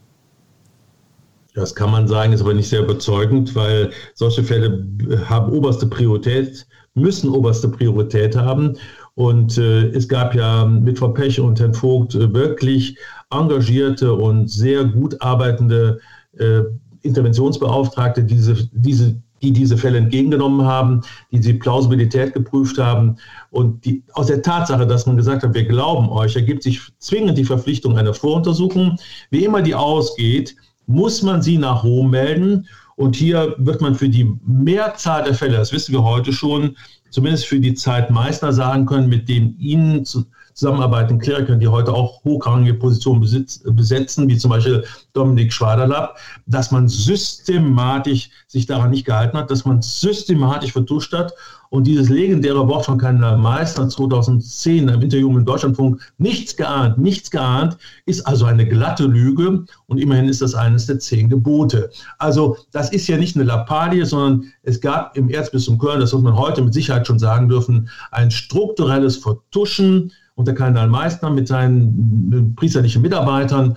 Das 1.55 1.75
kann 1.75 1.91
man 1.91 2.07
sagen, 2.07 2.33
ist 2.33 2.43
aber 2.43 2.53
nicht 2.53 2.69
sehr 2.69 2.81
überzeugend, 2.81 3.55
weil 3.55 3.91
solche 4.15 4.43
Fälle 4.43 4.87
haben 5.27 5.53
oberste 5.53 5.87
Priorität, 5.87 6.67
müssen 6.95 7.31
oberste 7.31 7.69
Priorität 7.69 8.37
haben. 8.37 8.77
Und 9.15 9.57
äh, 9.59 9.87
es 9.91 10.09
gab 10.09 10.35
ja 10.35 10.67
mit 10.67 10.99
Frau 10.99 11.09
Pech 11.09 11.39
und 11.39 11.61
Herrn 11.61 11.73
Vogt 11.73 12.17
äh, 12.17 12.35
wirklich 12.35 12.99
engagierte 13.35 14.13
und 14.13 14.49
sehr 14.49 14.85
gut 14.85 15.21
arbeitende 15.21 16.01
äh, 16.39 16.61
Interventionsbeauftragte, 17.03 18.25
diese, 18.25 18.69
diese, 18.73 19.21
die 19.43 19.53
diese 19.53 19.77
Fälle 19.77 19.99
entgegengenommen 19.99 20.67
haben, 20.67 21.03
die 21.31 21.41
die 21.41 21.55
Plausibilität 21.55 22.33
geprüft 22.33 22.79
haben. 22.79 23.17
Und 23.51 23.85
die, 23.85 24.03
aus 24.15 24.27
der 24.27 24.43
Tatsache, 24.43 24.87
dass 24.87 25.07
man 25.07 25.17
gesagt 25.17 25.43
hat, 25.43 25.55
wir 25.55 25.65
glauben 25.65 26.09
euch, 26.09 26.35
ergibt 26.35 26.63
sich 26.63 26.81
zwingend 26.99 27.37
die 27.37 27.45
Verpflichtung 27.45 27.99
einer 27.99 28.15
Voruntersuchung. 28.15 28.99
Wie 29.31 29.45
immer 29.45 29.63
die 29.63 29.75
ausgeht, 29.75 30.57
muss 30.87 31.23
man 31.23 31.43
sie 31.43 31.59
nach 31.59 31.85
Rom 31.85 32.11
melden. 32.11 32.67
Und 32.97 33.17
hier 33.17 33.55
wird 33.59 33.81
man 33.81 33.95
für 33.95 34.09
die 34.09 34.33
Mehrzahl 34.47 35.25
der 35.25 35.35
Fälle, 35.35 35.57
das 35.57 35.73
wissen 35.73 35.93
wir 35.93 36.05
heute 36.05 36.33
schon, 36.33 36.77
zumindest 37.11 37.47
für 37.47 37.61
die 37.61 37.75
Zeit 37.75 38.11
Meister 38.11 38.53
sagen 38.53 38.87
können, 38.87 39.09
mit 39.09 39.29
dem 39.29 39.57
Ihnen 39.59 40.05
zu, 40.05 40.25
zusammenarbeitenden 40.55 41.19
Klerikern, 41.19 41.61
die 41.61 41.69
heute 41.69 41.93
auch 41.93 42.25
hochrangige 42.25 42.75
Positionen 42.75 43.21
besitz, 43.21 43.63
besetzen, 43.65 44.29
wie 44.29 44.39
zum 44.39 44.51
Beispiel 44.51 44.85
Dominik 45.13 45.53
Schwaderlapp, 45.53 46.17
dass 46.47 46.71
man 46.71 46.89
systematisch 46.89 48.31
sich 48.47 48.67
daran 48.67 48.91
nicht 48.91 49.05
gehalten 49.05 49.37
hat, 49.37 49.51
dass 49.51 49.65
man 49.65 49.83
systematisch 49.83 50.73
vertuscht 50.73 51.13
hat 51.13 51.35
und 51.75 51.89
dieses 51.89 52.09
legendäre 52.09 52.69
Wort 52.69 52.87
von 52.87 52.99
Kardinal 52.99 53.37
Meister 53.37 53.89
2010 53.89 54.87
im 54.87 55.03
Interview 55.03 55.29
mit 55.33 55.49
Deutschlandfunk, 55.49 56.01
nichts 56.19 56.55
geahnt, 56.55 56.99
nichts 56.99 57.33
geahnt, 57.33 57.77
ist 58.07 58.25
also 58.29 58.45
eine 58.45 58.65
glatte 58.65 59.07
Lüge 59.07 59.65
und 59.87 59.99
immerhin 59.99 60.29
ist 60.29 60.41
das 60.41 60.55
eines 60.55 60.87
der 60.87 61.01
zehn 61.01 61.29
Gebote. 61.29 61.91
Also 62.19 62.57
das 62.71 62.93
ist 62.93 63.09
ja 63.09 63.17
nicht 63.17 63.35
eine 63.35 63.45
Lappalie, 63.45 64.07
sondern 64.07 64.53
es 64.63 64.81
gab 64.81 65.17
im 65.17 65.29
Erzbistum 65.29 65.79
Köln, 65.79 65.99
das 65.99 66.13
muss 66.13 66.23
man 66.23 66.37
heute 66.37 66.63
mit 66.63 66.75
Sicherheit 66.75 67.09
schon 67.09 67.19
sagen 67.19 67.49
dürfen, 67.49 67.89
ein 68.13 68.31
strukturelles 68.31 69.17
Vertuschen 69.17 70.13
und 70.35 70.47
der 70.47 70.55
Kardinal 70.55 70.89
Meissner 70.89 71.31
mit 71.31 71.49
seinen 71.49 72.55
priesterlichen 72.57 73.03
Mitarbeitern. 73.03 73.77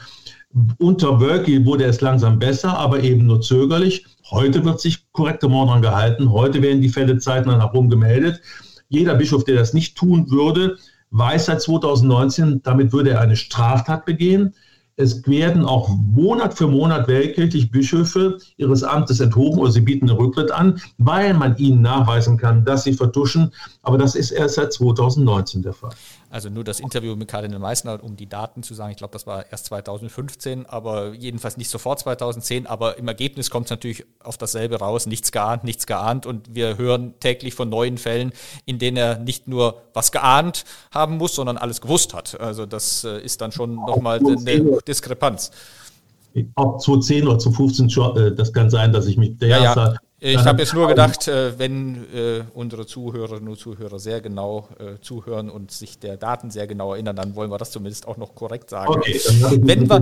Unter 0.80 1.20
Wölki 1.20 1.66
wurde 1.66 1.84
es 1.84 2.02
langsam 2.02 2.40
besser, 2.40 2.78
aber 2.78 3.04
eben 3.04 3.26
nur 3.26 3.42
zögerlich. 3.42 4.06
Heute 4.32 4.64
wird 4.66 4.80
sich 4.80 5.12
korrektement 5.12 5.68
daran 5.68 5.82
gehalten. 5.82 6.32
Heute 6.32 6.62
werden 6.62 6.82
die 6.82 6.90
Fälle 6.90 7.18
zeitnah 7.20 7.58
nach 7.58 7.74
Rom 7.74 7.90
gemeldet. 7.90 8.42
Jeder 8.90 9.16
Bischof, 9.16 9.44
der 9.44 9.56
das 9.56 9.74
nicht 9.74 9.98
tun 9.98 10.32
würde, 10.32 10.78
weiß 11.12 11.46
seit 11.46 11.62
2019, 11.62 12.62
damit 12.64 12.92
würde 12.92 13.12
er 13.12 13.22
eine 13.22 13.36
Straftat 13.36 14.06
begehen. 14.06 14.54
Es 15.00 15.28
werden 15.28 15.64
auch 15.64 15.90
Monat 15.90 16.56
für 16.56 16.68
Monat 16.68 17.08
weltkirchlich 17.08 17.70
Bischöfe 17.70 18.40
ihres 18.58 18.82
Amtes 18.82 19.20
enthoben 19.20 19.60
oder 19.60 19.72
sie 19.72 19.82
bieten 19.82 20.10
einen 20.10 20.18
Rücktritt 20.18 20.52
an, 20.52 20.82
weil 20.98 21.36
man 21.36 21.56
ihnen 21.58 21.84
nachweisen 21.84 22.38
kann, 22.38 22.66
dass 22.66 22.84
sie 22.84 22.94
vertuschen. 22.94 23.52
Aber 23.84 24.00
das 24.00 24.16
ist 24.16 24.32
erst 24.32 24.56
seit 24.56 24.74
2019 24.74 25.62
der 25.62 25.74
Fall. 25.74 25.92
Also 26.30 26.50
nur 26.50 26.64
das 26.64 26.80
Interview 26.80 27.16
mit 27.16 27.30
Kardinal 27.30 27.60
Meissner, 27.60 28.04
um 28.04 28.18
die 28.18 28.28
Daten 28.28 28.62
zu 28.62 28.74
sagen, 28.74 28.92
ich 28.92 28.98
glaube, 28.98 29.14
das 29.14 29.26
war 29.26 29.50
erst 29.50 29.66
2015, 29.68 30.66
aber 30.66 31.14
jedenfalls 31.14 31.56
nicht 31.56 31.70
sofort 31.70 32.00
2010, 32.00 32.68
aber 32.68 32.98
im 32.98 33.08
Ergebnis 33.08 33.50
kommt 33.50 33.68
es 33.68 33.70
natürlich 33.70 34.06
auf 34.22 34.38
dasselbe 34.38 34.80
raus, 34.80 35.06
nichts 35.06 35.32
geahnt, 35.32 35.64
nichts 35.64 35.88
geahnt 35.88 36.26
und 36.26 36.54
wir 36.54 36.78
hören 36.78 37.14
täglich 37.20 37.54
von 37.54 37.70
neuen 37.70 37.98
Fällen, 37.98 38.34
in 38.66 38.78
denen 38.78 38.98
er 38.98 39.20
nicht 39.20 39.48
nur 39.48 39.84
was 39.94 40.12
geahnt 40.12 40.66
haben 40.92 41.18
muss, 41.18 41.36
sondern 41.36 41.58
alles 41.58 41.80
gewusst 41.80 42.14
hat. 42.14 42.40
Also 42.40 42.66
das 42.66 43.06
äh, 43.06 43.22
ist 43.22 43.40
dann 43.40 43.54
schon 43.54 43.76
nochmal 43.76 44.20
eine 44.20 44.80
Diskrepanz. 44.86 45.52
Ob 46.56 46.82
2010 46.82 47.28
oder 47.28 47.40
2015, 47.40 48.36
das 48.36 48.52
kann 48.52 48.70
sein, 48.70 48.92
dass 48.92 49.08
ich 49.08 49.18
mich 49.18 49.38
der 49.38 49.48
ja, 49.48 49.76
ja. 49.76 49.96
Ich 50.20 50.46
habe 50.46 50.64
jetzt 50.64 50.74
nur 50.74 50.88
gedacht, 50.88 51.28
äh, 51.28 51.60
wenn 51.60 52.12
äh, 52.12 52.44
unsere 52.56 52.88
Zuhörerinnen 52.88 53.50
und 53.50 53.60
Zuhörer 53.60 54.00
sehr 54.00 54.20
genau 54.20 54.68
äh, 54.80 55.00
zuhören 55.00 55.48
und 55.52 55.70
sich 55.70 56.00
der 56.00 56.18
Daten 56.18 56.50
sehr 56.50 56.66
genau 56.66 56.94
erinnern, 56.94 57.16
dann 57.16 57.36
wollen 57.36 57.52
wir 57.52 57.60
das 57.60 57.70
zumindest 57.70 58.08
auch 58.08 58.18
noch 58.18 58.34
korrekt 58.34 58.72
sagen. 58.72 58.90
Okay, 58.90 59.22
dann 59.42 59.68
wenn 59.68 59.88
wir, 59.88 60.00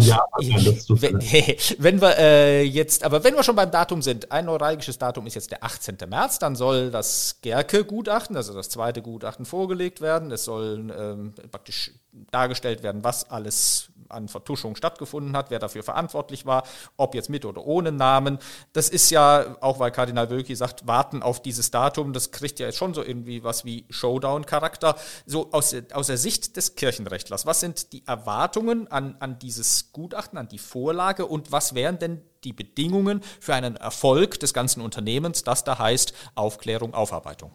wenn, 0.87 1.19
wenn 1.83 2.01
wir 2.01 2.17
äh, 2.17 2.63
jetzt, 2.63 3.03
aber 3.03 3.25
wenn 3.25 3.35
wir 3.35 3.43
schon 3.43 3.57
beim 3.57 3.71
Datum 3.71 4.01
sind, 4.01 4.31
ein 4.31 4.45
neuralgisches 4.45 4.97
Datum 4.97 5.27
ist 5.27 5.33
jetzt 5.33 5.51
der 5.51 5.65
18. 5.65 5.97
März, 6.07 6.39
dann 6.39 6.55
soll 6.55 6.91
das 6.91 7.39
Gerke-Gutachten, 7.41 8.37
also 8.37 8.53
das 8.53 8.69
zweite 8.69 9.01
Gutachten, 9.01 9.45
vorgelegt 9.45 9.99
werden. 9.99 10.31
Es 10.31 10.45
soll 10.45 10.93
ähm, 10.97 11.33
praktisch 11.51 11.91
dargestellt 12.31 12.83
werden, 12.83 13.03
was 13.03 13.29
alles 13.29 13.89
an 14.09 14.27
Vertuschung 14.27 14.75
stattgefunden 14.75 15.35
hat, 15.35 15.49
wer 15.49 15.59
dafür 15.59 15.83
verantwortlich 15.83 16.45
war, 16.45 16.63
ob 16.97 17.15
jetzt 17.15 17.29
mit 17.29 17.45
oder 17.45 17.65
ohne 17.65 17.91
Namen. 17.91 18.39
Das 18.73 18.89
ist 18.89 19.09
ja, 19.09 19.57
auch 19.61 19.79
weil 19.79 19.91
Kardinal 20.05 20.29
Wölki 20.29 20.55
sagt, 20.55 20.85
warten 20.85 21.23
auf 21.23 21.41
dieses 21.41 21.71
Datum, 21.71 22.13
das 22.13 22.29
kriegt 22.29 22.59
ja 22.59 22.67
jetzt 22.67 22.77
schon 22.77 22.93
so 22.93 23.03
irgendwie 23.03 23.43
was 23.43 23.65
wie 23.65 23.85
Showdown-Charakter. 23.89 24.95
So 25.25 25.51
aus, 25.51 25.75
aus 25.93 26.05
der 26.05 26.17
Sicht 26.17 26.57
des 26.57 26.75
Kirchenrechtlers, 26.75 27.47
was 27.47 27.59
sind 27.59 27.91
die 27.91 28.03
Erwartungen 28.05 28.87
an, 28.91 29.15
an 29.19 29.39
dieses 29.39 29.91
Gutachten, 29.93 30.37
an 30.37 30.47
die 30.47 30.59
Vorlage 30.59 31.25
und 31.25 31.51
was 31.51 31.73
wären 31.73 31.97
denn 31.97 32.21
die 32.43 32.53
Bedingungen 32.53 33.21
für 33.39 33.55
einen 33.55 33.77
Erfolg 33.77 34.39
des 34.39 34.53
ganzen 34.53 34.81
Unternehmens, 34.81 35.43
das 35.43 35.63
da 35.63 35.79
heißt 35.79 36.13
Aufklärung, 36.35 36.93
Aufarbeitung? 36.93 37.49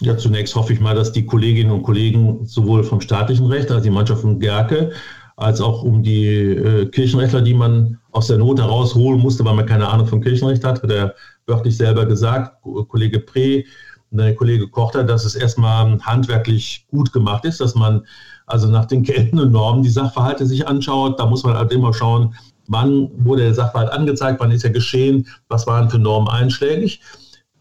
Ja, 0.00 0.16
zunächst 0.16 0.54
hoffe 0.54 0.72
ich 0.72 0.80
mal, 0.80 0.94
dass 0.94 1.12
die 1.12 1.26
Kolleginnen 1.26 1.72
und 1.72 1.82
Kollegen 1.82 2.46
sowohl 2.46 2.84
vom 2.84 3.02
staatlichen 3.02 3.48
Recht, 3.48 3.70
also 3.70 3.82
die 3.82 3.90
Mannschaft 3.90 4.22
von 4.22 4.40
Gerke, 4.40 4.92
als 5.36 5.60
auch 5.60 5.82
um 5.82 6.02
die 6.02 6.26
äh, 6.26 6.86
Kirchenrechtler, 6.86 7.42
die 7.42 7.52
man 7.52 7.98
aus 8.16 8.28
der 8.28 8.38
Not 8.38 8.58
herausholen 8.58 9.20
musste, 9.20 9.44
weil 9.44 9.54
man 9.54 9.66
keine 9.66 9.88
Ahnung 9.88 10.06
vom 10.06 10.22
Kirchenrecht 10.22 10.64
hat, 10.64 10.82
hat 10.82 10.90
er 10.90 11.14
wörtlich 11.46 11.76
selber 11.76 12.06
gesagt, 12.06 12.56
Kollege 12.88 13.20
Pre, 13.20 13.62
der 14.10 14.34
Kollege 14.34 14.68
Kochter, 14.68 15.04
dass 15.04 15.26
es 15.26 15.34
erstmal 15.34 15.98
handwerklich 16.00 16.86
gut 16.90 17.12
gemacht 17.12 17.44
ist, 17.44 17.60
dass 17.60 17.74
man 17.74 18.06
also 18.46 18.68
nach 18.68 18.86
den 18.86 19.02
geltenden 19.02 19.52
Normen 19.52 19.82
die 19.82 19.90
Sachverhalte 19.90 20.46
sich 20.46 20.66
anschaut. 20.66 21.20
Da 21.20 21.26
muss 21.26 21.44
man 21.44 21.54
halt 21.58 21.72
immer 21.72 21.92
schauen, 21.92 22.34
wann 22.68 23.10
wurde 23.18 23.42
der 23.42 23.54
Sachverhalt 23.54 23.92
angezeigt, 23.92 24.40
wann 24.40 24.50
ist 24.50 24.64
er 24.64 24.70
geschehen, 24.70 25.26
was 25.48 25.66
waren 25.66 25.90
für 25.90 25.98
Normen 25.98 26.28
einschlägig. 26.28 27.00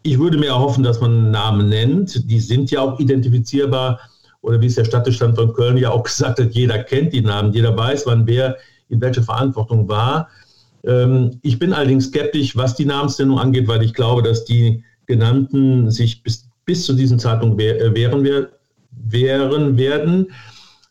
Ich 0.04 0.20
würde 0.20 0.38
mir 0.38 0.50
erhoffen, 0.50 0.84
dass 0.84 1.02
man 1.02 1.32
Namen 1.32 1.68
nennt. 1.68 2.30
Die 2.32 2.40
sind 2.40 2.72
ja 2.72 2.80
auch 2.80 2.98
identifizierbar. 2.98 4.00
Oder 4.40 4.62
wie 4.62 4.68
es 4.68 4.76
der 4.76 4.86
Stadtbestand 4.86 5.36
von 5.36 5.52
Köln 5.54 5.76
ja 5.76 5.90
auch 5.90 6.04
gesagt 6.04 6.40
hat, 6.40 6.54
jeder 6.54 6.82
kennt 6.84 7.12
die 7.12 7.22
Namen, 7.22 7.52
jeder 7.52 7.76
weiß, 7.76 8.06
wann 8.06 8.26
wer 8.26 8.56
in 8.88 9.02
welcher 9.02 9.24
Verantwortung 9.24 9.90
war. 9.90 10.30
Ähm, 10.86 11.40
ich 11.42 11.60
bin 11.60 11.74
allerdings 11.74 12.06
skeptisch, 12.06 12.56
was 12.56 12.76
die 12.76 12.86
Namensnennung 12.86 13.40
angeht, 13.40 13.68
weil 13.68 13.84
ich 13.84 13.94
glaube, 13.94 14.24
dass 14.24 14.46
die 14.46 14.84
genannten 15.06 15.90
sich 15.92 16.24
bis, 16.24 16.50
bis 16.66 16.86
zu 16.86 16.94
diesem 16.94 17.20
Zeitpunkt 17.20 17.62
äh, 17.62 17.94
wehren, 17.96 18.48
wehren 18.92 19.78
werden. 19.78 20.32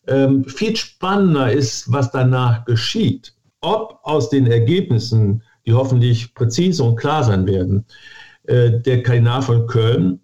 Ähm, 0.06 0.44
viel 0.44 0.76
spannender 0.76 1.52
ist, 1.52 1.90
was 1.90 2.10
danach 2.10 2.64
geschieht. 2.64 3.34
Ob 3.60 4.00
aus 4.02 4.28
den 4.28 4.46
Ergebnissen, 4.46 5.42
die 5.66 5.72
hoffentlich 5.72 6.34
präzise 6.34 6.84
und 6.84 6.96
klar 6.96 7.24
sein 7.24 7.46
werden, 7.46 7.86
äh, 8.44 8.80
der 8.80 9.02
Kardinal 9.02 9.42
von 9.42 9.66
Köln 9.66 10.20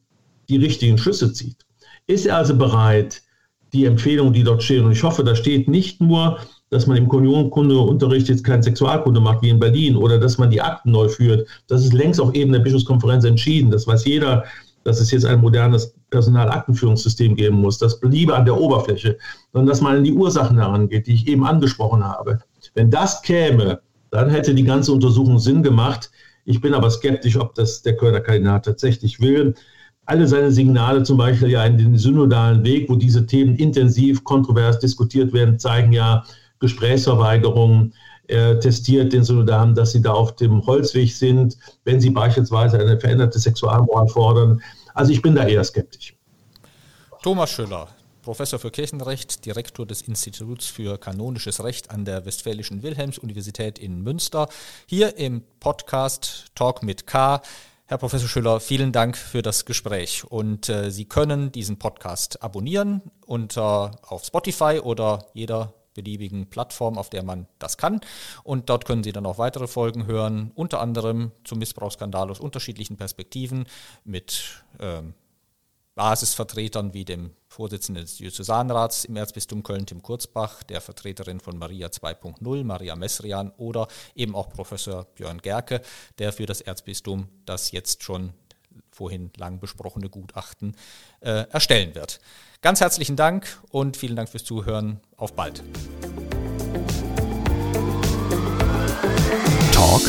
die 0.49 0.59
richtigen 0.59 0.99
Schlüsse 0.99 1.33
zieht. 1.33 1.65
Ist 2.07 2.27
er 2.27 2.37
also 2.37 2.57
bereit, 2.57 3.23
die 3.73 3.87
Empfehlungen, 3.87 4.33
die 4.33 4.43
dort 4.43 4.63
stehen, 4.63 4.85
und 4.85 4.93
ich 4.93 5.03
hoffe, 5.03 5.25
da 5.25 5.35
steht 5.37 5.69
nicht 5.69 6.01
nur, 6.01 6.39
dass 6.71 6.87
man 6.87 6.97
im 6.97 7.09
Konjunkturkundeunterricht 7.09 8.29
jetzt 8.29 8.45
kein 8.45 8.63
Sexualkunde 8.63 9.21
macht 9.21 9.43
wie 9.43 9.51
in 9.51 9.59
Berlin 9.59 9.97
oder 9.97 10.19
dass 10.19 10.39
man 10.39 10.51
die 10.51 10.61
Akten 10.61 10.93
neu 10.93 11.09
führt. 11.09 11.47
Das 11.67 11.85
ist 11.85 11.93
längst 11.93 12.21
auf 12.21 12.35
Ebene 12.35 12.59
der 12.59 12.65
Bischofskonferenz 12.65 13.25
entschieden. 13.25 13.71
Das 13.71 13.87
weiß 13.87 14.05
jeder, 14.05 14.45
dass 14.85 15.01
es 15.01 15.11
jetzt 15.11 15.27
ein 15.27 15.41
modernes 15.41 15.95
Personalaktenführungssystem 16.11 17.35
geben 17.35 17.57
muss. 17.57 17.79
Das 17.79 18.01
bliebe 18.01 18.35
an 18.35 18.45
der 18.45 18.59
Oberfläche, 18.59 19.19
sondern 19.53 19.69
dass 19.69 19.81
man 19.81 19.97
an 19.97 20.05
die 20.05 20.13
Ursachen 20.13 20.59
herangeht, 20.59 21.07
die 21.07 21.15
ich 21.15 21.27
eben 21.27 21.45
angesprochen 21.45 22.05
habe. 22.05 22.39
Wenn 22.75 22.91
das 22.91 23.21
käme, 23.23 23.81
dann 24.11 24.31
hätte 24.31 24.55
die 24.55 24.65
ganze 24.65 24.93
Untersuchung 24.93 25.39
Sinn 25.39 25.63
gemacht. 25.63 26.11
Ich 26.45 26.61
bin 26.61 26.73
aber 26.75 26.91
skeptisch, 26.91 27.37
ob 27.37 27.55
das 27.55 27.83
der 27.83 27.97
Kölner 27.97 28.21
Kardinal 28.21 28.61
tatsächlich 28.61 29.21
will. 29.21 29.55
Alle 30.07 30.27
seine 30.27 30.51
Signale, 30.51 31.03
zum 31.03 31.19
Beispiel 31.19 31.51
ja 31.51 31.65
in 31.65 31.79
den 31.79 31.97
synodalen 31.97 32.65
Weg, 32.65 32.89
wo 32.89 32.97
diese 32.97 33.27
Themen 33.27 33.55
intensiv, 33.57 34.25
kontrovers 34.25 34.79
diskutiert 34.79 35.33
werden, 35.33 35.59
zeigen 35.59 35.93
ja 35.93 36.25
Gesprächsverweigerungen. 36.61 37.95
Er 38.29 38.61
testiert 38.61 39.13
den 39.13 39.25
Synodalen, 39.25 39.75
dass 39.75 39.93
sie 39.93 40.01
da 40.01 40.13
auf 40.13 40.37
dem 40.37 40.65
Holzweg 40.65 41.13
sind, 41.13 41.57
wenn 41.85 42.01
sie 42.01 42.11
beispielsweise 42.11 42.79
eine 42.79 43.01
veränderte 43.01 43.41
Sexualmoral 43.41 44.07
fordern. 44.07 44.63
Also 44.95 45.13
ich 45.13 45.21
bin 45.21 45.35
da 45.35 45.47
eher 45.47 45.65
skeptisch. 45.65 46.15
Thomas 47.23 47.51
Schüller, 47.51 47.89
Professor 48.23 48.59
für 48.59 48.71
Kirchenrecht, 48.71 49.45
Direktor 49.45 49.85
des 49.85 50.03
Instituts 50.03 50.67
für 50.67 50.97
kanonisches 50.99 51.65
Recht 51.65 51.91
an 51.91 52.05
der 52.05 52.25
Westfälischen 52.25 52.83
Wilhelms-Universität 52.83 53.79
in 53.79 54.03
Münster, 54.03 54.49
hier 54.87 55.17
im 55.17 55.43
Podcast 55.59 56.47
Talk 56.55 56.83
mit 56.83 57.07
K. 57.07 57.43
Herr 57.87 57.99
Professor 57.99 58.29
Schüller, 58.29 58.61
vielen 58.61 58.93
Dank 58.93 59.17
für 59.17 59.43
das 59.43 59.65
Gespräch. 59.65 60.23
Und 60.23 60.69
äh, 60.69 60.91
Sie 60.91 61.07
können 61.07 61.51
diesen 61.51 61.79
Podcast 61.79 62.41
abonnieren 62.41 63.03
unter 63.27 63.91
auf 64.07 64.25
Spotify 64.25 64.79
oder 64.81 65.27
jeder 65.35 65.75
beliebigen 66.01 66.49
Plattform, 66.49 66.99
auf 66.99 67.11
der 67.11 67.23
man 67.23 67.47
das 67.59 67.77
kann. 67.77 68.01
Und 68.43 68.71
dort 68.71 68.85
können 68.85 69.05
Sie 69.05 69.13
dann 69.13 69.27
auch 69.27 69.39
weitere 69.39 69.67
Folgen 69.67 70.07
hören, 70.07 70.53
unter 70.55 70.81
anderem 70.81 71.33
zum 71.45 71.59
Missbrauchsskandal 71.59 72.31
aus 72.31 72.41
unterschiedlichen 72.41 72.97
Perspektiven 72.97 73.67
mit 74.05 74.65
ähm, 74.79 75.15
Basisvertretern 75.95 76.95
wie 76.95 77.05
dem 77.05 77.33
Vorsitzenden 77.49 78.05
des 78.05 78.17
Diözesanrats 78.17 79.05
im 79.05 79.17
Erzbistum 79.17 79.63
Köln, 79.63 79.85
Tim 79.87 80.03
Kurzbach, 80.03 80.63
der 80.63 80.81
Vertreterin 80.81 81.41
von 81.41 81.59
Maria 81.59 81.89
2.0, 81.89 82.65
Maria 82.65 82.97
Messrian 82.97 83.51
oder 83.59 83.89
eben 84.15 84.35
auch 84.35 84.49
Professor 84.49 85.05
Björn 85.17 85.43
Gerke, 85.43 85.83
der 86.19 86.33
für 86.33 86.47
das 86.47 86.61
Erzbistum 86.61 87.29
das 87.45 87.73
jetzt 87.73 88.03
schon 88.03 88.33
vorhin 88.91 89.31
lang 89.37 89.61
besprochene 89.61 90.09
Gutachten 90.09 90.77
äh, 91.21 91.47
erstellen 91.51 91.95
wird. 91.95 92.21
Ganz 92.63 92.83
herzlichen 92.83 93.17
Dank 93.17 93.59
und 93.71 93.97
vielen 93.97 94.17
Dank 94.17 94.29
fürs 94.29 94.45
Zuhören. 94.45 95.01
Auf 95.17 95.33
bald. 95.35 95.63
Talk 99.73 100.03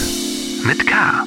mit 0.66 0.86
K. 0.86 1.24